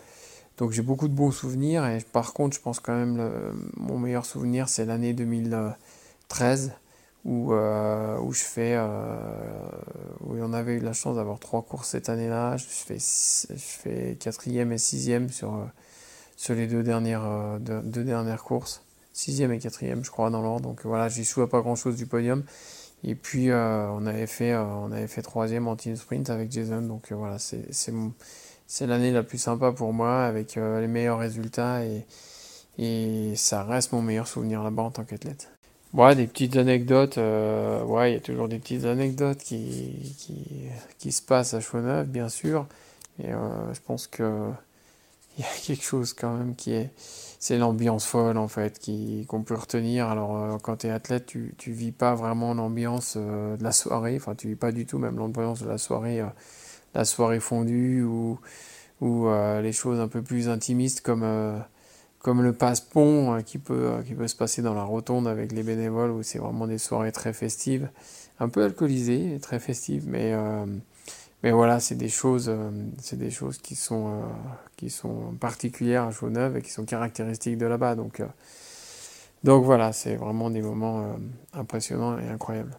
Donc 0.58 0.72
j'ai 0.72 0.82
beaucoup 0.82 1.08
de 1.08 1.14
bons 1.14 1.32
souvenirs 1.32 1.86
et 1.86 2.00
par 2.14 2.34
contre 2.34 2.56
je 2.56 2.62
pense 2.62 2.80
quand 2.80 2.96
même 2.96 3.30
mon 3.76 4.00
meilleur 4.00 4.26
souvenir 4.26 4.70
c'est 4.70 4.86
l'année 4.86 5.14
2013 5.14 6.72
où, 7.26 7.54
euh, 7.54 8.18
où 8.20 8.32
je 8.32 8.44
fais 8.44 8.76
euh, 8.76 9.18
où 10.22 10.38
on 10.40 10.54
avait 10.54 10.76
eu 10.76 10.80
la 10.80 10.94
chance 10.94 11.18
d'avoir 11.18 11.40
trois 11.40 11.62
courses 11.62 11.90
cette 11.90 12.08
année-là. 12.08 12.56
Je 12.56 12.66
fais 12.66 13.00
je 13.00 13.56
fais 13.58 14.16
quatrième 14.20 14.72
et 14.72 14.78
sixième 14.78 15.30
sur 15.30 15.68
sur 16.38 16.56
les 16.56 16.68
deux 16.68 16.84
dernières, 16.84 17.26
euh, 17.26 17.60
deux, 17.60 18.04
dernières 18.04 18.44
courses. 18.44 18.82
Sixième 19.14 19.52
et 19.54 19.60
quatrième, 19.60 20.04
je 20.04 20.12
crois, 20.12 20.30
dans 20.30 20.42
l'ordre. 20.42 20.68
Donc 20.68 20.86
voilà, 20.86 21.10
suis 21.10 21.42
à 21.42 21.48
pas 21.48 21.62
grand 21.62 21.76
chose 21.76 21.96
du 21.96 22.06
podium. 22.06 22.44
Et 23.08 23.16
puis 23.16 23.52
on 23.52 24.06
avait 24.06 24.28
fait 24.28 24.56
on 24.56 24.92
avait 24.92 25.08
fait 25.08 25.22
troisième 25.22 25.68
en 25.68 25.76
team 25.76 25.96
sprint 25.96 26.30
avec 26.30 26.52
Jason. 26.52 26.82
Donc 26.82 27.12
voilà, 27.12 27.38
c'est 27.38 28.88
l'année 28.88 29.12
la 29.12 29.24
plus 29.24 29.38
sympa 29.38 29.72
pour 29.72 29.94
moi 29.94 30.24
avec 30.24 30.56
les 30.56 30.88
meilleurs 30.88 31.20
résultats 31.20 31.86
et 31.86 32.06
et 32.78 33.34
ça 33.36 33.64
reste 33.64 33.94
mon 33.94 34.02
meilleur 34.02 34.28
souvenir 34.28 34.64
là-bas 34.64 34.84
en 34.84 34.92
tant 34.92 35.04
qu'athlète. 35.04 35.50
Ouais, 35.94 36.16
des 36.16 36.28
petites 36.28 36.58
anecdotes. 36.58 37.18
Euh, 37.18 37.86
il 38.08 38.14
y 38.14 38.16
a 38.16 38.20
toujours 38.20 38.50
des 38.50 38.60
petites 38.60 38.86
anecdotes 38.86 39.38
qui, 39.38 40.14
qui, 40.18 40.44
qui 41.00 41.12
se 41.12 41.22
passent 41.22 41.54
à 41.54 41.62
Chauneuf, 41.62 42.08
bien 42.08 42.28
sûr. 42.28 42.68
Et 43.24 43.32
euh, 43.32 43.74
je 43.74 43.80
pense 43.80 44.08
que 44.08 44.50
il 45.38 45.42
y 45.42 45.44
a 45.44 45.52
quelque 45.66 45.84
chose 45.84 46.14
quand 46.14 46.36
même 46.36 46.56
qui 46.56 46.74
est. 46.74 46.92
C'est 47.40 47.58
l'ambiance 47.58 48.06
folle, 48.06 48.38
en 48.38 48.48
fait, 48.48 48.80
qu'on 49.28 49.44
peut 49.44 49.56
retenir. 49.56 50.08
Alors, 50.08 50.38
euh, 50.38 50.58
quand 50.58 50.78
tu 50.78 50.88
es 50.88 50.90
athlète, 50.90 51.28
tu, 51.28 51.54
tu 51.58 51.72
vis 51.72 51.92
pas 51.92 52.16
vraiment 52.16 52.54
l'ambiance 52.54 53.18
de 53.18 53.64
la 53.64 53.72
soirée. 53.72 54.16
Enfin, 54.16 54.34
tu 54.34 54.48
vis 54.48 54.56
pas 54.56 54.72
du 54.72 54.86
tout 54.86 54.98
même 54.98 55.18
l'ambiance 55.18 55.62
de 55.62 55.68
la 55.68 55.78
soirée, 55.78 56.24
la 56.96 57.06
soirée 57.06 57.40
fondue 57.40 58.02
ou, 58.04 58.40
ou 59.02 59.28
les 59.62 59.74
choses 59.74 60.00
un 60.00 60.08
peu 60.08 60.24
plus 60.24 60.50
intimistes 60.50 61.02
comme 61.02 61.24
comme 62.26 62.42
le 62.42 62.54
passe-pont 62.54 63.40
qui, 63.46 63.60
peut, 63.60 63.92
euh, 63.92 64.02
qui 64.02 64.16
peut 64.16 64.28
se 64.28 64.36
passer 64.36 64.64
dans 64.64 64.74
la 64.74 64.82
rotonde 64.82 65.28
avec 65.28 65.52
les 65.52 65.62
bénévoles 65.62 66.10
où 66.10 66.24
c'est 66.24 66.40
vraiment 66.40 66.66
des 66.66 66.80
soirées 66.80 67.12
très 67.12 67.34
festives, 67.34 67.88
un 68.40 68.50
peu 68.50 68.64
alcoolisées, 68.64 69.38
très 69.40 69.60
festives, 69.60 70.06
mais, 70.08 70.34
euh, 70.34 70.66
mais 71.46 71.52
voilà, 71.52 71.80
c'est 71.80 71.94
des 71.94 72.10
choses, 72.10 72.50
euh, 72.50 72.72
c'est 72.98 73.18
des 73.18 73.30
choses 73.30 73.60
qui 73.60 73.76
sont, 73.76 74.24
qui 74.78 74.90
sont 74.90 75.36
particulières 75.40 76.04
à 76.04 76.12
Chaudeneuve 76.12 76.58
et 76.58 76.62
qui 76.64 76.72
sont 76.72 76.86
caractéristiques 76.86 77.60
de 77.60 77.68
là-bas. 77.68 77.94
Donc, 77.94 78.24
donc 79.44 79.64
voilà, 79.64 79.94
c'est 79.94 80.16
vraiment 80.16 80.50
des 80.50 80.64
moments 80.64 81.16
impressionnants 81.54 82.18
et 82.18 82.28
incroyables. 82.28 82.76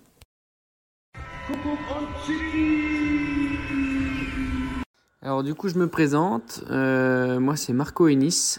Alors 5.23 5.45
du 5.45 5.55
coup 5.55 5.69
je 5.69 5.79
me 5.79 5.87
présente, 5.87 6.65
moi 6.69 7.57
c'est 7.57 7.73
Marco 7.73 8.09
Ennis. 8.09 8.59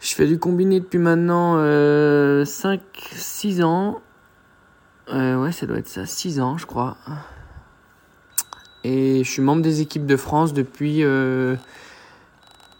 Je 0.00 0.14
fais 0.14 0.26
du 0.26 0.38
combiné 0.38 0.80
depuis 0.80 0.98
maintenant 0.98 1.58
5-6 1.58 3.60
euh, 3.60 3.62
ans. 3.62 4.00
Euh, 5.12 5.42
ouais, 5.42 5.52
ça 5.52 5.66
doit 5.66 5.76
être 5.76 5.88
ça, 5.88 6.06
6 6.06 6.40
ans, 6.40 6.56
je 6.56 6.64
crois. 6.64 6.96
Et 8.84 9.22
je 9.24 9.30
suis 9.30 9.42
membre 9.42 9.62
des 9.62 9.80
équipes 9.80 10.06
de 10.06 10.16
France 10.16 10.52
depuis 10.52 11.04
euh, 11.04 11.56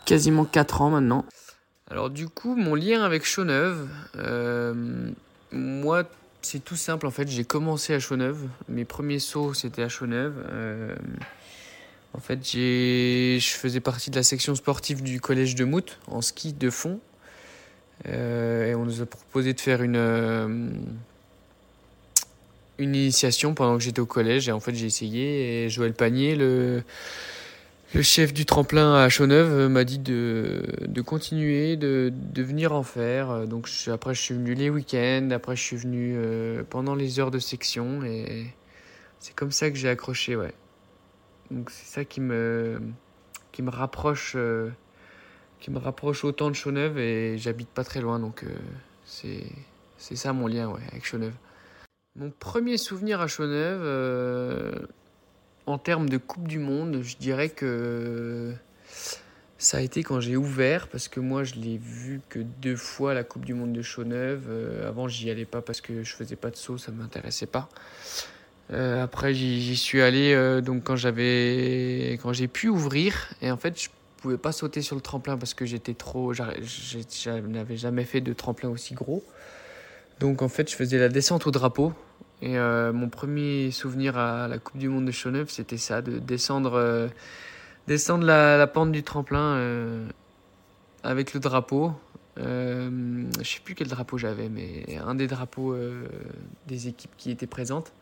quasiment 0.07 0.45
4 0.45 0.83
ans 0.83 0.91
maintenant. 0.91 1.25
Alors 1.91 2.11
du 2.11 2.29
coup, 2.29 2.55
mon 2.57 2.75
lien 2.75 3.03
avec 3.03 3.25
Chauneuve, 3.25 3.89
moi, 5.53 6.05
c'est 6.43 6.65
tout 6.65 6.77
simple 6.77 7.07
en 7.07 7.11
fait. 7.11 7.29
J'ai 7.29 7.45
commencé 7.45 7.93
à 7.95 7.99
Chauneuve. 7.99 8.47
Mes 8.69 8.85
premiers 8.85 9.19
sauts, 9.19 9.55
c'était 9.55 9.83
à 9.83 9.89
Chauneuve. 9.89 10.35
en 12.15 12.21
fait, 12.21 12.39
je 12.45 13.41
faisais 13.41 13.81
partie 13.81 14.11
de 14.11 14.17
la 14.17 14.23
section 14.23 14.55
sportive 14.55 15.03
du 15.03 15.21
collège 15.21 15.55
de 15.55 15.65
Mout 15.65 15.99
en 16.07 16.23
ski 16.23 16.53
de 16.53 16.71
fond. 16.71 17.01
Euh, 18.09 18.71
et 18.71 18.75
on 18.75 18.85
nous 18.85 19.03
a 19.03 19.07
proposé 19.07 19.53
de 19.53 19.61
faire 19.61 19.83
une, 19.83 19.97
euh, 19.97 20.71
une 22.81 22.95
initiation 22.95 23.55
pendant 23.55 23.77
que 23.77 23.83
j'étais 23.85 24.01
au 24.01 24.07
collège. 24.07 24.49
Et 24.49 24.53
en 24.53 24.61
fait, 24.61 24.75
j'ai 24.75 24.87
essayé. 24.87 25.65
Et 25.65 25.69
Joël 25.69 25.95
Panier, 25.95 26.35
le, 26.35 26.83
chef 28.03 28.33
du 28.33 28.47
tremplin 28.47 28.95
à 28.95 29.09
Chauneuve, 29.09 29.69
m'a 29.69 29.85
dit 29.85 29.99
de, 29.99 30.63
continuer, 31.05 31.77
de, 31.77 32.13
venir 32.37 32.73
en 32.73 32.83
faire. 32.83 33.47
Donc 33.47 33.69
après, 33.89 34.15
je 34.15 34.21
suis 34.21 34.35
venu 34.35 34.55
les 34.55 34.71
week-ends. 34.71 35.29
Après, 35.33 35.57
je 35.57 35.63
suis 35.63 35.77
venu 35.77 36.15
euh, 36.17 36.63
pendant 36.69 36.95
les 36.95 37.21
heures 37.21 37.31
de 37.31 37.39
section. 37.39 38.03
Et 38.05 38.47
c'est 39.19 39.35
comme 39.35 39.53
ça 39.53 39.71
que 39.71 39.77
j'ai 39.77 39.89
accroché, 39.89 40.37
ouais. 40.37 40.55
Donc 41.51 41.71
c'est 41.71 41.87
ça 41.87 42.05
qui 42.05 42.21
me, 42.21 42.81
qui 43.53 43.63
me 43.63 43.71
rapproche 43.71 44.37
qui 45.61 45.71
me 45.71 45.79
rapproche 45.79 46.25
autant 46.25 46.49
de 46.49 46.55
Chauneuve 46.55 46.99
et 46.99 47.39
j'habite 47.39 47.69
pas 47.69 47.85
très 47.85 48.01
loin 48.01 48.19
donc 48.19 48.45
euh, 48.45 48.49
c'est 49.05 49.45
c'est 49.99 50.17
ça 50.17 50.33
mon 50.33 50.47
lien 50.47 50.69
ouais, 50.69 50.81
avec 50.91 51.05
Chauneuve. 51.05 51.35
Mon 52.17 52.31
premier 52.31 52.77
souvenir 52.77 53.21
à 53.21 53.29
Chauneuve 53.29 53.83
euh, 53.85 54.73
en 55.67 55.79
termes 55.79 56.09
de 56.09 56.17
Coupe 56.17 56.49
du 56.49 56.59
Monde, 56.59 57.03
je 57.03 57.17
dirais 57.17 57.49
que 57.49 58.53
ça 59.59 59.77
a 59.77 59.81
été 59.81 60.03
quand 60.03 60.19
j'ai 60.19 60.37
ouvert 60.37 60.89
parce 60.89 61.07
que 61.07 61.21
moi 61.21 61.45
je 61.45 61.55
l'ai 61.55 61.79
vu 61.79 62.21
que 62.29 62.41
deux 62.41 62.75
fois 62.75 63.15
la 63.15 63.23
Coupe 63.23 63.45
du 63.45 63.55
Monde 63.55 63.73
de 63.73 63.83
Chauneuve. 63.83 64.47
Euh, 64.49 64.89
avant 64.89 65.07
j'y 65.07 65.31
allais 65.31 65.45
pas 65.45 65.63
parce 65.63 65.81
que 65.81 66.03
je 66.03 66.13
faisais 66.17 66.35
pas 66.35 66.51
de 66.51 66.57
saut, 66.57 66.79
ça 66.79 66.91
m'intéressait 66.91 67.47
pas. 67.47 67.69
après 68.71 69.33
j'y 69.33 69.77
suis 69.77 70.03
allé 70.03 70.61
donc 70.63 70.83
quand 70.83 70.97
j'avais 70.97 72.19
quand 72.21 72.33
j'ai 72.33 72.49
pu 72.49 72.69
ouvrir 72.69 73.29
et 73.41 73.53
en 73.53 73.57
fait 73.57 73.81
je 73.81 73.89
pouvais 74.21 74.39
pas 74.39 74.53
sauter 74.53 74.83
sur 74.83 74.97
le 74.97 75.03
tremplin 75.03 75.37
parce 75.39 75.55
que 75.55 75.65
j'étais 75.65 75.95
trop. 75.95 76.33
Je 76.33 76.43
n'avais 77.47 77.77
jamais 77.77 78.05
fait 78.05 78.21
de 78.21 78.33
tremplin 78.33 78.69
aussi 78.69 78.95
gros. 78.95 79.25
Donc 80.21 80.43
en 80.43 80.49
fait, 80.49 80.71
je 80.71 80.77
faisais 80.77 80.99
la 80.99 81.09
descente 81.09 81.47
au 81.47 81.51
drapeau. 81.51 81.95
Et 82.43 82.59
euh, 82.59 82.93
mon 82.93 83.09
premier 83.09 83.71
souvenir 83.71 84.19
à 84.19 84.49
la 84.49 84.59
Coupe 84.59 84.77
du 84.77 84.89
Monde 84.89 85.07
de 85.07 85.11
Chauneuf, 85.11 85.49
c'était 85.49 85.79
ça, 85.79 86.03
de 86.03 86.19
descendre, 86.19 86.75
euh, 86.75 87.09
la, 87.89 88.67
pente 88.67 88.93
du 88.93 89.03
tremplin 89.03 89.57
euh, 89.57 90.07
avec 91.03 91.33
le 91.33 91.41
drapeau. 91.41 91.93
je 92.37 93.23
sais 93.43 93.61
plus 93.65 93.75
quel 93.75 93.89
drapeau 93.89 94.19
j'avais, 94.19 94.51
mais 94.51 94.99
un 95.05 95.15
des 95.15 95.27
drapeaux 95.27 95.75
des 96.67 96.89
équipes 96.89 97.13
qui 97.17 97.31
étaient 97.31 97.47
présentes. 97.47 97.93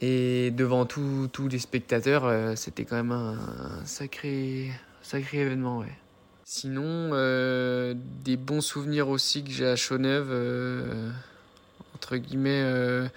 Et 0.00 0.50
devant 0.50 0.86
tous 0.86 1.48
les 1.48 1.58
spectateurs, 1.58 2.56
c'était 2.56 2.84
quand 2.84 2.96
même 2.96 3.12
un, 3.12 3.84
sacré, 3.84 4.70
sacré 5.02 5.38
événement. 5.38 5.84
Sinon, 6.52 7.10
euh, 7.12 7.94
des 8.24 8.36
bons 8.36 8.60
souvenirs 8.60 9.08
aussi 9.08 9.44
que 9.44 9.52
j'ai 9.52 9.68
à 9.68 9.76
Chauneuve, 9.76 10.30
euh, 10.32 11.08
entre 11.94 12.16
guillemets, 12.16 13.08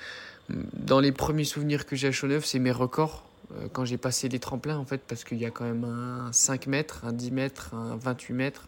dans 0.49 0.99
les 0.99 1.11
premiers 1.11 1.43
souvenirs 1.43 1.87
que 1.87 1.95
j'ai 1.95 2.09
à 2.09 2.11
Chauneuve, 2.11 2.45
c'est 2.45 2.59
mes 2.59 2.71
records. 2.71 3.27
quand 3.71 3.85
j'ai 3.85 3.97
passé 3.97 4.29
les 4.29 4.37
tremplins, 4.37 4.77
en 4.77 4.85
fait, 4.85 5.01
parce 5.07 5.23
qu'il 5.23 5.39
y 5.39 5.47
a 5.47 5.49
quand 5.49 5.63
même 5.63 5.83
un 5.83 6.31
5 6.31 6.67
mètres, 6.67 7.05
un 7.05 7.11
10 7.11 7.31
mètres, 7.31 7.73
un 7.73 7.95
28 7.95 8.33
mètres, 8.35 8.67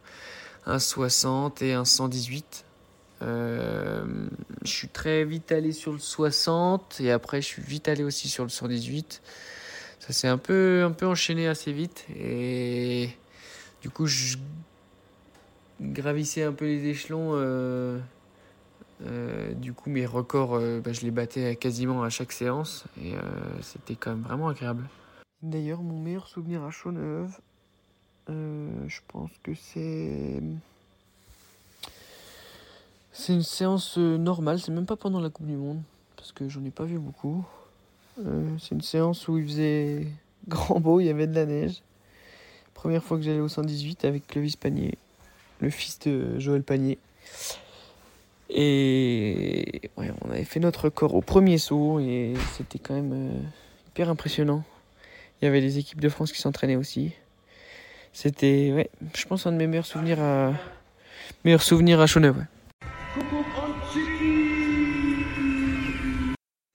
un 0.66 0.80
60 0.80 1.62
et 1.62 1.74
un 1.74 1.86
118. 1.86 2.66
Euh, 3.22 4.04
je 4.64 4.72
suis 4.72 4.90
très 4.90 5.26
vite 5.26 5.52
allé 5.52 5.74
sur 5.74 5.92
le 5.92 6.00
60 6.00 7.02
et 7.02 7.12
après 7.12 7.40
je 7.40 7.46
suis 7.46 7.62
vite 7.62 7.88
allé 7.88 8.04
aussi 8.04 8.30
sur 8.30 8.44
le 8.44 8.50
118. 8.50 9.22
Ça 10.00 10.12
s'est 10.12 10.28
un 10.28 10.40
peu, 10.40 10.84
un 10.84 10.92
peu 10.92 11.06
enchaîné 11.06 11.48
assez 11.48 11.72
vite 11.72 12.06
et 12.20 13.12
du 13.86 13.92
coup 13.92 14.08
je 14.08 14.38
gravissais 15.80 16.42
un 16.42 16.54
peu 16.54 16.66
les 16.66 16.88
échelons. 16.88 17.34
Euh, 17.34 18.00
euh, 19.06 19.54
du 19.54 19.74
coup 19.74 19.92
mes 19.92 20.08
records, 20.08 20.60
bah, 20.84 20.92
je 20.92 21.02
les 21.02 21.12
battais 21.12 21.56
quasiment 21.56 22.02
à 22.02 22.10
chaque 22.10 22.32
séance 22.32 22.86
et 23.00 23.14
c'était 23.62 23.94
quand 23.94 24.10
même 24.10 24.24
vraiment 24.24 24.48
agréable. 24.48 24.90
D'ailleurs 25.44 25.84
mon 25.84 26.02
meilleur 26.02 26.28
souvenir 26.28 26.64
à 26.64 26.72
Chauneuve, 26.72 27.38
je 28.28 29.00
pense 29.08 29.30
que 29.44 29.54
c'est 29.54 30.42
c'est 33.18 33.32
une 33.32 33.44
séance 33.44 33.98
euh, 33.98 34.18
normale, 34.18 34.60
c'est 34.60 34.74
même 34.74 34.86
pas 34.86 34.98
pendant 34.98 35.22
la 35.22 35.30
Coupe 35.30 35.46
du 35.46 35.56
Monde, 35.56 35.82
parce 36.18 36.34
que 36.34 36.50
j'en 36.50 36.64
ai 36.66 36.70
pas 36.70 36.84
vu 36.84 37.00
beaucoup. 37.00 37.46
Euh, 38.20 38.50
c'est 38.60 38.76
une 38.76 38.82
séance 38.82 39.30
où 39.30 39.38
il 39.38 39.46
faisait 39.46 40.08
grand 40.50 40.82
beau, 40.82 41.00
il 41.00 41.06
y 41.06 41.10
avait 41.10 41.26
de 41.26 41.34
la 41.34 41.46
neige. 41.46 41.82
Première 42.86 43.04
fois 43.04 43.18
que 43.18 43.24
j'allais 43.24 43.40
au 43.40 43.48
118 43.48 44.06
avec 44.06 44.28
Clovis 44.28 44.58
Panier, 44.58 44.94
le 45.60 45.72
fils 45.72 45.98
de 46.02 46.38
Joël 46.38 46.62
Panier. 46.62 47.00
Et 48.48 49.90
ouais, 49.98 50.12
on 50.22 50.30
avait 50.30 50.44
fait 50.44 50.60
notre 50.60 50.84
record 50.84 51.16
au 51.16 51.22
premier 51.22 51.58
saut 51.58 52.00
et 52.00 52.36
c'était 52.56 52.78
quand 52.78 52.94
même 52.94 53.12
euh, 53.12 53.42
hyper 53.88 54.12
impressionnant. 54.12 54.64
Il 55.42 55.46
y 55.46 55.48
avait 55.48 55.62
les 55.62 55.80
équipes 55.80 56.00
de 56.00 56.10
France 56.10 56.32
qui 56.32 56.40
s'entraînaient 56.40 56.76
aussi. 56.76 57.14
C'était, 58.14 58.72
ouais, 58.72 58.92
je 59.16 59.26
pense 59.26 59.48
un 59.48 59.52
de 59.52 59.58
mes 59.58 59.66
meilleurs 59.66 59.88
souvenirs 59.88 60.22
à, 60.22 60.54
meilleurs 61.44 61.64
souvenirs 61.64 62.00
à 62.02 62.06
Chauneuf. 62.06 62.36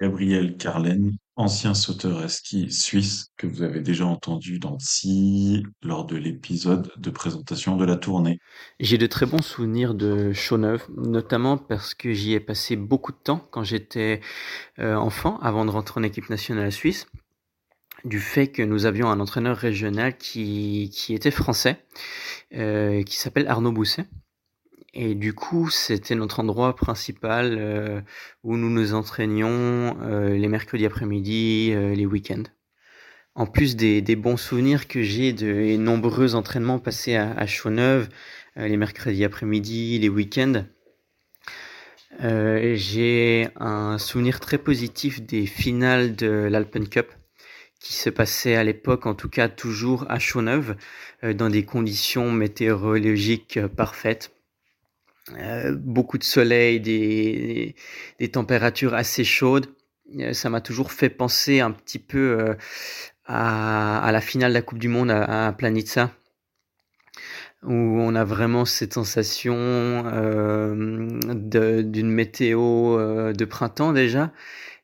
Gabriel 0.00 0.56
Carlen, 0.56 1.12
ancien 1.40 1.72
sauteur 1.72 2.18
à 2.18 2.28
ski 2.28 2.70
suisse 2.70 3.32
que 3.38 3.46
vous 3.46 3.62
avez 3.62 3.80
déjà 3.80 4.04
entendu 4.04 4.58
dans 4.58 4.78
Si 4.78 5.62
lors 5.82 6.04
de 6.04 6.16
l'épisode 6.16 6.92
de 6.98 7.10
présentation 7.10 7.76
de 7.76 7.84
la 7.86 7.96
tournée. 7.96 8.38
J'ai 8.78 8.98
de 8.98 9.06
très 9.06 9.24
bons 9.24 9.42
souvenirs 9.42 9.94
de 9.94 10.32
Chauneuve, 10.34 10.86
notamment 10.96 11.56
parce 11.56 11.94
que 11.94 12.12
j'y 12.12 12.34
ai 12.34 12.40
passé 12.40 12.76
beaucoup 12.76 13.12
de 13.12 13.16
temps 13.16 13.48
quand 13.50 13.64
j'étais 13.64 14.20
euh, 14.78 14.94
enfant, 14.94 15.38
avant 15.40 15.64
de 15.64 15.70
rentrer 15.70 15.98
en 15.98 16.02
équipe 16.02 16.28
nationale 16.28 16.70
suisse 16.70 17.06
du 18.04 18.20
fait 18.20 18.48
que 18.48 18.62
nous 18.62 18.86
avions 18.86 19.08
un 19.10 19.20
entraîneur 19.20 19.56
régional 19.56 20.16
qui, 20.16 20.90
qui 20.92 21.14
était 21.14 21.30
français, 21.30 21.84
euh, 22.54 23.02
qui 23.02 23.16
s'appelle 23.16 23.46
Arnaud 23.46 23.72
Bousset, 23.72 24.06
Et 24.92 25.14
du 25.14 25.34
coup, 25.34 25.70
c'était 25.70 26.16
notre 26.16 26.40
endroit 26.40 26.74
principal 26.74 27.56
euh, 27.58 28.00
où 28.42 28.56
nous 28.56 28.70
nous 28.70 28.92
entraînions 28.94 29.96
euh, 30.02 30.36
les 30.36 30.48
mercredis 30.48 30.84
après-midi, 30.86 31.70
euh, 31.72 31.94
les 31.94 32.06
week-ends. 32.06 32.42
En 33.36 33.46
plus 33.46 33.76
des, 33.76 34.02
bons 34.16 34.36
souvenirs 34.36 34.88
que 34.88 35.02
j'ai 35.02 35.32
de 35.32 35.76
nombreux 35.76 36.34
entraînements 36.34 36.80
passés 36.80 37.14
à, 37.14 37.30
à 37.32 37.46
Chaux-Neuve, 37.46 38.08
les 38.56 38.76
mercredis 38.76 39.24
après-midi, 39.24 39.98
les 40.00 40.08
week-ends, 40.08 40.64
j'ai 42.20 43.48
un 43.56 43.98
souvenir 43.98 44.40
très 44.40 44.58
positif 44.58 45.22
des 45.22 45.46
finales 45.46 46.16
de 46.16 46.26
l'Alpen 46.50 46.88
Cup 46.88 47.12
qui 47.78 47.94
se 47.94 48.10
passait 48.10 48.56
à 48.56 48.64
l'époque, 48.64 49.06
en 49.06 49.14
tout 49.14 49.30
cas 49.30 49.48
toujours 49.48 50.04
à 50.10 50.18
Chaux-Neuve, 50.18 50.74
dans 51.22 51.48
des 51.48 51.64
conditions 51.64 52.32
météorologiques 52.32 53.64
parfaites. 53.68 54.32
Euh, 55.38 55.76
beaucoup 55.76 56.18
de 56.18 56.24
soleil, 56.24 56.80
des, 56.80 57.74
des, 58.18 58.28
températures 58.30 58.94
assez 58.94 59.24
chaudes. 59.24 59.66
Euh, 60.18 60.32
ça 60.32 60.50
m'a 60.50 60.60
toujours 60.60 60.92
fait 60.92 61.10
penser 61.10 61.60
un 61.60 61.70
petit 61.70 61.98
peu 61.98 62.38
euh, 62.40 62.54
à, 63.26 64.04
à, 64.04 64.12
la 64.12 64.20
finale 64.20 64.50
de 64.52 64.54
la 64.54 64.62
Coupe 64.62 64.78
du 64.78 64.88
Monde 64.88 65.10
à, 65.10 65.48
à 65.48 65.52
Planitza, 65.52 66.10
où 67.62 67.72
on 67.72 68.14
a 68.14 68.24
vraiment 68.24 68.64
cette 68.64 68.94
sensation 68.94 69.54
euh, 69.56 71.08
d'une 71.82 72.10
météo 72.10 73.32
de 73.32 73.44
printemps 73.44 73.92
déjà. 73.92 74.32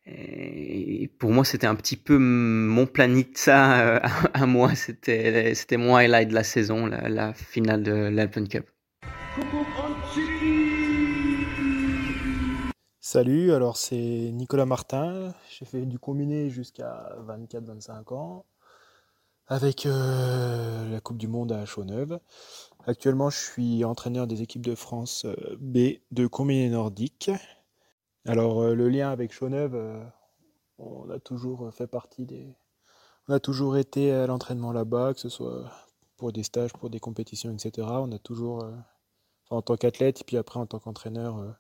Et 0.07 1.11
pour 1.18 1.32
moi, 1.32 1.44
c'était 1.44 1.66
un 1.66 1.74
petit 1.74 1.97
peu 1.97 2.16
mon 2.18 2.86
Planitza 2.86 3.97
à, 4.34 4.47
moi. 4.47 4.74
C'était 4.76 5.76
mon 5.76 5.97
highlight 5.97 6.28
de 6.28 6.34
la 6.34 6.44
saison, 6.44 6.86
la, 6.86 7.09
la 7.09 7.34
finale 7.34 7.82
de 7.82 7.92
l'Alpen 7.92 8.47
Cup. 8.49 8.66
Salut, 13.01 13.53
alors 13.53 13.76
c'est 13.76 14.30
Nicolas 14.32 14.64
Martin, 14.64 15.34
j'ai 15.51 15.66
fait 15.66 15.84
du 15.84 15.99
combiné 15.99 16.49
jusqu'à 16.49 17.14
24-25 17.26 18.14
ans 18.14 18.47
avec 19.47 19.84
euh, 19.84 20.89
la 20.91 21.01
Coupe 21.01 21.18
du 21.18 21.28
Monde 21.28 21.53
à 21.53 21.66
Chaux-Neuve. 21.66 22.18
Actuellement, 22.87 23.28
je 23.28 23.37
suis 23.37 23.84
entraîneur 23.84 24.26
des 24.26 24.41
équipes 24.41 24.64
de 24.64 24.74
France 24.74 25.26
euh, 25.26 25.57
B 25.61 25.99
de 26.12 26.26
combiné 26.26 26.70
nordique. 26.70 27.30
Alors 28.24 28.62
euh, 28.62 28.74
le 28.74 28.89
lien 28.89 29.11
avec 29.11 29.34
Chaux-Neuve, 29.34 29.74
euh, 29.74 30.03
on 30.78 31.11
a 31.11 31.18
toujours 31.18 31.72
fait 31.74 31.87
partie 31.87 32.24
des... 32.24 32.57
On 33.28 33.34
a 33.34 33.41
toujours 33.41 33.76
été 33.76 34.12
à 34.12 34.26
l'entraînement 34.26 34.72
là-bas, 34.72 35.12
que 35.12 35.20
ce 35.20 35.28
soit 35.28 35.70
pour 36.16 36.32
des 36.32 36.43
stages, 36.43 36.72
pour 36.72 36.89
des 36.89 37.01
compétitions, 37.01 37.53
etc. 37.53 37.87
On 37.91 38.11
a 38.12 38.18
toujours, 38.18 38.64
en 39.51 39.62
tant 39.62 39.76
qu'athlète, 39.76 40.20
et 40.20 40.24
puis 40.24 40.36
après 40.36 40.61
en 40.61 40.66
tant 40.66 40.78
qu'entraîneur 40.78 41.57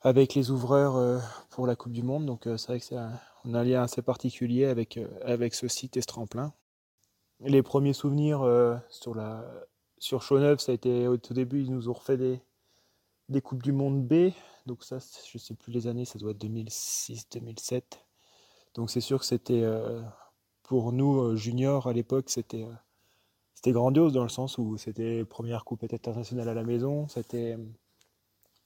avec 0.00 0.34
les 0.34 0.50
ouvreurs 0.50 0.96
euh, 0.96 1.18
pour 1.50 1.66
la 1.66 1.76
Coupe 1.76 1.92
du 1.92 2.02
Monde. 2.02 2.26
Donc 2.26 2.46
euh, 2.46 2.56
c'est 2.56 2.68
vrai 2.68 2.80
que 2.80 2.86
c'est 2.86 2.96
un, 2.96 3.12
lien 3.44 3.82
assez 3.82 4.02
particulier 4.02 4.66
avec, 4.66 4.96
euh, 4.96 5.08
avec 5.22 5.54
ce 5.54 5.68
site 5.68 5.96
et 5.96 6.00
ce 6.00 6.06
tremplin. 6.06 6.52
Les 7.40 7.62
premiers 7.62 7.92
souvenirs 7.92 8.40
sur, 8.90 9.14
la, 9.14 9.44
sur 9.98 10.22
Chaux-Neuve, 10.22 10.58
ça 10.58 10.72
a 10.72 10.74
été 10.74 11.06
au 11.06 11.18
tout 11.18 11.34
début, 11.34 11.62
ils 11.62 11.70
nous 11.70 11.88
ont 11.88 11.92
refait 11.92 12.16
des, 12.16 12.40
des 13.28 13.40
Coupes 13.40 13.62
du 13.62 13.70
Monde 13.70 14.04
B. 14.04 14.32
Donc 14.66 14.82
ça, 14.82 14.98
je 14.98 15.38
sais 15.38 15.54
plus 15.54 15.70
les 15.70 15.86
années, 15.86 16.04
ça 16.04 16.18
doit 16.18 16.32
être 16.32 16.44
2006-2007. 16.44 17.82
Donc 18.74 18.90
c'est 18.90 19.00
sûr 19.00 19.20
que 19.20 19.24
c'était, 19.24 19.64
pour 20.64 20.92
nous, 20.92 21.36
juniors, 21.36 21.86
à 21.86 21.92
l'époque, 21.92 22.28
c'était 22.28 22.66
c'était 23.58 23.72
grandiose 23.72 24.12
dans 24.12 24.22
le 24.22 24.28
sens 24.28 24.56
où 24.56 24.76
c'était 24.76 25.24
première 25.24 25.64
coupe 25.64 25.82
internationale 25.82 26.48
à 26.48 26.54
la 26.54 26.62
maison, 26.62 27.08
c'était 27.08 27.58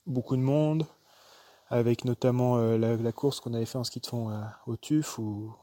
beaucoup 0.04 0.36
de 0.36 0.42
monde, 0.42 0.86
avec 1.70 2.04
notamment 2.04 2.58
euh, 2.58 2.76
la, 2.76 3.12
course 3.12 3.40
qu'on 3.40 3.54
avait 3.54 3.64
fait 3.64 3.78
en 3.78 3.84
ski 3.84 4.00
de 4.00 4.06
fond 4.06 4.28
euh, 4.28 4.42
au 4.66 4.76
TUF 4.76 5.18
où, 5.18 5.56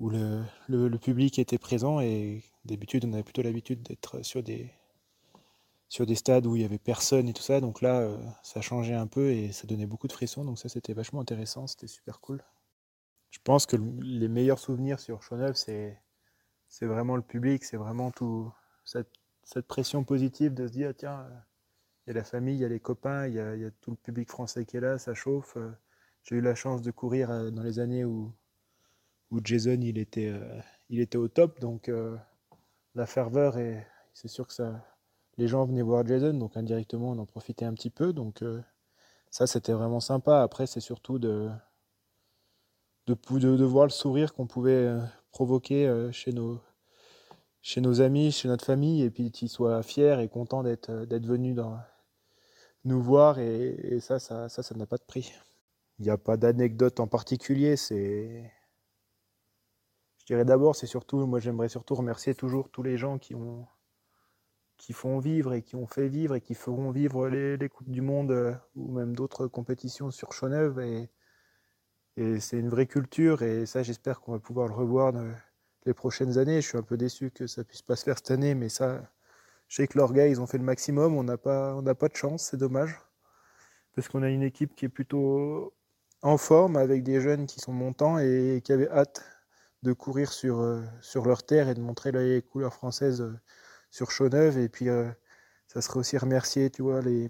le, 0.00 0.98
public 0.98 1.38
était 1.38 1.56
présent 1.56 2.00
et 2.00 2.44
d'habitude 2.66 3.06
on 3.06 3.14
avait 3.14 3.22
plutôt 3.22 3.40
l'habitude 3.40 3.80
d'être 3.84 4.22
sur 4.22 4.42
des, 4.42 4.70
sur 5.88 6.04
des 6.04 6.14
stades 6.14 6.44
où 6.44 6.56
il 6.56 6.60
y 6.60 6.66
avait 6.66 6.76
personne 6.76 7.26
et 7.26 7.32
tout 7.32 7.42
ça. 7.42 7.62
Donc 7.62 7.80
là 7.80 8.00
euh, 8.00 8.18
ça 8.42 8.60
changeait 8.60 8.92
un 8.92 9.06
peu 9.06 9.30
et 9.30 9.50
ça 9.50 9.66
donnait 9.66 9.86
beaucoup 9.86 10.08
de 10.08 10.12
frissons. 10.12 10.44
Donc 10.44 10.58
ça 10.58 10.68
c'était 10.68 10.92
vachement 10.92 11.22
intéressant 11.22 11.66
c'était 11.66 11.86
super 11.86 12.20
cool. 12.20 12.44
Je 13.30 13.38
pense 13.42 13.64
que 13.64 13.76
les 14.02 14.28
meilleurs 14.28 14.58
souvenirs 14.58 15.00
sur 15.00 15.22
Chauneuf 15.22 15.56
c'est 15.56 15.98
c'est 16.70 16.86
vraiment 16.86 17.16
le 17.16 17.22
public 17.22 17.64
c'est 17.64 17.76
vraiment 17.76 18.10
tout 18.10 18.50
cette, 18.84 19.10
pression 19.68 20.04
positive 20.04 20.54
de 20.54 20.66
se 20.66 20.72
dire 20.72 20.94
tiens 20.96 21.26
il 22.06 22.10
y 22.10 22.12
a 22.12 22.14
la 22.14 22.24
famille, 22.24 22.54
il 22.54 22.60
y 22.60 22.64
a 22.64 22.68
les 22.68 22.80
copains, 22.80 23.26
il 23.26 23.34
y 23.34 23.40
a, 23.40 23.70
tout 23.80 23.90
le 23.90 23.96
public 23.96 24.28
français 24.28 24.64
qui 24.64 24.76
est 24.76 24.80
là, 24.80 24.98
ça 24.98 25.14
chauffe. 25.14 25.56
Euh, 25.56 25.70
j'ai 26.22 26.36
eu 26.36 26.40
la 26.40 26.54
chance 26.54 26.82
de 26.82 26.90
courir 26.90 27.30
euh, 27.30 27.50
dans 27.50 27.62
les 27.62 27.78
années 27.78 28.04
où, 28.04 28.32
où 29.30 29.40
Jason 29.44 29.78
il 29.80 29.98
était, 29.98 30.28
euh, 30.28 31.18
au 31.18 31.28
top, 31.28 31.60
donc 31.60 31.90
la 32.94 33.06
ferveur, 33.06 33.58
et 33.58 33.86
c'est 34.12 34.28
sûr 34.28 34.46
que 34.46 34.52
ça, 34.52 34.84
les 35.38 35.46
gens 35.46 35.64
venaient 35.64 35.82
voir 35.82 36.04
Jason, 36.06 36.34
donc 36.34 36.56
indirectement 36.56 37.12
on 37.12 37.18
en 37.18 37.26
profitait 37.26 37.64
un 37.64 37.74
petit 37.74 37.90
peu, 37.90 38.12
donc 38.12 38.42
ça 39.30 39.46
c'était 39.46 39.72
vraiment 39.72 40.00
sympa. 40.00 40.42
Après 40.42 40.66
c'est 40.66 40.80
surtout 40.80 41.20
de, 41.20 41.48
de, 43.06 43.14
de, 43.38 43.64
voir 43.64 43.84
le 43.84 43.90
sourire 43.90 44.34
qu'on 44.34 44.48
pouvait 44.48 44.98
provoquer 45.30 46.08
chez 46.12 46.32
nos, 46.32 46.60
chez 47.62 47.80
nos 47.80 48.00
amis, 48.00 48.32
chez 48.32 48.48
notre 48.48 48.64
famille, 48.64 49.02
et 49.02 49.10
puis 49.10 49.30
qu'ils 49.30 49.48
soient 49.48 49.82
fiers 49.82 50.20
et 50.20 50.28
contents 50.28 50.62
d'être 50.62 51.04
d'être 51.06 51.26
venus 51.26 51.56
nous 52.84 53.02
voir, 53.02 53.38
et, 53.38 53.68
et 53.94 54.00
ça, 54.00 54.18
ça, 54.18 54.48
ça, 54.48 54.62
ça 54.62 54.74
n'a 54.74 54.86
pas 54.86 54.96
de 54.96 55.04
prix. 55.04 55.32
Il 55.98 56.04
n'y 56.04 56.10
a 56.10 56.18
pas 56.18 56.36
d'anecdote 56.36 57.00
en 57.00 57.06
particulier, 57.06 57.76
c'est... 57.76 58.50
Je 60.18 60.24
dirais 60.26 60.44
d'abord, 60.44 60.76
c'est 60.76 60.86
surtout, 60.86 61.26
moi 61.26 61.40
j'aimerais 61.40 61.68
surtout 61.68 61.94
remercier 61.94 62.34
toujours 62.34 62.70
tous 62.70 62.82
les 62.82 62.96
gens 62.96 63.18
qui 63.18 63.34
ont 63.34 63.66
qui 64.80 64.94
font 64.94 65.18
vivre 65.18 65.52
et 65.52 65.62
qui 65.62 65.76
ont 65.76 65.86
fait 65.86 66.08
vivre 66.08 66.34
et 66.34 66.40
qui 66.40 66.54
feront 66.54 66.90
vivre 66.90 67.28
les, 67.28 67.58
les 67.58 67.68
Coupes 67.68 67.90
du 67.90 68.00
Monde 68.00 68.30
euh, 68.30 68.54
ou 68.74 68.90
même 68.92 69.14
d'autres 69.14 69.46
compétitions 69.46 70.10
sur 70.10 70.32
Chaux-Neuve. 70.32 70.80
Et, 70.80 71.10
et 72.16 72.40
c'est 72.40 72.58
une 72.58 72.68
vraie 72.68 72.86
culture 72.86 73.42
et 73.42 73.66
ça, 73.66 73.82
j'espère 73.82 74.20
qu'on 74.20 74.32
va 74.32 74.38
pouvoir 74.38 74.68
le 74.68 74.74
revoir 74.74 75.12
les 75.86 75.94
prochaines 75.94 76.38
années. 76.38 76.60
Je 76.60 76.68
suis 76.68 76.78
un 76.78 76.82
peu 76.82 76.96
déçu 76.96 77.30
que 77.30 77.46
ça 77.46 77.64
puisse 77.64 77.82
pas 77.82 77.96
se 77.96 78.04
faire 78.04 78.18
cette 78.18 78.30
année, 78.30 78.54
mais 78.54 78.68
ça, 78.68 79.02
je 79.68 79.76
sais 79.76 79.86
que 79.86 79.98
leurs 79.98 80.12
gars, 80.12 80.26
ils 80.26 80.40
ont 80.40 80.46
fait 80.46 80.58
le 80.58 80.64
maximum. 80.64 81.16
On 81.16 81.24
n'a 81.24 81.38
pas, 81.38 81.74
on 81.76 81.82
pas 81.82 82.08
de 82.08 82.16
chance, 82.16 82.44
c'est 82.50 82.56
dommage. 82.56 82.98
Parce 83.94 84.08
qu'on 84.08 84.22
a 84.22 84.30
une 84.30 84.42
équipe 84.42 84.74
qui 84.74 84.86
est 84.86 84.88
plutôt 84.88 85.74
en 86.22 86.36
forme, 86.38 86.76
avec 86.76 87.02
des 87.02 87.20
jeunes 87.20 87.46
qui 87.46 87.60
sont 87.60 87.72
montants 87.72 88.18
et 88.18 88.60
qui 88.64 88.72
avaient 88.72 88.90
hâte 88.90 89.24
de 89.82 89.92
courir 89.92 90.32
sur, 90.32 90.60
euh, 90.60 90.82
sur 91.00 91.24
leur 91.26 91.44
terre 91.44 91.68
et 91.68 91.74
de 91.74 91.80
montrer 91.80 92.12
les 92.12 92.42
couleurs 92.42 92.74
françaises 92.74 93.22
euh, 93.22 93.38
sur 93.90 94.10
Chaux-Neuve. 94.10 94.58
Et 94.58 94.68
puis, 94.68 94.88
euh, 94.88 95.10
ça 95.68 95.80
serait 95.82 96.00
aussi 96.00 96.18
remercier, 96.18 96.70
tu 96.70 96.82
vois, 96.82 97.00
les, 97.02 97.28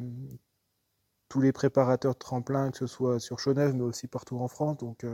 tous 1.31 1.41
les 1.41 1.53
préparateurs 1.53 2.13
de 2.13 2.19
tremplin, 2.19 2.71
que 2.71 2.77
ce 2.77 2.87
soit 2.87 3.19
sur 3.19 3.39
Chaux-Neuve, 3.39 3.75
mais 3.75 3.85
aussi 3.85 4.07
partout 4.07 4.39
en 4.39 4.49
France. 4.49 4.77
Donc, 4.77 5.07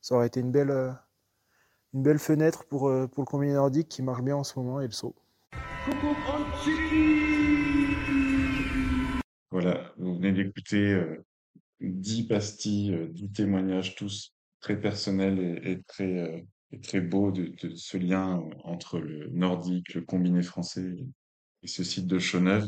ça 0.00 0.14
aurait 0.14 0.28
été 0.28 0.40
une 0.40 0.52
belle, 0.52 0.96
une 1.92 2.02
belle 2.02 2.18
fenêtre 2.18 2.64
pour, 2.64 2.90
pour 3.10 3.22
le 3.22 3.26
combiné 3.26 3.52
nordique 3.52 3.88
qui 3.88 4.02
marche 4.02 4.22
bien 4.22 4.36
en 4.36 4.44
ce 4.44 4.58
moment 4.58 4.80
et 4.80 4.86
le 4.86 4.92
saut. 4.92 5.14
Voilà, 9.52 9.92
vous 9.98 10.14
venez 10.14 10.32
d'écouter 10.32 10.94
euh, 10.94 11.22
10 11.80 12.26
pastilles, 12.26 12.94
euh, 12.94 13.08
10 13.08 13.32
témoignages, 13.32 13.96
tous 13.96 14.34
très 14.60 14.80
personnels 14.80 15.60
et, 15.62 15.82
très, 15.82 16.18
euh, 16.18 16.40
très 16.82 17.02
beaux 17.02 17.30
de, 17.30 17.52
ce 17.74 17.98
lien 17.98 18.42
entre 18.64 18.98
le 18.98 19.28
nordique, 19.28 19.92
le 19.92 20.00
combiné 20.00 20.42
français 20.42 20.96
et 21.62 21.66
ce 21.66 21.84
site 21.84 22.06
de 22.06 22.18
Chaux-Neuve. 22.18 22.66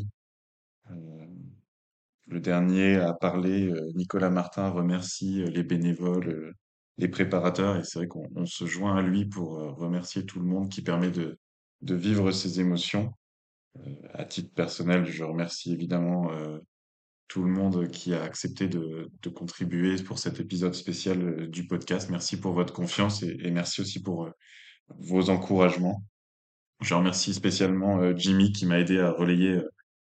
Le 2.27 2.39
dernier 2.39 2.95
a 2.95 3.13
parlé, 3.13 3.71
Nicolas 3.93 4.29
Martin 4.29 4.69
remercie 4.69 5.43
les 5.45 5.63
bénévoles, 5.63 6.53
les 6.97 7.07
préparateurs, 7.07 7.77
et 7.77 7.83
c'est 7.83 7.99
vrai 7.99 8.07
qu'on 8.07 8.45
se 8.45 8.65
joint 8.65 8.97
à 8.97 9.01
lui 9.01 9.25
pour 9.25 9.51
remercier 9.77 10.25
tout 10.25 10.39
le 10.39 10.45
monde 10.45 10.69
qui 10.69 10.81
permet 10.81 11.11
de, 11.11 11.37
de 11.81 11.95
vivre 11.95 12.31
ces 12.31 12.59
émotions. 12.59 13.13
Euh, 13.77 13.81
à 14.13 14.25
titre 14.25 14.53
personnel, 14.53 15.05
je 15.05 15.23
remercie 15.23 15.73
évidemment 15.73 16.31
euh, 16.31 16.59
tout 17.27 17.43
le 17.43 17.51
monde 17.51 17.89
qui 17.89 18.13
a 18.13 18.23
accepté 18.23 18.67
de, 18.67 19.09
de, 19.21 19.29
contribuer 19.29 19.95
pour 20.03 20.19
cet 20.19 20.39
épisode 20.39 20.73
spécial 20.73 21.21
euh, 21.21 21.47
du 21.47 21.67
podcast. 21.67 22.09
Merci 22.09 22.39
pour 22.39 22.53
votre 22.53 22.73
confiance 22.73 23.23
et 23.23 23.51
merci 23.51 23.81
aussi 23.81 24.01
pour 24.01 24.29
vos 24.89 25.29
encouragements. 25.29 26.03
Je 26.81 26.93
remercie 26.93 27.33
spécialement 27.33 28.15
Jimmy 28.17 28.51
qui 28.51 28.65
m'a 28.65 28.79
aidé 28.79 28.99
à 28.99 29.11
relayer 29.11 29.61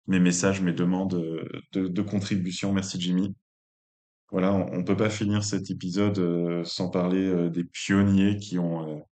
mes 0.08 0.18
messages, 0.18 0.60
mes 0.60 0.72
demandes 0.72 1.22
de, 1.72 1.86
de 1.86 2.02
contribution. 2.02 2.72
Merci 2.72 3.00
Jimmy. 3.00 3.34
Voilà, 4.30 4.52
on 4.52 4.78
ne 4.78 4.82
peut 4.82 4.96
pas 4.96 5.08
finir 5.08 5.42
cet 5.44 5.70
épisode 5.70 6.64
sans 6.64 6.90
parler 6.90 7.48
des 7.50 7.64
pionniers 7.64 8.36
qui 8.36 8.58
ont, 8.58 9.06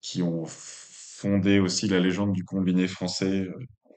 qui 0.00 0.22
ont 0.22 0.44
fondé 0.46 1.58
aussi 1.58 1.88
la 1.88 1.98
légende 1.98 2.32
du 2.32 2.44
combiné 2.44 2.86
français. 2.86 3.48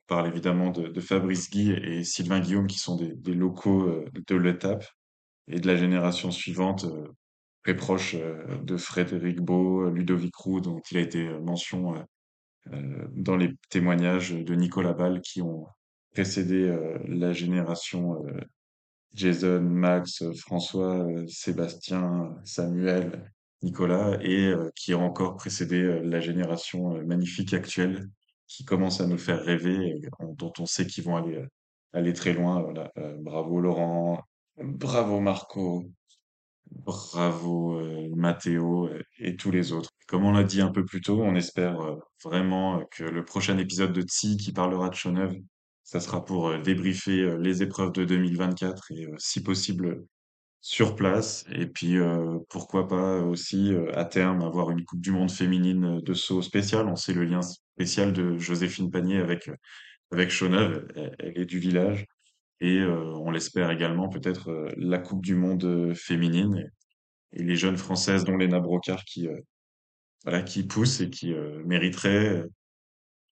parle 0.08 0.28
évidemment 0.28 0.72
de, 0.72 1.00
Fabrice 1.00 1.50
Guy 1.52 1.72
et 1.72 2.04
Sylvain 2.04 2.40
Guillaume, 2.40 2.68
qui 2.68 2.80
sont 2.80 2.96
des, 2.96 3.34
locaux 3.34 4.04
de 4.14 4.36
l'étape 4.36 4.86
et 5.48 5.60
de 5.60 5.68
la 5.68 5.76
génération 5.76 6.32
suivante, 6.32 6.88
très 7.64 7.76
proche 7.76 8.16
de 8.16 8.78
Frédéric 8.78 9.42
Beau, 9.42 9.90
Ludovic 9.90 10.36
Roux, 10.36 10.60
dont 10.60 10.82
il 10.90 10.98
a 10.98 11.02
été 11.02 11.28
mention 11.40 12.04
dans 13.12 13.38
les 13.38 13.54
témoignages 13.70 14.32
de 14.32 14.56
Nicolas 14.56 14.94
Ball 14.94 15.22
qui 15.22 15.44
ont 15.44 15.68
précédé 16.16 16.74
la 17.08 17.34
génération 17.34 18.24
Jason, 19.14 19.62
Max, 19.62 20.24
François, 20.38 21.06
Sébastien, 21.28 22.38
Samuel, 22.46 23.32
Nicolas, 23.62 24.18
et 24.22 24.54
qui 24.76 24.94
ont 24.94 25.06
encore 25.06 25.36
précédé 25.36 26.00
la 26.04 26.22
génération 26.22 27.04
magnifique 27.06 27.54
actuelle 27.54 28.08
qui 28.48 28.64
commence 28.64 29.02
à 29.02 29.08
nous 29.08 29.18
faire 29.18 29.44
rêver 29.44 29.76
et 29.76 30.02
dont 30.38 30.54
on 30.58 30.66
sait 30.66 30.88
qu'ils 30.88 31.04
vont 31.04 31.18
aller, 31.18 31.44
aller 31.92 32.14
très 32.14 32.32
loin. 32.32 32.62
Voilà. 32.62 32.94
bravo 33.20 33.60
Laurent, 33.60 34.24
bravo 34.58 35.20
Marco, 35.20 35.86
bravo 36.72 37.82
Matteo 38.16 38.90
et 39.20 39.36
tous 39.36 39.52
les 39.52 39.74
autres. 39.74 39.90
Comme 40.08 40.24
on 40.24 40.32
l'a 40.32 40.46
dit 40.46 40.62
un 40.62 40.72
peu 40.72 40.86
plus 40.86 41.02
tôt, 41.02 41.22
on 41.22 41.36
espère 41.36 41.78
vraiment 42.24 42.86
que 42.92 43.04
le 43.04 43.26
prochain 43.26 43.58
épisode 43.58 43.92
de 43.92 44.02
Tsi 44.02 44.38
qui 44.38 44.54
parlera 44.54 44.88
de 44.88 44.96
Chauneuf 44.96 45.34
ça 45.86 46.00
sera 46.00 46.26
pour 46.26 46.50
euh, 46.50 46.58
débriefer 46.58 47.22
euh, 47.22 47.38
les 47.38 47.64
épreuves 47.64 47.94
de 47.94 48.04
2024 48.04 48.92
et 48.92 49.06
euh, 49.06 49.16
si 49.18 49.42
possible 49.42 50.04
sur 50.60 50.96
place. 50.96 51.46
Et 51.52 51.68
puis 51.68 51.98
pourquoi 52.50 52.88
pas 52.88 53.22
aussi 53.22 53.72
à 53.94 54.04
terme 54.04 54.42
avoir 54.42 54.72
une 54.72 54.84
Coupe 54.84 55.00
du 55.00 55.12
Monde 55.12 55.30
féminine 55.30 56.02
de 56.02 56.14
saut 56.16 56.42
spécial. 56.42 56.88
On 56.88 56.96
sait 56.96 57.14
le 57.14 57.24
lien 57.24 57.42
spécial 57.44 58.12
de 58.14 58.40
Joséphine 58.40 58.90
Panier 58.90 59.20
avec 59.20 59.48
avec 60.10 60.32
Chauneuf, 60.32 60.84
elle, 60.96 61.40
est 61.40 61.46
du 61.46 61.60
village. 61.60 62.08
Et 62.62 62.82
on 62.84 63.30
l'espère 63.30 63.70
également 63.70 64.10
peut-être 64.10 64.74
la 64.76 64.98
Coupe 64.98 65.24
du 65.24 65.36
Monde 65.36 65.94
féminine 65.94 66.68
et, 67.32 67.44
les 67.44 67.56
jeunes 67.56 67.78
françaises 67.78 68.24
dont 68.24 68.36
Léna 68.36 68.60
Brocard 68.60 69.06
qui 69.06 69.28
voilà 70.24 70.42
qui 70.42 70.64
poussent 70.64 71.00
et 71.00 71.12
qui 71.12 71.36
mériteraient 71.64 72.44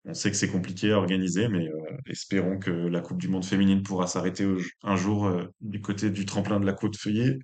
on 0.05 0.13
sait 0.13 0.31
que 0.31 0.37
c'est 0.37 0.49
compliqué 0.49 0.91
à 0.91 0.97
organiser, 0.97 1.47
mais 1.47 1.67
euh, 1.69 1.97
espérons 2.07 2.59
que 2.59 2.71
la 2.71 2.99
Coupe 2.99 3.19
du 3.19 3.29
Monde 3.29 3.45
féminine 3.45 3.83
pourra 3.83 4.07
s'arrêter 4.07 4.45
un 4.83 4.95
jour 4.95 5.27
euh, 5.27 5.45
du 5.61 5.81
côté 5.81 6.09
du 6.09 6.25
tremplin 6.25 6.59
de 6.59 6.65
la 6.65 6.73
Côte 6.73 6.97
Feuillée 6.97 7.39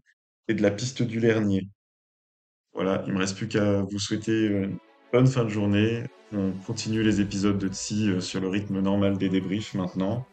et 0.47 0.53
de 0.53 0.61
la 0.61 0.71
piste 0.71 1.01
du 1.01 1.19
Lernier. 1.19 1.69
Voilà, 2.73 3.03
il 3.07 3.13
me 3.13 3.19
reste 3.19 3.37
plus 3.37 3.47
qu'à 3.47 3.81
vous 3.81 3.99
souhaiter 3.99 4.47
une 4.47 4.77
bonne 5.13 5.27
fin 5.27 5.43
de 5.45 5.49
journée. 5.49 6.03
On 6.33 6.51
continue 6.51 7.01
les 7.01 7.21
épisodes 7.21 7.57
de 7.57 7.69
Tsi 7.69 8.09
euh, 8.09 8.19
sur 8.19 8.41
le 8.41 8.49
rythme 8.49 8.81
normal 8.81 9.17
des 9.17 9.29
débriefs 9.29 9.73
maintenant. 9.73 10.25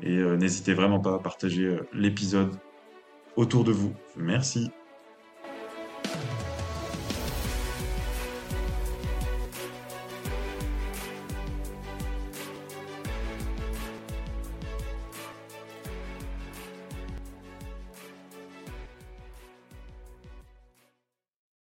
Et 0.00 0.16
n'hésitez 0.16 0.74
vraiment 0.74 0.98
pas 0.98 1.14
à 1.14 1.18
partager 1.20 1.78
l'épisode 1.92 2.50
autour 3.36 3.62
de 3.62 3.70
vous. 3.70 3.94
Merci. 4.16 4.68